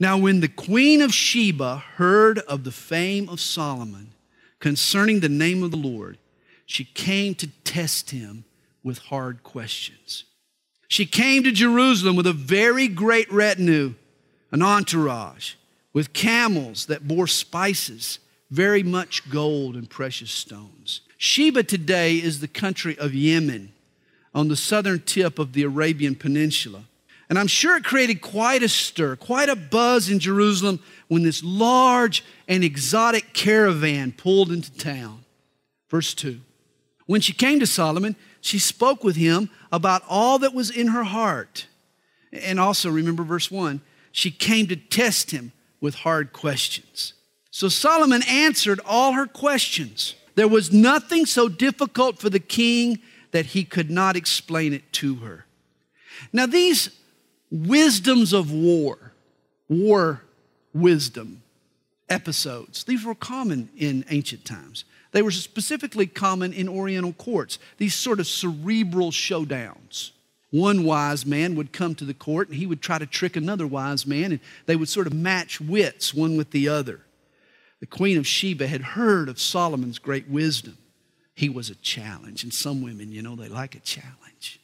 Now, 0.00 0.16
when 0.16 0.40
the 0.40 0.48
queen 0.48 1.02
of 1.02 1.12
Sheba 1.12 1.82
heard 1.96 2.38
of 2.38 2.64
the 2.64 2.72
fame 2.72 3.28
of 3.28 3.40
Solomon 3.40 4.14
concerning 4.58 5.20
the 5.20 5.28
name 5.28 5.62
of 5.62 5.70
the 5.70 5.76
Lord, 5.76 6.16
she 6.64 6.84
came 6.84 7.34
to 7.34 7.48
test 7.64 8.10
him 8.10 8.46
with 8.82 8.96
hard 8.96 9.42
questions. 9.42 10.24
She 10.88 11.04
came 11.04 11.42
to 11.42 11.52
Jerusalem 11.52 12.16
with 12.16 12.26
a 12.26 12.32
very 12.32 12.88
great 12.88 13.30
retinue, 13.30 13.96
an 14.50 14.62
entourage, 14.62 15.52
with 15.98 16.12
camels 16.12 16.86
that 16.86 17.08
bore 17.08 17.26
spices, 17.26 18.20
very 18.52 18.84
much 18.84 19.28
gold 19.28 19.74
and 19.74 19.90
precious 19.90 20.30
stones. 20.30 21.00
Sheba 21.16 21.64
today 21.64 22.18
is 22.18 22.38
the 22.38 22.46
country 22.46 22.96
of 23.00 23.16
Yemen 23.16 23.72
on 24.32 24.46
the 24.46 24.54
southern 24.54 25.00
tip 25.00 25.40
of 25.40 25.54
the 25.54 25.64
Arabian 25.64 26.14
Peninsula. 26.14 26.84
And 27.28 27.36
I'm 27.36 27.48
sure 27.48 27.76
it 27.76 27.82
created 27.82 28.20
quite 28.20 28.62
a 28.62 28.68
stir, 28.68 29.16
quite 29.16 29.48
a 29.48 29.56
buzz 29.56 30.08
in 30.08 30.20
Jerusalem 30.20 30.78
when 31.08 31.24
this 31.24 31.42
large 31.42 32.24
and 32.46 32.62
exotic 32.62 33.32
caravan 33.32 34.12
pulled 34.12 34.52
into 34.52 34.72
town. 34.72 35.24
Verse 35.88 36.14
2 36.14 36.38
When 37.06 37.20
she 37.20 37.32
came 37.32 37.58
to 37.58 37.66
Solomon, 37.66 38.14
she 38.40 38.60
spoke 38.60 39.02
with 39.02 39.16
him 39.16 39.50
about 39.72 40.04
all 40.08 40.38
that 40.38 40.54
was 40.54 40.70
in 40.70 40.86
her 40.86 41.02
heart. 41.02 41.66
And 42.32 42.60
also, 42.60 42.88
remember 42.88 43.24
verse 43.24 43.50
1 43.50 43.80
she 44.12 44.30
came 44.30 44.68
to 44.68 44.76
test 44.76 45.32
him 45.32 45.50
with 45.80 45.96
hard 45.96 46.32
questions. 46.32 47.14
So 47.50 47.68
Solomon 47.68 48.22
answered 48.28 48.80
all 48.84 49.12
her 49.12 49.26
questions. 49.26 50.14
There 50.34 50.48
was 50.48 50.72
nothing 50.72 51.26
so 51.26 51.48
difficult 51.48 52.18
for 52.18 52.30
the 52.30 52.40
king 52.40 53.00
that 53.32 53.46
he 53.46 53.64
could 53.64 53.90
not 53.90 54.16
explain 54.16 54.72
it 54.72 54.92
to 54.94 55.16
her. 55.16 55.46
Now, 56.32 56.46
these 56.46 56.90
wisdoms 57.50 58.32
of 58.32 58.52
war, 58.52 59.12
war 59.68 60.22
wisdom 60.72 61.42
episodes, 62.08 62.84
these 62.84 63.04
were 63.04 63.14
common 63.14 63.68
in 63.76 64.04
ancient 64.10 64.44
times. 64.44 64.84
They 65.12 65.22
were 65.22 65.30
specifically 65.30 66.06
common 66.06 66.52
in 66.52 66.68
Oriental 66.68 67.12
courts, 67.14 67.58
these 67.78 67.94
sort 67.94 68.20
of 68.20 68.26
cerebral 68.26 69.10
showdowns. 69.10 70.10
One 70.50 70.84
wise 70.84 71.26
man 71.26 71.56
would 71.56 71.72
come 71.72 71.94
to 71.96 72.04
the 72.04 72.14
court 72.14 72.48
and 72.48 72.56
he 72.56 72.66
would 72.66 72.80
try 72.80 72.98
to 72.98 73.06
trick 73.06 73.36
another 73.36 73.66
wise 73.66 74.06
man, 74.06 74.32
and 74.32 74.40
they 74.66 74.76
would 74.76 74.88
sort 74.88 75.06
of 75.06 75.12
match 75.12 75.60
wits 75.60 76.14
one 76.14 76.36
with 76.36 76.50
the 76.52 76.68
other. 76.68 77.02
The 77.80 77.86
Queen 77.86 78.16
of 78.16 78.26
Sheba 78.26 78.66
had 78.66 78.80
heard 78.80 79.28
of 79.28 79.38
Solomon's 79.38 79.98
great 79.98 80.28
wisdom. 80.28 80.78
He 81.34 81.48
was 81.48 81.70
a 81.70 81.76
challenge, 81.76 82.42
and 82.42 82.52
some 82.52 82.82
women, 82.82 83.12
you 83.12 83.22
know, 83.22 83.36
they 83.36 83.48
like 83.48 83.74
a 83.74 83.80
challenge. 83.80 84.58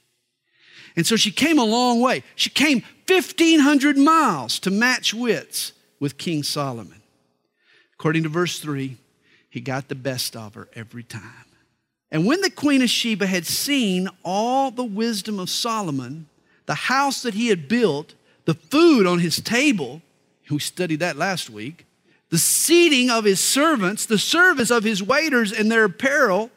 And 0.97 1.07
so 1.07 1.17
she 1.17 1.31
came 1.31 1.59
a 1.59 1.65
long 1.65 2.01
way. 2.01 2.23
She 2.35 2.51
came 2.51 2.83
1,500 3.09 3.97
miles 3.97 4.59
to 4.61 4.71
match 4.71 5.13
wits 5.13 5.73
with 6.01 6.19
King 6.19 6.43
Solomon. 6.43 7.03
According 7.95 8.25
to 8.25 8.29
verse 8.29 8.59
3, 8.59 8.97
he 9.51 9.61
got 9.61 9.89
the 9.89 9.95
best 9.95 10.35
of 10.35 10.55
her 10.55 10.69
every 10.75 11.05
time. 11.05 11.23
And 12.15 12.25
when 12.25 12.43
the 12.43 12.51
queen 12.51 12.81
of 12.81 12.89
Sheba 12.89 13.27
had 13.27 13.45
seen 13.45 14.09
all 14.23 14.71
the 14.71 14.85
wisdom 14.85 15.41
of 15.41 15.51
Solomon, 15.51 16.29
the 16.67 16.77
house 16.77 17.23
that 17.23 17.35
he 17.35 17.49
had 17.49 17.67
built, 17.67 18.15
the 18.45 18.55
food 18.55 19.05
on 19.05 19.19
his 19.19 19.41
table, 19.41 20.01
we 20.49 20.61
studied 20.61 21.01
that 21.01 21.17
last 21.17 21.51
week, 21.51 21.87
the 22.31 22.39
seating 22.39 23.11
of 23.11 23.25
his 23.25 23.41
servants, 23.41 24.07
the 24.07 24.17
service 24.17 24.71
of 24.71 24.85
his 24.85 25.03
waiters 25.03 25.53
and 25.53 25.73
their 25.73 25.87
apparel, 25.87 26.53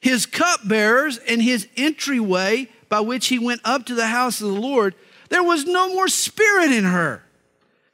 his 0.00 0.24
cupbearers, 0.24 1.18
and 1.18 1.42
his 1.42 1.68
entryway 1.76 2.70
by 2.88 3.00
which 3.00 3.26
he 3.26 3.38
went 3.38 3.60
up 3.62 3.84
to 3.84 3.94
the 3.94 4.06
house 4.06 4.40
of 4.40 4.54
the 4.54 4.60
Lord, 4.60 4.94
there 5.28 5.42
was 5.42 5.66
no 5.66 5.92
more 5.92 6.08
spirit 6.08 6.72
in 6.72 6.84
her. 6.84 7.22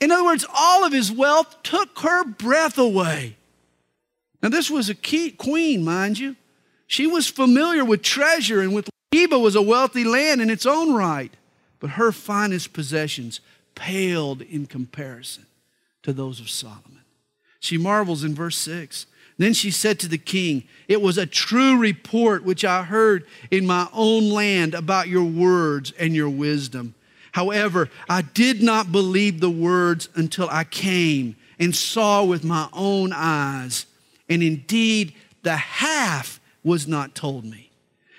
In 0.01 0.13
other 0.13 0.25
words, 0.25 0.47
all 0.55 0.85
of 0.85 0.93
his 0.93 1.11
wealth 1.11 1.61
took 1.65 1.99
her 1.99 2.25
breath 2.25 2.79
away. 2.79 3.37
Now, 4.41 4.49
this 4.49 4.71
was 4.71 4.89
a 4.89 4.95
key, 4.95 5.33
queen, 5.33 5.85
mind 5.85 6.17
you. 6.17 6.37
She 6.91 7.07
was 7.07 7.29
familiar 7.29 7.85
with 7.85 8.03
treasure, 8.03 8.61
and 8.61 8.75
with 8.75 8.91
Sheba 9.15 9.39
was 9.39 9.55
a 9.55 9.63
wealthy 9.63 10.03
land 10.03 10.41
in 10.41 10.51
its 10.51 10.67
own 10.67 10.93
right. 10.93 11.33
But 11.79 11.91
her 11.91 12.11
finest 12.11 12.73
possessions 12.73 13.41
paled 13.75 14.43
in 14.43 14.67
comparison 14.67 15.47
to 16.03 16.13
those 16.13 16.41
of 16.41 16.51
Solomon. 16.51 17.03
She 17.61 17.79
marvels 17.79 18.25
in 18.25 18.35
verse 18.35 18.57
6 18.57 19.07
then 19.41 19.55
she 19.55 19.71
said 19.71 19.99
to 20.01 20.09
the 20.09 20.19
king, 20.19 20.65
It 20.87 21.01
was 21.01 21.17
a 21.17 21.25
true 21.25 21.79
report 21.79 22.45
which 22.45 22.63
I 22.63 22.83
heard 22.83 23.27
in 23.51 23.67
my 23.67 23.89
own 23.95 24.29
land 24.29 24.75
about 24.75 25.09
your 25.09 25.25
words 25.25 25.95
and 25.99 26.15
your 26.15 26.29
wisdom. 26.29 26.95
However, 27.33 27.89
I 28.07 28.21
did 28.21 28.61
not 28.61 28.93
believe 28.93 29.41
the 29.41 29.49
words 29.49 30.11
until 30.15 30.47
I 30.51 30.65
came 30.65 31.37
and 31.59 31.75
saw 31.75 32.23
with 32.23 32.45
my 32.45 32.69
own 32.75 33.15
eyes. 33.15 33.87
And 34.29 34.43
indeed, 34.43 35.15
the 35.43 35.57
half 35.57 36.40
was 36.63 36.87
not 36.87 37.15
told 37.15 37.45
me. 37.45 37.71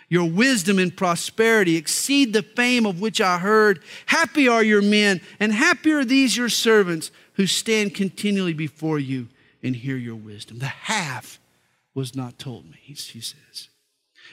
Your 0.10 0.30
wisdom 0.30 0.78
and 0.78 0.96
prosperity 0.96 1.78
exceed 1.78 2.34
the 2.34 2.44
fame 2.44 2.86
of 2.86 3.00
which 3.00 3.22
I 3.22 3.38
heard. 3.38 3.82
Happy 4.08 4.48
are 4.48 4.64
your 4.64 4.82
men, 4.82 5.22
and 5.40 5.54
happy 5.54 5.94
are 5.94 6.04
these 6.04 6.36
your 6.36 6.50
servants 6.50 7.12
who 7.36 7.48
stand 7.48 7.96
continually 7.96 8.54
before 8.54 9.00
you 9.00 9.30
and 9.64 9.76
hear 9.76 9.96
your 9.96 10.16
wisdom. 10.16 10.60
The 10.60 10.66
half 10.66 11.40
was 11.94 12.16
not 12.16 12.38
told 12.38 12.70
me, 12.70 12.78
he 12.82 12.96
says. 12.96 13.70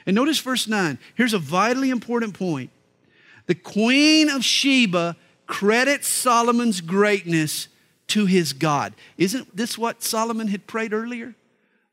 And 0.05 0.17
notice 0.17 0.41
verse 0.41 0.67
9. 0.67 0.99
Here's 1.15 1.35
a 1.35 1.39
vitally 1.39 1.91
important 1.91 2.35
point. 2.35 2.71
The 3.47 3.55
queen 3.55 4.29
of 4.29 4.45
Sheba 4.45 5.17
credits 5.47 6.09
Solomon's 6.09 6.81
greatness 6.81 7.69
to 8.09 8.27
his 8.27 8.53
God. 8.53 8.95
Isn't 9.17 9.57
this 9.57 9.79
what 9.79 10.03
Solomon 10.03 10.49
had 10.49 10.67
prayed 10.67 10.93
earlier? 10.93 11.35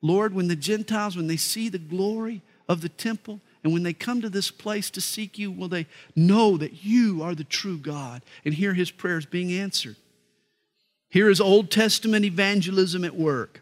Lord, 0.06 0.36
when 0.36 0.48
the 0.48 0.56
Gentiles, 0.56 1.18
when 1.18 1.28
they 1.28 1.38
see 1.38 1.68
the 1.68 1.80
glory 1.80 2.42
of 2.70 2.82
the 2.82 2.90
temple, 2.90 3.42
and 3.64 3.74
when 3.74 3.82
they 3.82 3.94
come 3.94 4.22
to 4.22 4.30
this 4.30 4.52
place 4.52 4.92
to 4.92 5.02
seek 5.02 5.40
you, 5.40 5.52
will 5.52 5.68
they 5.68 5.88
know 6.16 6.58
that 6.58 6.84
you 6.84 7.24
are 7.24 7.34
the 7.34 7.44
true 7.44 7.78
God 7.78 8.22
and 8.44 8.54
hear 8.54 8.76
his 8.76 8.92
prayers 8.92 9.26
being 9.26 9.52
answered? 9.52 9.96
Here 11.10 11.30
is 11.30 11.42
Old 11.42 11.72
Testament 11.72 12.26
evangelism 12.26 13.04
at 13.04 13.16
work. 13.16 13.62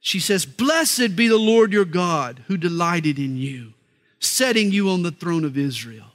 She 0.00 0.20
says, 0.20 0.44
Blessed 0.44 1.16
be 1.16 1.28
the 1.28 1.38
Lord 1.38 1.72
your 1.72 1.86
God 1.86 2.42
who 2.48 2.58
delighted 2.58 3.18
in 3.18 3.38
you, 3.38 3.72
setting 4.18 4.70
you 4.70 4.90
on 4.90 5.02
the 5.02 5.10
throne 5.10 5.44
of 5.44 5.56
Israel. 5.56 6.08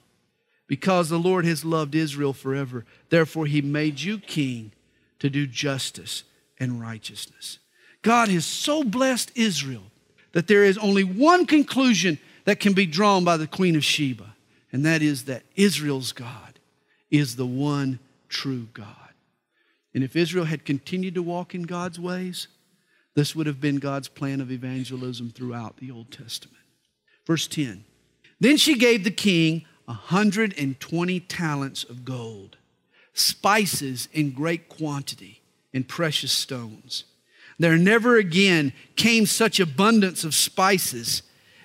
Because 0.67 1.09
the 1.09 1.17
Lord 1.17 1.45
has 1.45 1.65
loved 1.65 1.95
Israel 1.95 2.33
forever, 2.33 2.85
therefore 3.09 3.47
he 3.47 3.63
made 3.63 4.01
you 4.01 4.19
king 4.19 4.71
to 5.17 5.29
do 5.29 5.47
justice 5.47 6.23
and 6.59 6.79
righteousness. 6.79 7.58
God 8.01 8.29
has 8.29 8.45
so 8.45 8.83
blessed 8.83 9.31
Israel 9.35 9.83
that 10.31 10.47
there 10.47 10.63
is 10.63 10.77
only 10.77 11.03
one 11.03 11.45
conclusion 11.45 12.19
that 12.45 12.59
can 12.59 12.73
be 12.73 12.85
drawn 12.85 13.23
by 13.23 13.37
the 13.37 13.47
Queen 13.47 13.75
of 13.75 13.83
Sheba, 13.83 14.35
and 14.71 14.85
that 14.85 15.01
is 15.01 15.25
that 15.25 15.43
Israel's 15.55 16.11
God 16.11 16.59
is 17.11 17.35
the 17.35 17.45
one 17.45 17.99
true 18.29 18.67
God. 18.73 18.95
And 19.93 20.03
if 20.03 20.15
Israel 20.15 20.45
had 20.45 20.65
continued 20.65 21.15
to 21.15 21.23
walk 21.23 21.55
in 21.55 21.63
God's 21.63 21.99
ways, 21.99 22.47
this 23.15 23.35
would 23.35 23.47
have 23.47 23.59
been 23.59 23.77
God's 23.77 24.07
plan 24.07 24.39
of 24.39 24.51
evangelism 24.51 25.31
throughout 25.31 25.77
the 25.77 25.91
Old 25.91 26.11
Testament. 26.11 26.63
Verse 27.25 27.47
10 27.47 27.83
Then 28.39 28.57
she 28.57 28.75
gave 28.75 29.03
the 29.03 29.11
king 29.11 29.65
120 29.85 31.19
talents 31.21 31.83
of 31.83 32.05
gold, 32.05 32.57
spices 33.13 34.07
in 34.13 34.31
great 34.31 34.69
quantity, 34.69 35.41
and 35.73 35.87
precious 35.87 36.31
stones. 36.31 37.05
There 37.59 37.77
never 37.77 38.15
again 38.15 38.71
came 38.95 39.25
such 39.25 39.59
abundance 39.59 40.23
of 40.23 40.33
spices 40.33 41.21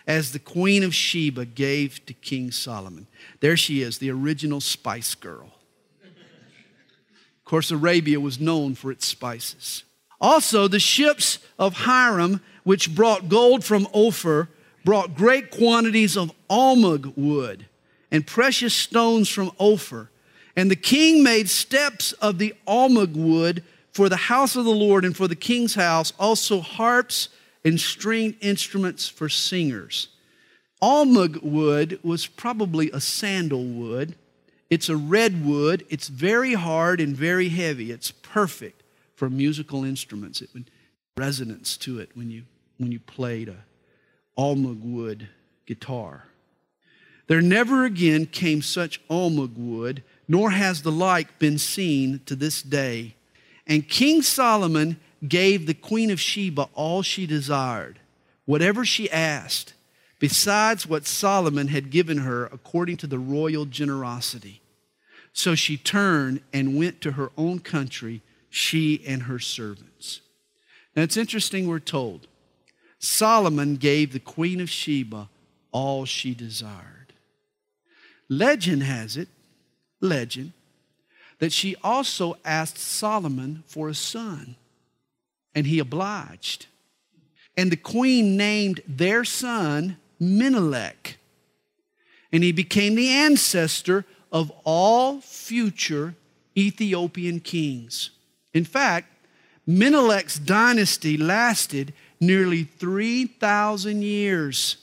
as 0.07 0.32
the 0.32 0.38
queen 0.38 0.82
of 0.82 0.95
Sheba 0.95 1.47
gave 1.47 2.05
to 2.07 2.12
King 2.12 2.51
Solomon. 2.51 3.07
There 3.40 3.57
she 3.57 3.80
is, 3.80 3.99
the 3.99 4.11
original 4.11 4.61
spice 4.61 5.14
girl. 5.14 5.53
Of 6.03 7.45
course, 7.45 7.70
Arabia 7.70 8.18
was 8.20 8.40
known 8.40 8.74
for 8.74 8.90
its 8.90 9.07
spices. 9.07 9.84
Also, 10.20 10.66
the 10.66 10.80
ships 10.80 11.38
of 11.59 11.74
Hiram, 11.74 12.40
which 12.64 12.95
brought 12.95 13.28
gold 13.28 13.64
from 13.64 13.86
Ophir, 13.95 14.49
brought 14.84 15.14
great 15.14 15.51
quantities 15.51 16.16
of 16.16 16.32
almug 16.51 17.16
wood 17.16 17.66
and 18.11 18.26
precious 18.26 18.74
stones 18.74 19.28
from 19.28 19.53
Ophir. 19.59 20.11
And 20.57 20.70
the 20.70 20.76
king 20.76 21.22
made 21.22 21.49
steps 21.51 22.12
of 22.12 22.38
the 22.38 22.55
almug 22.66 23.14
wood 23.14 23.62
for 23.95 24.09
the 24.09 24.16
house 24.16 24.57
of 24.57 24.64
the 24.64 24.70
Lord 24.70 25.05
and 25.05 25.16
for 25.16 25.28
the 25.28 25.36
king's 25.36 25.74
house, 25.74 26.12
also 26.18 26.61
harps 26.61 27.30
and 27.64 27.80
stringed 27.80 28.36
instruments 28.42 29.09
for 29.09 29.28
singers. 29.28 30.09
Almug 30.82 31.42
wood 31.42 31.99
was 32.03 32.26
probably 32.26 32.90
a 32.90 33.01
sandalwood 33.01 34.16
it's 34.74 34.88
a 34.88 34.97
redwood. 34.97 35.86
It's 35.88 36.09
very 36.09 36.55
hard 36.55 37.01
and 37.01 37.16
very 37.16 37.49
heavy. 37.49 37.92
It's 37.92 38.11
perfect 38.11 38.82
for 39.14 39.30
musical 39.30 39.84
instruments. 39.84 40.40
It 40.40 40.51
would 40.53 40.70
resonance 41.16 41.76
to 41.76 42.01
it 42.01 42.11
when 42.14 42.30
you 42.30 42.42
when 42.78 42.90
you 42.90 42.99
played 42.99 43.49
a 43.49 43.64
almug 44.36 44.80
wood 44.82 45.28
guitar. 45.64 46.24
There 47.28 47.40
never 47.40 47.84
again 47.84 48.26
came 48.26 48.62
such 48.62 49.07
almug 49.09 49.57
wood, 49.57 50.03
nor 50.26 50.51
has 50.51 50.82
the 50.82 50.90
like 50.90 51.38
been 51.38 51.57
seen 51.57 52.20
to 52.26 52.34
this 52.34 52.61
day. 52.61 53.14
And 53.66 53.88
King 53.88 54.22
Solomon 54.22 54.98
gave 55.26 55.66
the 55.66 55.74
Queen 55.74 56.10
of 56.10 56.20
Sheba 56.20 56.68
all 56.74 57.02
she 57.02 57.26
desired, 57.26 57.98
whatever 58.44 58.84
she 58.84 59.10
asked, 59.10 59.74
besides 60.18 60.86
what 60.86 61.06
Solomon 61.06 61.68
had 61.68 61.90
given 61.90 62.18
her 62.18 62.46
according 62.46 62.98
to 62.98 63.06
the 63.06 63.18
royal 63.18 63.64
generosity. 63.64 64.60
So 65.32 65.54
she 65.54 65.76
turned 65.76 66.40
and 66.52 66.78
went 66.78 67.00
to 67.00 67.12
her 67.12 67.30
own 67.36 67.58
country, 67.58 68.22
she 68.50 69.02
and 69.06 69.24
her 69.24 69.38
servants. 69.38 70.20
Now 70.94 71.02
it's 71.02 71.16
interesting, 71.16 71.66
we're 71.66 71.80
told 71.80 72.28
Solomon 72.98 73.76
gave 73.76 74.12
the 74.12 74.20
Queen 74.20 74.60
of 74.60 74.70
Sheba 74.70 75.28
all 75.72 76.04
she 76.04 76.34
desired. 76.34 77.12
Legend 78.28 78.82
has 78.82 79.16
it, 79.16 79.28
legend, 80.00 80.52
that 81.39 81.53
she 81.53 81.76
also 81.82 82.37
asked 82.45 82.78
Solomon 82.78 83.62
for 83.66 83.89
a 83.89 83.95
son, 83.95 84.57
and 85.55 85.66
he 85.66 85.78
obliged. 85.78 86.66
And 87.57 87.70
the 87.70 87.76
queen 87.76 88.37
named 88.37 88.80
their 88.87 89.24
son 89.24 89.97
Menelik, 90.18 91.18
and 92.32 92.43
he 92.43 92.53
became 92.53 92.95
the 92.95 93.11
ancestor 93.11 94.05
of 94.32 94.51
all 94.64 95.20
future 95.20 96.14
Ethiopian 96.57 97.41
kings. 97.41 98.11
In 98.53 98.64
fact, 98.64 99.09
Menelik's 99.66 100.39
dynasty 100.39 101.16
lasted 101.16 101.93
nearly 102.20 102.64
3,000 102.64 104.03
years 104.03 104.76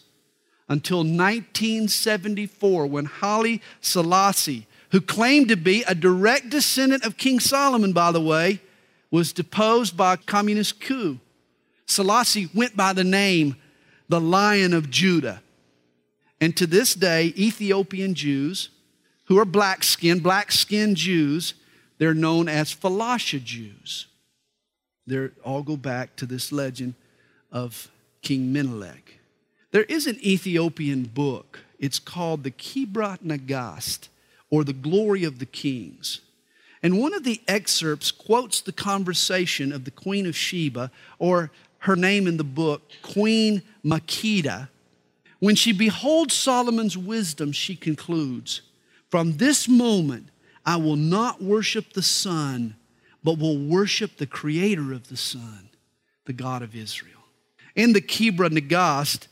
until 0.67 0.99
1974 0.99 2.87
when 2.87 3.05
Haile 3.05 3.59
Selassie, 3.81 4.67
who 4.91 5.01
claimed 5.01 5.49
to 5.49 5.55
be 5.55 5.83
a 5.83 5.95
direct 5.95 6.49
descendant 6.49 7.05
of 7.05 7.17
King 7.17 7.39
Solomon, 7.39 7.93
by 7.93 8.11
the 8.11 8.21
way, 8.21 8.61
was 9.09 9.33
deposed 9.33 9.95
by 9.97 10.13
a 10.13 10.17
communist 10.17 10.79
coup. 10.79 11.19
Selassie 11.85 12.49
went 12.53 12.77
by 12.77 12.93
the 12.93 13.03
name 13.03 13.55
the 14.07 14.21
Lion 14.21 14.73
of 14.73 14.89
Judah. 14.89 15.41
And 16.39 16.55
to 16.57 16.67
this 16.67 16.93
day, 16.95 17.33
Ethiopian 17.37 18.13
Jews, 18.13 18.69
who 19.25 19.39
are 19.39 19.45
black 19.45 19.83
skinned, 19.83 20.23
black 20.23 20.51
skinned 20.51 20.97
Jews, 20.97 21.53
they're 21.97 22.13
known 22.13 22.49
as 22.49 22.73
Falasha 22.73 23.41
Jews. 23.41 24.07
They 25.07 25.29
all 25.43 25.63
go 25.63 25.77
back 25.77 26.15
to 26.17 26.25
this 26.25 26.51
legend 26.51 26.95
of 27.51 27.89
King 28.21 28.51
Menelik. 28.51 29.19
There 29.71 29.83
is 29.83 30.07
an 30.07 30.17
Ethiopian 30.25 31.03
book. 31.03 31.59
It's 31.79 31.99
called 31.99 32.43
the 32.43 32.51
Kebra 32.51 33.19
Nagast, 33.19 34.09
or 34.51 34.63
The 34.63 34.73
Glory 34.73 35.23
of 35.23 35.39
the 35.39 35.45
Kings. 35.47 36.21
And 36.83 36.99
one 36.99 37.13
of 37.13 37.23
the 37.23 37.41
excerpts 37.47 38.11
quotes 38.11 38.61
the 38.61 38.71
conversation 38.71 39.71
of 39.71 39.85
the 39.85 39.91
Queen 39.91 40.27
of 40.27 40.35
Sheba, 40.35 40.91
or 41.17 41.51
her 41.79 41.95
name 41.95 42.27
in 42.27 42.37
the 42.37 42.43
book, 42.43 42.83
Queen 43.01 43.63
Makeda. 43.83 44.69
When 45.39 45.55
she 45.55 45.71
beholds 45.71 46.35
Solomon's 46.35 46.97
wisdom, 46.97 47.51
she 47.51 47.75
concludes, 47.75 48.61
From 49.09 49.37
this 49.37 49.67
moment, 49.67 50.27
I 50.65 50.75
will 50.75 50.95
not 50.95 51.41
worship 51.41 51.93
the 51.93 52.03
sun, 52.03 52.75
but 53.23 53.39
will 53.39 53.57
worship 53.57 54.17
the 54.17 54.27
creator 54.27 54.93
of 54.93 55.09
the 55.09 55.17
sun, 55.17 55.69
the 56.25 56.33
God 56.33 56.61
of 56.61 56.75
Israel. 56.75 57.21
In 57.75 57.93
the 57.93 58.01
Kebra 58.01 58.49
Nagast, 58.49 59.27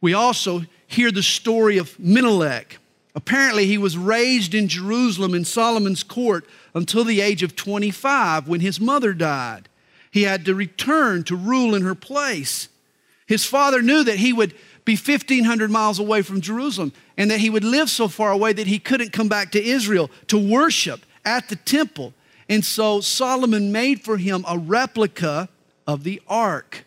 we 0.00 0.14
also 0.14 0.62
hear 0.86 1.10
the 1.10 1.22
story 1.22 1.78
of 1.78 1.98
Menelik. 1.98 2.78
Apparently, 3.18 3.66
he 3.66 3.78
was 3.78 3.98
raised 3.98 4.54
in 4.54 4.68
Jerusalem 4.68 5.34
in 5.34 5.44
Solomon's 5.44 6.04
court 6.04 6.46
until 6.72 7.02
the 7.02 7.20
age 7.20 7.42
of 7.42 7.56
25 7.56 8.46
when 8.46 8.60
his 8.60 8.80
mother 8.80 9.12
died. 9.12 9.68
He 10.12 10.22
had 10.22 10.44
to 10.44 10.54
return 10.54 11.24
to 11.24 11.34
rule 11.34 11.74
in 11.74 11.82
her 11.82 11.96
place. 11.96 12.68
His 13.26 13.44
father 13.44 13.82
knew 13.82 14.04
that 14.04 14.18
he 14.18 14.32
would 14.32 14.54
be 14.84 14.94
1,500 14.94 15.68
miles 15.68 15.98
away 15.98 16.22
from 16.22 16.40
Jerusalem 16.40 16.92
and 17.16 17.28
that 17.32 17.40
he 17.40 17.50
would 17.50 17.64
live 17.64 17.90
so 17.90 18.06
far 18.06 18.30
away 18.30 18.52
that 18.52 18.68
he 18.68 18.78
couldn't 18.78 19.12
come 19.12 19.26
back 19.26 19.50
to 19.50 19.60
Israel 19.60 20.12
to 20.28 20.38
worship 20.38 21.00
at 21.24 21.48
the 21.48 21.56
temple. 21.56 22.14
And 22.48 22.64
so 22.64 23.00
Solomon 23.00 23.72
made 23.72 24.02
for 24.02 24.18
him 24.18 24.44
a 24.46 24.56
replica 24.56 25.48
of 25.88 26.04
the 26.04 26.22
ark 26.28 26.84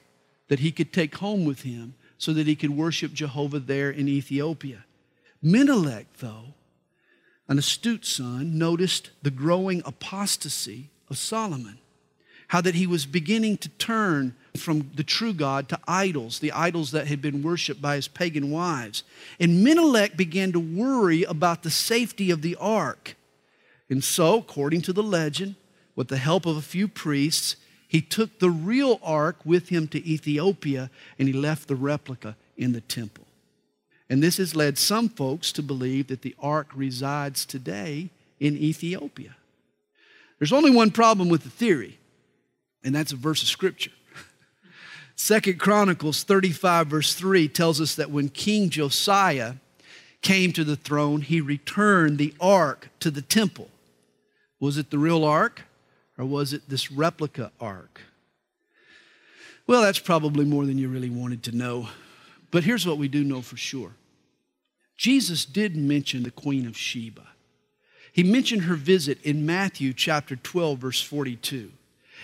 that 0.47 0.59
he 0.59 0.71
could 0.71 0.93
take 0.93 1.15
home 1.15 1.43
with 1.43 1.63
him 1.63 1.95
so 2.17 2.31
that 2.31 2.47
he 2.47 2.55
could 2.55 2.69
worship 2.69 3.11
Jehovah 3.11 3.59
there 3.59 3.91
in 3.91 4.07
Ethiopia. 4.07 4.85
Menelik, 5.41 6.07
though, 6.19 6.53
an 7.47 7.57
astute 7.57 8.05
son, 8.05 8.57
noticed 8.57 9.09
the 9.21 9.31
growing 9.31 9.81
apostasy 9.85 10.89
of 11.09 11.17
Solomon. 11.17 11.79
How 12.49 12.61
that 12.61 12.75
he 12.75 12.85
was 12.85 13.05
beginning 13.05 13.57
to 13.57 13.69
turn 13.69 14.35
from 14.57 14.91
the 14.95 15.03
true 15.03 15.33
God 15.33 15.69
to 15.69 15.79
idols, 15.87 16.39
the 16.39 16.51
idols 16.51 16.91
that 16.91 17.07
had 17.07 17.21
been 17.21 17.41
worshiped 17.41 17.81
by 17.81 17.95
his 17.95 18.09
pagan 18.09 18.51
wives. 18.51 19.03
And 19.39 19.63
Menelik 19.63 20.17
began 20.17 20.51
to 20.51 20.59
worry 20.59 21.23
about 21.23 21.63
the 21.63 21.69
safety 21.69 22.29
of 22.29 22.41
the 22.41 22.57
ark. 22.59 23.15
And 23.89 24.03
so, 24.03 24.39
according 24.39 24.81
to 24.83 24.93
the 24.93 25.03
legend, 25.03 25.55
with 25.95 26.09
the 26.09 26.17
help 26.17 26.45
of 26.45 26.57
a 26.57 26.61
few 26.61 26.87
priests, 26.87 27.55
he 27.87 28.01
took 28.01 28.39
the 28.39 28.49
real 28.49 28.99
ark 29.03 29.37
with 29.45 29.69
him 29.69 29.87
to 29.89 30.05
Ethiopia 30.05 30.89
and 31.19 31.27
he 31.27 31.33
left 31.33 31.67
the 31.67 31.75
replica 31.75 32.37
in 32.57 32.71
the 32.71 32.81
temple. 32.81 33.25
And 34.11 34.21
this 34.21 34.35
has 34.39 34.57
led 34.57 34.77
some 34.77 35.07
folks 35.07 35.53
to 35.53 35.63
believe 35.63 36.07
that 36.07 36.21
the 36.21 36.35
ark 36.37 36.67
resides 36.75 37.45
today 37.45 38.09
in 38.41 38.57
Ethiopia. 38.57 39.37
There's 40.37 40.51
only 40.51 40.69
one 40.69 40.91
problem 40.91 41.29
with 41.29 41.43
the 41.43 41.49
theory, 41.49 41.97
and 42.83 42.93
that's 42.93 43.13
a 43.13 43.15
verse 43.15 43.41
of 43.41 43.47
scripture. 43.47 43.93
Second 45.15 45.61
Chronicles 45.61 46.23
35, 46.23 46.87
verse 46.87 47.13
3 47.13 47.47
tells 47.47 47.79
us 47.79 47.95
that 47.95 48.11
when 48.11 48.27
King 48.27 48.69
Josiah 48.69 49.53
came 50.21 50.51
to 50.51 50.65
the 50.65 50.75
throne, 50.75 51.21
he 51.21 51.39
returned 51.39 52.17
the 52.17 52.33
ark 52.41 52.89
to 52.99 53.11
the 53.11 53.21
temple. 53.21 53.69
Was 54.59 54.77
it 54.77 54.89
the 54.89 54.99
real 54.99 55.23
ark? 55.23 55.61
Or 56.17 56.25
was 56.25 56.51
it 56.51 56.67
this 56.67 56.91
replica 56.91 57.53
ark? 57.61 58.01
Well, 59.67 59.81
that's 59.81 59.99
probably 59.99 60.43
more 60.43 60.65
than 60.65 60.77
you 60.77 60.89
really 60.89 61.09
wanted 61.09 61.43
to 61.43 61.55
know. 61.55 61.87
But 62.51 62.65
here's 62.65 62.85
what 62.85 62.97
we 62.97 63.07
do 63.07 63.23
know 63.23 63.41
for 63.41 63.55
sure 63.55 63.93
Jesus 65.01 65.45
did 65.45 65.75
mention 65.75 66.21
the 66.21 66.29
Queen 66.29 66.67
of 66.67 66.77
Sheba. 66.77 67.29
He 68.13 68.21
mentioned 68.21 68.65
her 68.65 68.75
visit 68.75 69.17
in 69.23 69.47
Matthew 69.47 69.93
chapter 69.93 70.35
12, 70.35 70.77
verse 70.77 71.01
42. 71.01 71.71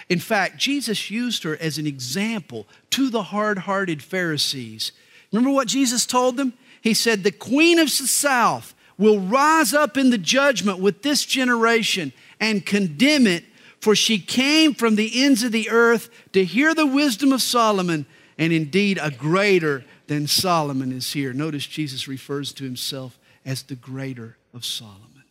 In 0.09 0.19
fact, 0.19 0.59
Jesus 0.59 1.09
used 1.09 1.41
her 1.41 1.57
as 1.59 1.79
an 1.79 1.87
example 1.87 2.67
to 2.91 3.09
the 3.09 3.23
hard 3.23 3.57
hearted 3.57 4.03
Pharisees. 4.03 4.91
Remember 5.31 5.49
what 5.49 5.67
Jesus 5.67 6.05
told 6.05 6.37
them? 6.37 6.53
He 6.79 6.93
said, 6.93 7.23
The 7.23 7.31
Queen 7.31 7.79
of 7.79 7.87
the 7.87 8.05
South 8.05 8.75
will 8.95 9.21
rise 9.21 9.73
up 9.73 9.97
in 9.97 10.11
the 10.11 10.19
judgment 10.19 10.77
with 10.77 11.01
this 11.01 11.25
generation 11.25 12.13
and 12.39 12.63
condemn 12.63 13.25
it 13.25 13.43
for 13.79 13.95
she 13.95 14.19
came 14.19 14.75
from 14.75 14.97
the 14.97 15.23
ends 15.23 15.41
of 15.41 15.51
the 15.51 15.71
earth 15.71 16.11
to 16.33 16.45
hear 16.45 16.75
the 16.75 16.85
wisdom 16.85 17.33
of 17.33 17.41
Solomon, 17.41 18.05
and 18.37 18.53
indeed 18.53 18.99
a 19.01 19.09
greater 19.09 19.83
than 20.07 20.27
Solomon 20.27 20.91
is 20.91 21.13
here. 21.13 21.33
Notice 21.33 21.65
Jesus 21.65 22.07
refers 22.07 22.53
to 22.53 22.63
himself 22.63 23.19
as 23.45 23.63
the 23.63 23.75
greater 23.75 24.37
of 24.53 24.65
Solomon. 24.65 25.23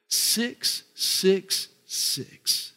666. 0.08 2.72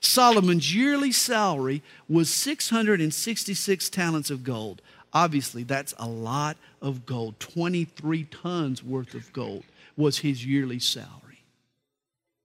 Solomon's 0.00 0.74
yearly 0.74 1.12
salary 1.12 1.82
was 2.08 2.30
666 2.30 3.90
talents 3.90 4.30
of 4.30 4.42
gold. 4.42 4.80
Obviously, 5.14 5.62
that's 5.62 5.94
a 5.98 6.08
lot 6.08 6.56
of 6.82 7.06
gold. 7.06 7.38
23 7.38 8.24
tons 8.24 8.82
worth 8.82 9.14
of 9.14 9.32
gold 9.32 9.62
was 9.96 10.18
his 10.18 10.44
yearly 10.44 10.80
salary. 10.80 11.44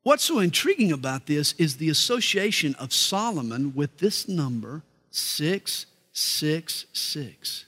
What's 0.03 0.23
so 0.23 0.37
intriguing 0.39 0.91
about 0.91 1.25
this 1.25 1.55
is 1.57 1.77
the 1.77 1.89
association 1.89 2.75
of 2.75 2.93
Solomon 2.93 3.73
with 3.75 3.97
this 3.97 4.27
number 4.27 4.83
666. 5.11 7.65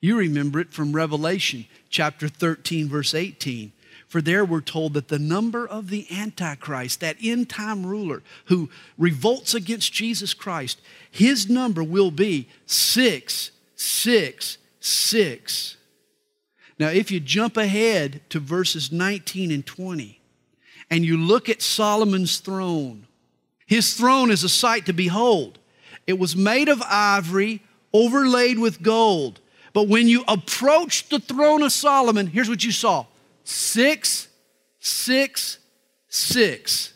You 0.00 0.18
remember 0.18 0.60
it 0.60 0.72
from 0.72 0.92
Revelation 0.92 1.64
chapter 1.88 2.28
13, 2.28 2.88
verse 2.88 3.14
18. 3.14 3.72
For 4.06 4.20
there 4.20 4.44
we're 4.44 4.60
told 4.60 4.94
that 4.94 5.08
the 5.08 5.18
number 5.18 5.66
of 5.66 5.90
the 5.90 6.06
Antichrist, 6.10 7.00
that 7.00 7.16
end 7.22 7.50
time 7.50 7.84
ruler 7.84 8.22
who 8.44 8.70
revolts 8.96 9.54
against 9.54 9.92
Jesus 9.92 10.32
Christ, 10.34 10.80
his 11.10 11.48
number 11.48 11.82
will 11.82 12.10
be 12.10 12.48
666. 12.66 13.55
Now, 16.78 16.88
if 16.88 17.10
you 17.10 17.20
jump 17.20 17.56
ahead 17.56 18.20
to 18.30 18.40
verses 18.40 18.90
19 18.90 19.50
and 19.50 19.64
20, 19.64 20.20
and 20.90 21.04
you 21.04 21.16
look 21.16 21.48
at 21.48 21.62
Solomon's 21.62 22.38
throne, 22.38 23.06
his 23.66 23.94
throne 23.94 24.30
is 24.30 24.44
a 24.44 24.48
sight 24.48 24.86
to 24.86 24.92
behold. 24.92 25.58
It 26.06 26.18
was 26.18 26.36
made 26.36 26.68
of 26.68 26.82
ivory, 26.82 27.62
overlaid 27.92 28.58
with 28.58 28.82
gold. 28.82 29.40
But 29.72 29.88
when 29.88 30.08
you 30.08 30.24
approached 30.28 31.10
the 31.10 31.18
throne 31.18 31.62
of 31.62 31.72
Solomon, 31.72 32.28
here's 32.28 32.48
what 32.48 32.64
you 32.64 32.72
saw 32.72 33.06
six, 33.44 34.28
six, 34.80 35.58
six. 36.08 36.92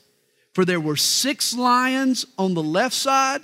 For 0.52 0.64
there 0.64 0.80
were 0.80 0.96
six 0.96 1.54
lions 1.54 2.26
on 2.38 2.54
the 2.54 2.62
left 2.62 2.94
side, 2.94 3.42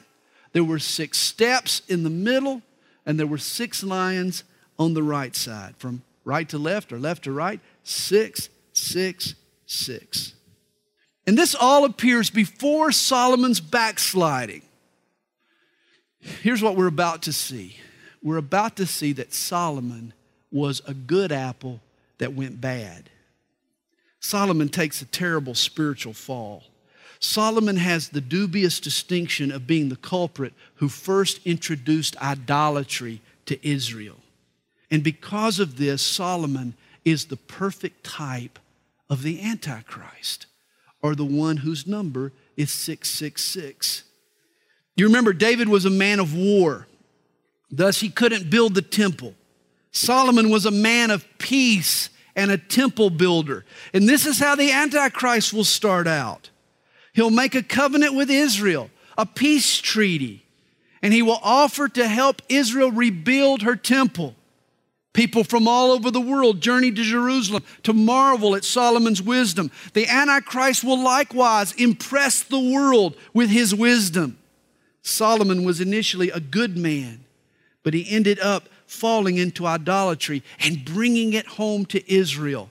there 0.53 0.65
were 0.65 0.79
six 0.79 1.19
steps 1.19 1.83
in 1.89 2.03
the 2.03 2.11
middle, 2.11 2.63
and 3.07 3.19
there 3.19 3.27
were 3.27 3.39
six 3.39 3.83
lions 3.83 4.45
on 4.79 4.95
the 4.95 5.03
right 5.03 5.35
side. 5.35 5.75
From 5.79 6.03
right 6.25 6.49
to 6.49 6.59
left 6.59 6.93
or 6.93 6.99
left 6.99 7.25
to 7.25 7.33
right, 7.33 7.61
six, 7.85 8.51
six, 8.73 9.35
six. 9.67 10.35
And 11.27 11.39
this 11.39 11.55
all 11.55 11.85
appears 11.85 12.31
before 12.31 12.93
Solomon's 12.93 13.61
backsliding. 13.61 14.63
Here's 16.21 16.63
what 16.63 16.77
we're 16.77 16.89
about 16.89 17.23
to 17.23 17.33
see 17.33 17.77
we're 18.23 18.37
about 18.39 18.77
to 18.77 18.87
see 18.87 19.13
that 19.13 19.33
Solomon 19.33 20.13
was 20.51 20.83
a 20.87 20.95
good 20.95 21.31
apple 21.31 21.81
that 22.19 22.33
went 22.35 22.61
bad. 22.61 23.09
Solomon 24.19 24.69
takes 24.69 25.01
a 25.01 25.05
terrible 25.05 25.55
spiritual 25.55 26.13
fall. 26.13 26.65
Solomon 27.19 27.77
has 27.77 28.09
the 28.09 28.21
dubious 28.21 28.81
distinction 28.81 29.51
of 29.51 29.67
being 29.67 29.89
the 29.89 29.97
culprit 29.97 30.53
who 30.77 30.89
first 30.89 31.41
introduced 31.45 32.17
idolatry 32.19 33.21
to 33.47 33.67
Israel. 33.67 34.17
And 34.91 35.03
because 35.03 35.59
of 35.59 35.79
this, 35.79 36.03
Solomon 36.03 36.75
is 37.05 37.27
the 37.27 37.37
perfect 37.37 38.05
type 38.05 38.59
of 39.09 39.23
the 39.23 39.41
Antichrist 39.43 40.47
or 41.03 41.15
the 41.15 41.25
one 41.25 41.59
whose 41.59 41.87
number 41.87 42.33
is 42.57 42.71
666. 42.73 44.03
You 44.97 45.07
remember, 45.07 45.33
David 45.33 45.69
was 45.69 45.85
a 45.85 45.91
man 45.91 46.21
of 46.21 46.35
war, 46.35 46.87
thus, 47.71 48.01
he 48.01 48.09
couldn't 48.09 48.51
build 48.51 48.75
the 48.75 48.83
temple. 48.83 49.35
Solomon 49.93 50.51
was 50.51 50.67
a 50.67 50.71
man 50.71 51.11
of 51.11 51.27
peace 51.39 52.11
and 52.35 52.51
a 52.51 52.59
temple 52.59 53.11
builder. 53.11 53.65
And 53.95 54.09
this 54.09 54.27
is 54.27 54.39
how 54.39 54.55
the 54.55 54.71
Antichrist 54.71 55.53
will 55.53 55.65
start 55.65 56.07
out. 56.07 56.51
He'll 57.17 57.31
make 57.31 57.55
a 57.55 57.63
covenant 57.63 58.15
with 58.15 58.29
Israel, 58.29 58.91
a 59.17 59.25
peace 59.25 59.79
treaty, 59.79 60.45
and 61.01 61.15
he 61.15 61.23
will 61.23 61.41
offer 61.43 61.89
to 61.89 62.07
help 62.07 62.43
Israel 62.51 62.93
rebuild 62.93 63.63
her 63.63 63.75
temple. 63.75 64.35
People 65.15 65.43
from 65.43 65.67
all 65.67 65.93
over 65.93 66.11
the 66.11 66.21
world 66.21 66.61
journey 66.61 66.93
to 66.93 67.03
Jerusalem 67.03 67.65
to 67.85 67.95
marvel 67.95 68.55
at 68.55 68.65
Solomon's 68.65 69.23
wisdom. 69.23 69.71
The 69.95 70.07
Antichrist 70.07 70.85
will 70.85 71.03
likewise 71.03 71.73
impress 71.73 72.43
the 72.43 72.61
world 72.61 73.17
with 73.33 73.49
his 73.49 73.75
wisdom. 73.75 74.37
Solomon 75.01 75.65
was 75.65 75.81
initially 75.81 76.29
a 76.31 76.39
good 76.39 76.77
man, 76.77 77.25
but 77.83 77.95
he 77.95 78.11
ended 78.11 78.39
up 78.41 78.69
falling 78.87 79.39
into 79.39 79.65
idolatry 79.65 80.43
and 80.61 80.85
bringing 80.85 81.33
it 81.33 81.47
home 81.47 81.87
to 81.87 82.13
Israel. 82.13 82.71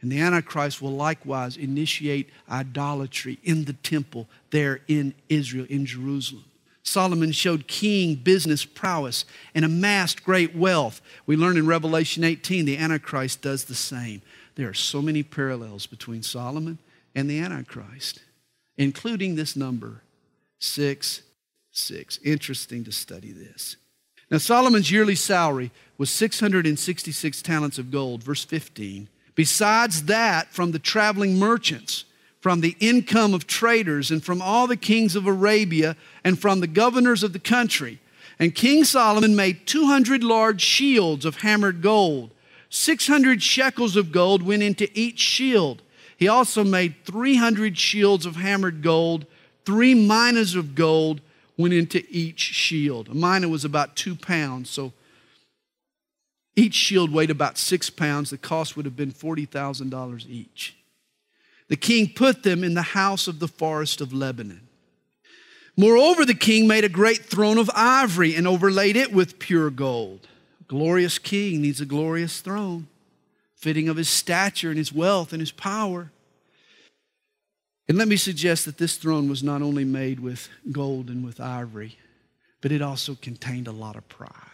And 0.00 0.12
the 0.12 0.20
Antichrist 0.20 0.82
will 0.82 0.92
likewise 0.92 1.56
initiate 1.56 2.28
idolatry 2.50 3.38
in 3.42 3.64
the 3.64 3.72
temple 3.72 4.28
there 4.50 4.80
in 4.88 5.14
Israel, 5.28 5.66
in 5.68 5.86
Jerusalem. 5.86 6.44
Solomon 6.82 7.32
showed 7.32 7.66
king 7.66 8.14
business 8.14 8.64
prowess 8.64 9.24
and 9.54 9.64
amassed 9.64 10.22
great 10.22 10.54
wealth. 10.54 11.00
We 11.26 11.36
learn 11.36 11.56
in 11.56 11.66
Revelation 11.66 12.22
18 12.22 12.64
the 12.64 12.76
Antichrist 12.76 13.42
does 13.42 13.64
the 13.64 13.74
same. 13.74 14.22
There 14.54 14.68
are 14.68 14.74
so 14.74 15.02
many 15.02 15.22
parallels 15.22 15.86
between 15.86 16.22
Solomon 16.22 16.78
and 17.14 17.28
the 17.28 17.40
Antichrist, 17.40 18.20
including 18.76 19.34
this 19.34 19.56
number, 19.56 20.02
six, 20.58 21.22
six. 21.72 22.18
Interesting 22.24 22.84
to 22.84 22.92
study 22.92 23.32
this. 23.32 23.76
Now, 24.30 24.38
Solomon's 24.38 24.90
yearly 24.90 25.14
salary 25.14 25.70
was 25.98 26.10
666 26.10 27.42
talents 27.42 27.78
of 27.78 27.90
gold, 27.90 28.22
verse 28.22 28.44
15. 28.44 29.08
Besides 29.36 30.04
that, 30.04 30.52
from 30.52 30.72
the 30.72 30.78
traveling 30.80 31.38
merchants, 31.38 32.04
from 32.40 32.60
the 32.60 32.76
income 32.80 33.34
of 33.34 33.46
traders 33.46 34.10
and 34.10 34.24
from 34.24 34.40
all 34.40 34.66
the 34.66 34.76
kings 34.76 35.14
of 35.14 35.26
Arabia 35.26 35.96
and 36.24 36.38
from 36.38 36.60
the 36.60 36.66
governors 36.66 37.22
of 37.22 37.32
the 37.32 37.38
country. 37.38 38.00
And 38.38 38.54
King 38.54 38.84
Solomon 38.84 39.36
made 39.36 39.66
200 39.66 40.24
large 40.24 40.60
shields 40.60 41.24
of 41.24 41.36
hammered 41.36 41.82
gold. 41.82 42.30
600 42.70 43.42
shekels 43.42 43.96
of 43.96 44.12
gold 44.12 44.42
went 44.42 44.62
into 44.62 44.88
each 44.98 45.18
shield. 45.18 45.82
He 46.16 46.28
also 46.28 46.64
made 46.64 46.94
300 47.04 47.76
shields 47.76 48.26
of 48.26 48.36
hammered 48.36 48.82
gold. 48.82 49.26
Three 49.64 49.94
minas 49.94 50.54
of 50.54 50.74
gold 50.74 51.20
went 51.56 51.74
into 51.74 52.04
each 52.08 52.40
shield. 52.40 53.08
A 53.08 53.14
mina 53.14 53.48
was 53.48 53.64
about 53.64 53.96
two 53.96 54.14
pounds, 54.14 54.70
so 54.70 54.92
each 56.56 56.74
shield 56.74 57.12
weighed 57.12 57.30
about 57.30 57.58
six 57.58 57.90
pounds. 57.90 58.30
The 58.30 58.38
cost 58.38 58.76
would 58.76 58.86
have 58.86 58.96
been 58.96 59.12
$40,000 59.12 60.28
each 60.28 60.76
the 61.68 61.76
king 61.76 62.08
put 62.08 62.42
them 62.42 62.62
in 62.62 62.74
the 62.74 62.82
house 62.82 63.26
of 63.26 63.38
the 63.38 63.48
forest 63.48 64.00
of 64.00 64.12
Lebanon. 64.12 64.68
Moreover, 65.76 66.24
the 66.24 66.34
king 66.34 66.66
made 66.66 66.84
a 66.84 66.88
great 66.88 67.24
throne 67.24 67.58
of 67.58 67.70
ivory 67.74 68.34
and 68.34 68.46
overlaid 68.46 68.96
it 68.96 69.12
with 69.12 69.38
pure 69.38 69.70
gold. 69.70 70.26
A 70.60 70.64
glorious 70.64 71.18
king 71.18 71.60
needs 71.60 71.80
a 71.80 71.86
glorious 71.86 72.40
throne, 72.40 72.86
fitting 73.56 73.88
of 73.88 73.96
his 73.96 74.08
stature 74.08 74.70
and 74.70 74.78
his 74.78 74.92
wealth 74.92 75.32
and 75.32 75.40
his 75.40 75.52
power. 75.52 76.10
And 77.88 77.98
let 77.98 78.08
me 78.08 78.16
suggest 78.16 78.64
that 78.64 78.78
this 78.78 78.96
throne 78.96 79.28
was 79.28 79.42
not 79.42 79.60
only 79.60 79.84
made 79.84 80.20
with 80.20 80.48
gold 80.72 81.08
and 81.08 81.24
with 81.24 81.40
ivory, 81.40 81.98
but 82.62 82.72
it 82.72 82.80
also 82.80 83.14
contained 83.14 83.68
a 83.68 83.72
lot 83.72 83.96
of 83.96 84.08
pride. 84.08 84.45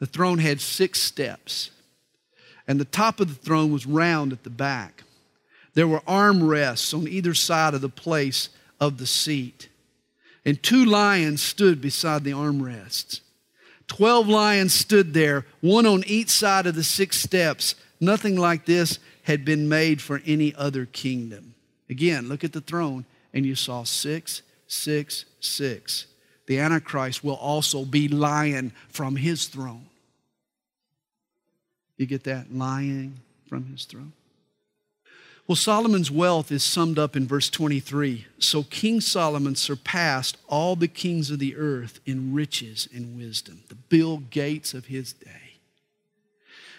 The 0.00 0.06
throne 0.06 0.38
had 0.38 0.60
six 0.60 1.00
steps, 1.00 1.70
and 2.66 2.80
the 2.80 2.84
top 2.84 3.20
of 3.20 3.28
the 3.28 3.34
throne 3.34 3.72
was 3.72 3.86
round 3.86 4.32
at 4.32 4.42
the 4.42 4.50
back. 4.50 5.04
There 5.74 5.86
were 5.86 6.00
armrests 6.00 6.92
on 6.92 7.06
either 7.06 7.34
side 7.34 7.74
of 7.74 7.80
the 7.80 7.88
place 7.88 8.48
of 8.80 8.98
the 8.98 9.06
seat. 9.06 9.68
And 10.44 10.60
two 10.62 10.86
lions 10.86 11.42
stood 11.42 11.80
beside 11.80 12.24
the 12.24 12.32
armrests. 12.32 13.20
Twelve 13.86 14.26
lions 14.26 14.72
stood 14.72 15.12
there, 15.12 15.44
one 15.60 15.84
on 15.84 16.02
each 16.06 16.30
side 16.30 16.66
of 16.66 16.74
the 16.74 16.82
six 16.82 17.20
steps. 17.20 17.74
Nothing 18.00 18.36
like 18.36 18.64
this 18.64 18.98
had 19.24 19.44
been 19.44 19.68
made 19.68 20.00
for 20.00 20.22
any 20.24 20.54
other 20.54 20.86
kingdom. 20.86 21.54
Again, 21.90 22.28
look 22.28 22.42
at 22.42 22.54
the 22.54 22.62
throne, 22.62 23.04
and 23.34 23.44
you 23.44 23.54
saw 23.54 23.82
six, 23.82 24.40
six, 24.66 25.26
six. 25.40 26.06
The 26.46 26.58
Antichrist 26.58 27.22
will 27.22 27.34
also 27.34 27.84
be 27.84 28.08
lion 28.08 28.72
from 28.88 29.16
his 29.16 29.46
throne. 29.46 29.89
You 32.00 32.06
get 32.06 32.24
that? 32.24 32.50
Lying 32.50 33.20
from 33.46 33.66
his 33.66 33.84
throne. 33.84 34.14
Well, 35.46 35.54
Solomon's 35.54 36.10
wealth 36.10 36.50
is 36.50 36.64
summed 36.64 36.98
up 36.98 37.14
in 37.14 37.26
verse 37.26 37.50
23. 37.50 38.24
So 38.38 38.62
King 38.62 39.02
Solomon 39.02 39.54
surpassed 39.54 40.38
all 40.48 40.76
the 40.76 40.88
kings 40.88 41.30
of 41.30 41.40
the 41.40 41.54
earth 41.56 42.00
in 42.06 42.32
riches 42.32 42.88
and 42.94 43.18
wisdom, 43.18 43.64
the 43.68 43.74
Bill 43.74 44.16
Gates 44.30 44.72
of 44.72 44.86
his 44.86 45.12
day. 45.12 45.58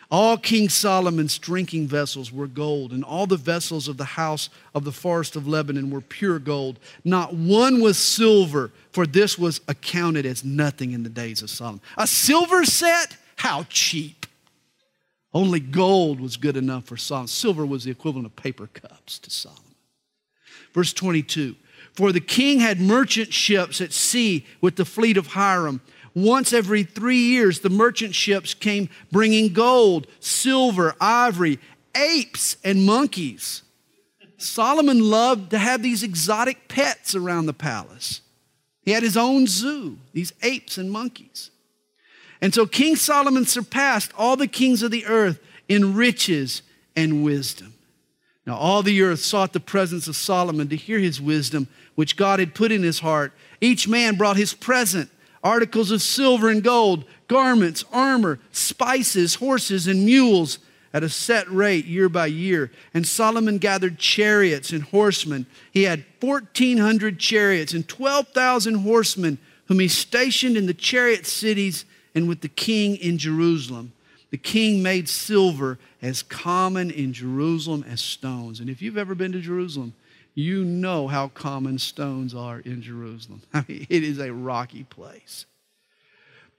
All 0.10 0.40
King 0.40 0.70
Solomon's 0.70 1.38
drinking 1.38 1.88
vessels 1.88 2.32
were 2.32 2.48
gold, 2.48 2.92
and 2.92 3.04
all 3.04 3.28
the 3.28 3.38
vessels 3.38 3.88
of 3.88 3.98
the 3.98 4.06
house 4.06 4.50
of 4.74 4.86
the 4.86 4.92
forest 4.92 5.36
of 5.36 5.48
Lebanon 5.48 5.92
were 5.92 6.02
pure 6.02 6.40
gold. 6.40 6.80
Not 7.04 7.36
one 7.36 7.80
was 7.80 8.00
silver, 8.00 8.72
for 8.92 9.06
this 9.06 9.38
was 9.38 9.62
accounted 9.68 10.26
as 10.26 10.44
nothing 10.44 10.94
in 10.94 11.04
the 11.04 11.10
days 11.10 11.44
of 11.44 11.52
Solomon. 11.52 11.82
A 11.96 12.08
silver 12.08 12.66
set? 12.66 13.18
How 13.36 13.68
cheap. 13.70 14.21
Only 15.34 15.60
gold 15.60 16.20
was 16.20 16.38
good 16.38 16.58
enough 16.58 16.86
for 16.86 16.98
Solomon. 16.98 17.28
Silver 17.28 17.66
was 17.66 17.84
the 17.84 17.92
equivalent 17.92 18.26
of 18.26 18.36
paper 18.36 18.68
cups 18.68 19.18
to 19.20 19.30
Solomon. 19.30 19.76
Verse 20.74 20.94
22 20.94 21.56
For 21.94 22.12
the 22.12 22.20
king 22.20 22.60
had 22.60 22.80
merchant 22.80 23.34
ships 23.34 23.80
at 23.80 23.94
sea 23.94 24.46
with 24.60 24.76
the 24.76 24.86
fleet 24.86 25.18
of 25.18 25.28
Hiram. 25.28 25.82
Once 26.14 26.52
every 26.52 26.84
three 26.84 27.20
years, 27.20 27.62
the 27.62 27.70
merchant 27.70 28.14
ships 28.14 28.54
came 28.54 28.90
bringing 29.12 29.54
gold, 29.54 30.08
silver, 30.20 30.94
ivory, 31.00 31.58
apes, 31.96 32.58
and 32.66 32.86
monkeys. 32.86 33.64
Solomon 34.38 35.00
loved 35.00 35.52
to 35.52 35.58
have 35.58 35.82
these 35.82 36.04
exotic 36.04 36.68
pets 36.68 37.16
around 37.16 37.46
the 37.46 37.54
palace. 37.54 38.22
He 38.82 38.92
had 38.92 39.04
his 39.04 39.16
own 39.16 39.48
zoo, 39.48 40.00
these 40.14 40.34
apes 40.42 40.78
and 40.78 40.92
monkeys. 40.92 41.52
And 42.42 42.54
so 42.54 42.66
King 42.66 42.96
Solomon 42.96 43.46
surpassed 43.46 44.12
all 44.18 44.36
the 44.36 44.48
kings 44.48 44.82
of 44.82 44.92
the 44.92 45.06
earth 45.06 45.40
in 45.70 45.94
riches 45.94 46.64
and 46.96 47.24
wisdom. 47.24 47.74
Now, 48.46 48.56
all 48.58 48.82
the 48.82 49.04
earth 49.04 49.20
sought 49.20 49.54
the 49.54 49.60
presence 49.60 50.08
of 50.08 50.16
Solomon 50.16 50.68
to 50.70 50.76
hear 50.76 50.98
his 50.98 51.22
wisdom, 51.22 51.68
which 51.94 52.18
God 52.18 52.40
had 52.40 52.56
put 52.56 52.72
in 52.72 52.82
his 52.82 53.00
heart. 53.00 53.34
Each 53.62 53.88
man 53.88 54.16
brought 54.16 54.38
his 54.38 54.54
present 54.54 55.10
articles 55.44 55.92
of 55.92 56.02
silver 56.02 56.50
and 56.50 56.64
gold, 56.64 57.06
garments, 57.28 57.84
armor, 57.92 58.40
spices, 58.52 59.36
horses, 59.36 59.88
and 59.88 60.06
mules 60.06 60.60
at 60.94 61.04
a 61.04 61.10
set 61.10 61.50
rate 61.50 61.86
year 61.86 62.10
by 62.10 62.26
year. 62.26 62.72
And 62.94 63.08
Solomon 63.08 63.58
gathered 63.58 63.98
chariots 63.98 64.72
and 64.72 64.84
horsemen. 64.84 65.46
He 65.72 65.84
had 65.84 66.04
1,400 66.20 67.20
chariots 67.20 67.74
and 67.74 67.88
12,000 67.88 68.76
horsemen, 68.76 69.38
whom 69.66 69.80
he 69.80 69.88
stationed 69.88 70.58
in 70.58 70.66
the 70.66 70.74
chariot 70.74 71.26
cities 71.26 71.86
and 72.14 72.28
with 72.28 72.42
the 72.42 72.50
king 72.50 72.96
in 72.98 73.18
Jerusalem. 73.18 73.94
The 74.32 74.38
king 74.38 74.82
made 74.82 75.10
silver 75.10 75.78
as 76.02 76.24
common 76.24 76.90
in 76.90 77.12
Jerusalem 77.12 77.84
as 77.88 78.00
stones. 78.00 78.60
And 78.60 78.70
if 78.70 78.82
you've 78.82 78.98
ever 78.98 79.14
been 79.14 79.34
to 79.34 79.42
Jerusalem, 79.42 79.94
you 80.34 80.64
know 80.64 81.08
how 81.08 81.28
common 81.30 81.80
stones 81.80 82.34
are 82.34 82.60
in 82.60 82.82
Jerusalem. 82.82 83.42
I 83.54 83.66
mean, 83.68 83.86
it 83.90 84.04
is 84.04 84.20
a 84.20 84.32
rocky 84.32 84.84
place. 84.86 85.46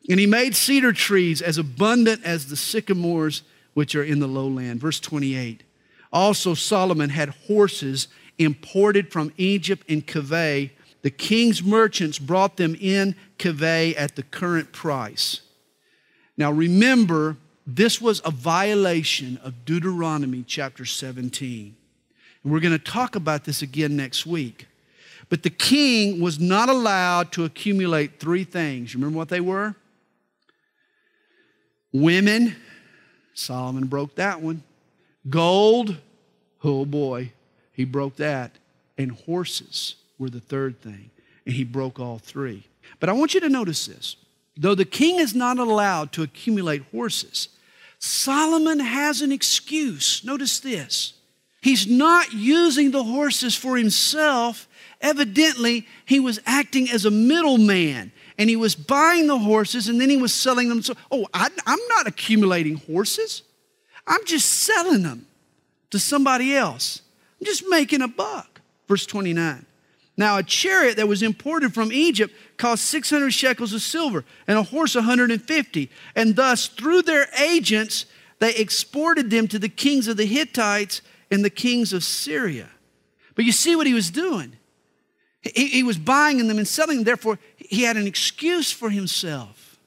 And 0.09 0.21
he 0.21 0.27
made 0.27 0.55
cedar 0.55 0.93
trees 0.93 1.41
as 1.41 1.59
abundant 1.59 2.25
as 2.25 2.47
the 2.47 2.57
sycamores 2.57 3.43
which 3.75 3.95
are 3.95 4.03
in 4.03 4.19
the 4.19 4.27
lowland. 4.27 4.81
Verse 4.81 5.01
28. 5.01 5.63
Also, 6.13 6.55
Solomon 6.55 7.11
had 7.11 7.31
horses 7.31 8.09
imported 8.39 9.11
from 9.11 9.33
Egypt 9.37 9.89
in 9.89 10.03
Keveh. 10.03 10.71
The 11.03 11.11
king's 11.11 11.63
merchants 11.63 12.19
brought 12.19 12.57
them 12.57 12.77
in 12.79 13.15
Keveh 13.43 13.95
at 13.97 14.15
the 14.15 14.23
current 14.23 14.71
price. 14.73 15.41
Now, 16.37 16.53
remember, 16.53 17.37
this 17.67 18.01
was 18.01 18.23
a 18.25 18.31
violation 18.31 19.39
of 19.43 19.65
Deuteronomy 19.65 20.45
chapter 20.47 20.85
17. 20.85 21.75
And 22.45 22.53
we're 22.53 22.61
going 22.61 22.73
to 22.73 22.79
talk 22.79 23.17
about 23.17 23.45
this 23.45 23.61
again 23.61 23.97
next 23.97 24.27
week. 24.27 24.69
But 25.29 25.43
the 25.43 25.51
king 25.51 26.21
was 26.21 26.39
not 26.39 26.69
allowed 26.69 27.33
to 27.33 27.45
accumulate 27.45 28.21
three 28.21 28.45
things. 28.45 28.95
Remember 28.95 29.19
what 29.19 29.29
they 29.29 29.41
were? 29.41 29.75
Women, 31.93 32.55
Solomon 33.35 33.87
broke 33.87 34.15
that 34.17 34.41
one. 34.41 34.63
Gold, 35.29 35.97
oh 36.63 36.85
boy, 36.85 37.33
he 37.73 37.85
broke 37.85 38.17
that. 38.17 38.53
And 38.97 39.13
horses 39.13 39.97
were 40.17 40.31
the 40.31 40.41
third 40.41 40.81
thing. 40.81 41.11
And 41.45 41.57
he 41.57 41.65
broke 41.65 41.99
all 41.99 42.19
three. 42.19 42.67
But 43.01 43.09
I 43.09 43.13
want 43.13 43.35
you 43.35 43.41
to 43.41 43.49
notice 43.49 43.87
this. 43.87 44.17
Though 44.57 44.75
the 44.75 44.85
king 44.85 45.19
is 45.19 45.35
not 45.35 45.59
allowed 45.59 46.13
to 46.13 46.23
accumulate 46.23 46.83
horses, 46.93 47.49
Solomon 47.99 48.81
has 48.81 49.23
an 49.23 49.33
excuse. 49.33 50.25
Notice 50.25 50.61
this. 50.61 51.15
He's 51.63 51.87
not 51.87 52.33
using 52.33 52.91
the 52.91 53.05
horses 53.05 53.55
for 53.55 53.77
himself. 53.77 54.69
Evidently, 55.01 55.87
he 56.05 56.19
was 56.19 56.41
acting 56.45 56.91
as 56.91 57.05
a 57.05 57.11
middleman 57.11 58.13
and 58.37 58.51
he 58.51 58.57
was 58.57 58.75
buying 58.75 59.29
the 59.29 59.39
horses 59.39 59.89
and 59.89 60.01
then 60.01 60.11
he 60.11 60.17
was 60.17 60.35
selling 60.35 60.69
them. 60.69 60.83
So, 60.83 60.95
oh, 61.11 61.27
I, 61.33 61.49
I'm 61.65 61.79
not 61.89 62.09
accumulating 62.09 62.77
horses. 62.77 63.43
I'm 64.07 64.25
just 64.25 64.49
selling 64.49 65.03
them 65.03 65.27
to 65.91 65.99
somebody 66.01 66.57
else. 66.57 67.03
I'm 67.41 67.47
just 67.47 67.65
making 67.69 68.03
a 68.03 68.09
buck. 68.09 68.61
Verse 68.89 69.07
29. 69.07 69.65
Now, 70.17 70.37
a 70.37 70.43
chariot 70.43 70.97
that 70.97 71.09
was 71.09 71.23
imported 71.23 71.73
from 71.73 71.93
Egypt 71.93 72.35
cost 72.59 72.85
600 72.85 73.31
shekels 73.33 73.73
of 73.73 73.81
silver 73.81 74.25
and 74.47 74.59
a 74.59 74.63
horse 74.63 74.95
150. 74.95 75.91
And 76.15 76.37
thus, 76.37 76.69
through 76.69 77.03
their 77.03 77.29
agents, 77.39 78.07
they 78.39 78.55
exported 78.55 79.31
them 79.31 79.49
to 79.49 79.59
the 79.59 79.71
kings 79.71 80.09
of 80.09 80.19
the 80.19 80.27
Hittites 80.27 81.01
and 81.31 81.45
the 81.45 81.51
kings 81.51 81.93
of 81.93 82.05
Syria. 82.05 82.69
But 83.35 83.47
you 83.47 83.53
see 83.53 83.75
what 83.75 83.87
he 83.87 83.95
was 83.95 84.11
doing? 84.11 84.57
He, 85.41 85.69
he 85.69 85.83
was 85.83 85.97
buying 85.97 86.47
them 86.47 86.59
and 86.59 86.69
selling 86.69 86.99
them. 86.99 87.05
Therefore, 87.05 87.39
he 87.57 87.83
had 87.83 87.97
an 87.97 88.07
excuse 88.07 88.71
for 88.71 88.91
himself, 88.91 89.79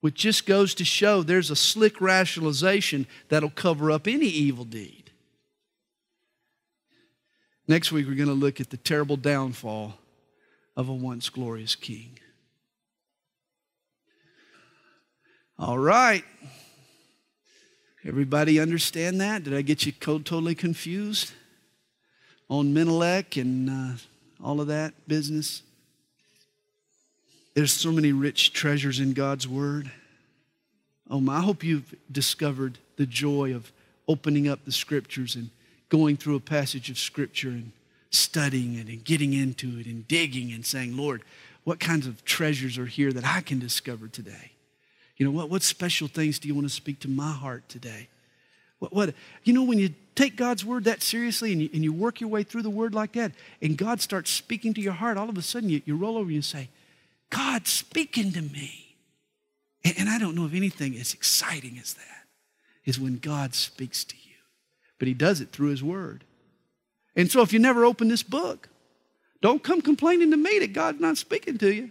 which 0.00 0.14
just 0.14 0.46
goes 0.46 0.74
to 0.74 0.84
show 0.84 1.22
there's 1.22 1.50
a 1.50 1.56
slick 1.56 2.00
rationalization 2.00 3.06
that'll 3.28 3.50
cover 3.50 3.92
up 3.92 4.08
any 4.08 4.26
evil 4.26 4.64
deed. 4.64 5.03
Next 7.66 7.92
week, 7.92 8.06
we're 8.06 8.14
going 8.14 8.28
to 8.28 8.34
look 8.34 8.60
at 8.60 8.68
the 8.68 8.76
terrible 8.76 9.16
downfall 9.16 9.94
of 10.76 10.90
a 10.90 10.92
once 10.92 11.30
glorious 11.30 11.74
king. 11.74 12.18
All 15.58 15.78
right. 15.78 16.24
Everybody 18.04 18.60
understand 18.60 19.18
that? 19.22 19.44
Did 19.44 19.54
I 19.54 19.62
get 19.62 19.86
you 19.86 19.92
totally 19.92 20.54
confused 20.54 21.32
on 22.50 22.74
Menelik 22.74 23.38
and 23.38 23.70
uh, 23.70 23.92
all 24.42 24.60
of 24.60 24.66
that 24.66 24.92
business? 25.08 25.62
There's 27.54 27.72
so 27.72 27.90
many 27.90 28.12
rich 28.12 28.52
treasures 28.52 29.00
in 29.00 29.14
God's 29.14 29.48
Word. 29.48 29.90
Oh, 31.08 31.20
my, 31.20 31.36
I 31.36 31.40
hope 31.40 31.64
you've 31.64 31.94
discovered 32.12 32.78
the 32.96 33.06
joy 33.06 33.54
of 33.54 33.72
opening 34.06 34.48
up 34.48 34.66
the 34.66 34.72
Scriptures 34.72 35.34
and 35.34 35.48
going 35.94 36.16
through 36.16 36.34
a 36.34 36.40
passage 36.40 36.90
of 36.90 36.98
Scripture 36.98 37.50
and 37.50 37.70
studying 38.10 38.74
it 38.74 38.88
and 38.88 39.04
getting 39.04 39.32
into 39.32 39.78
it 39.78 39.86
and 39.86 40.08
digging 40.08 40.50
and 40.52 40.66
saying, 40.66 40.96
Lord, 40.96 41.22
what 41.62 41.78
kinds 41.78 42.08
of 42.08 42.24
treasures 42.24 42.78
are 42.78 42.86
here 42.86 43.12
that 43.12 43.24
I 43.24 43.42
can 43.42 43.60
discover 43.60 44.08
today? 44.08 44.50
You 45.16 45.24
know, 45.24 45.30
what, 45.30 45.50
what 45.50 45.62
special 45.62 46.08
things 46.08 46.40
do 46.40 46.48
you 46.48 46.54
want 46.54 46.66
to 46.66 46.74
speak 46.74 46.98
to 47.00 47.08
my 47.08 47.30
heart 47.30 47.68
today? 47.68 48.08
What, 48.80 48.92
what 48.92 49.14
you 49.44 49.52
know, 49.52 49.62
when 49.62 49.78
you 49.78 49.90
take 50.16 50.34
God's 50.34 50.64
word 50.64 50.82
that 50.82 51.00
seriously 51.00 51.52
and 51.52 51.62
you, 51.62 51.70
and 51.72 51.84
you 51.84 51.92
work 51.92 52.20
your 52.20 52.28
way 52.28 52.42
through 52.42 52.62
the 52.62 52.70
word 52.70 52.92
like 52.92 53.12
that, 53.12 53.30
and 53.62 53.78
God 53.78 54.00
starts 54.00 54.32
speaking 54.32 54.74
to 54.74 54.80
your 54.80 54.94
heart, 54.94 55.16
all 55.16 55.28
of 55.28 55.38
a 55.38 55.42
sudden 55.42 55.70
you, 55.70 55.80
you 55.84 55.96
roll 55.96 56.16
over 56.16 56.24
and 56.24 56.32
you 56.32 56.42
say, 56.42 56.70
God's 57.30 57.70
speaking 57.70 58.32
to 58.32 58.42
me. 58.42 58.96
And, 59.84 59.94
and 59.96 60.08
I 60.08 60.18
don't 60.18 60.34
know 60.34 60.44
of 60.44 60.56
anything 60.56 60.96
as 60.96 61.14
exciting 61.14 61.78
as 61.80 61.94
that, 61.94 62.26
is 62.84 62.98
when 62.98 63.18
God 63.18 63.54
speaks 63.54 64.02
to 64.02 64.16
you. 64.16 64.23
But 64.98 65.08
He 65.08 65.14
does 65.14 65.40
it 65.40 65.50
through 65.50 65.68
His 65.68 65.82
word. 65.82 66.24
And 67.16 67.30
so 67.30 67.42
if 67.42 67.52
you 67.52 67.58
never 67.58 67.84
open 67.84 68.08
this 68.08 68.22
book, 68.22 68.68
don't 69.40 69.62
come 69.62 69.82
complaining 69.82 70.30
to 70.30 70.36
me 70.36 70.58
that 70.60 70.72
God's 70.72 71.00
not 71.00 71.18
speaking 71.18 71.58
to 71.58 71.72
you. 71.72 71.82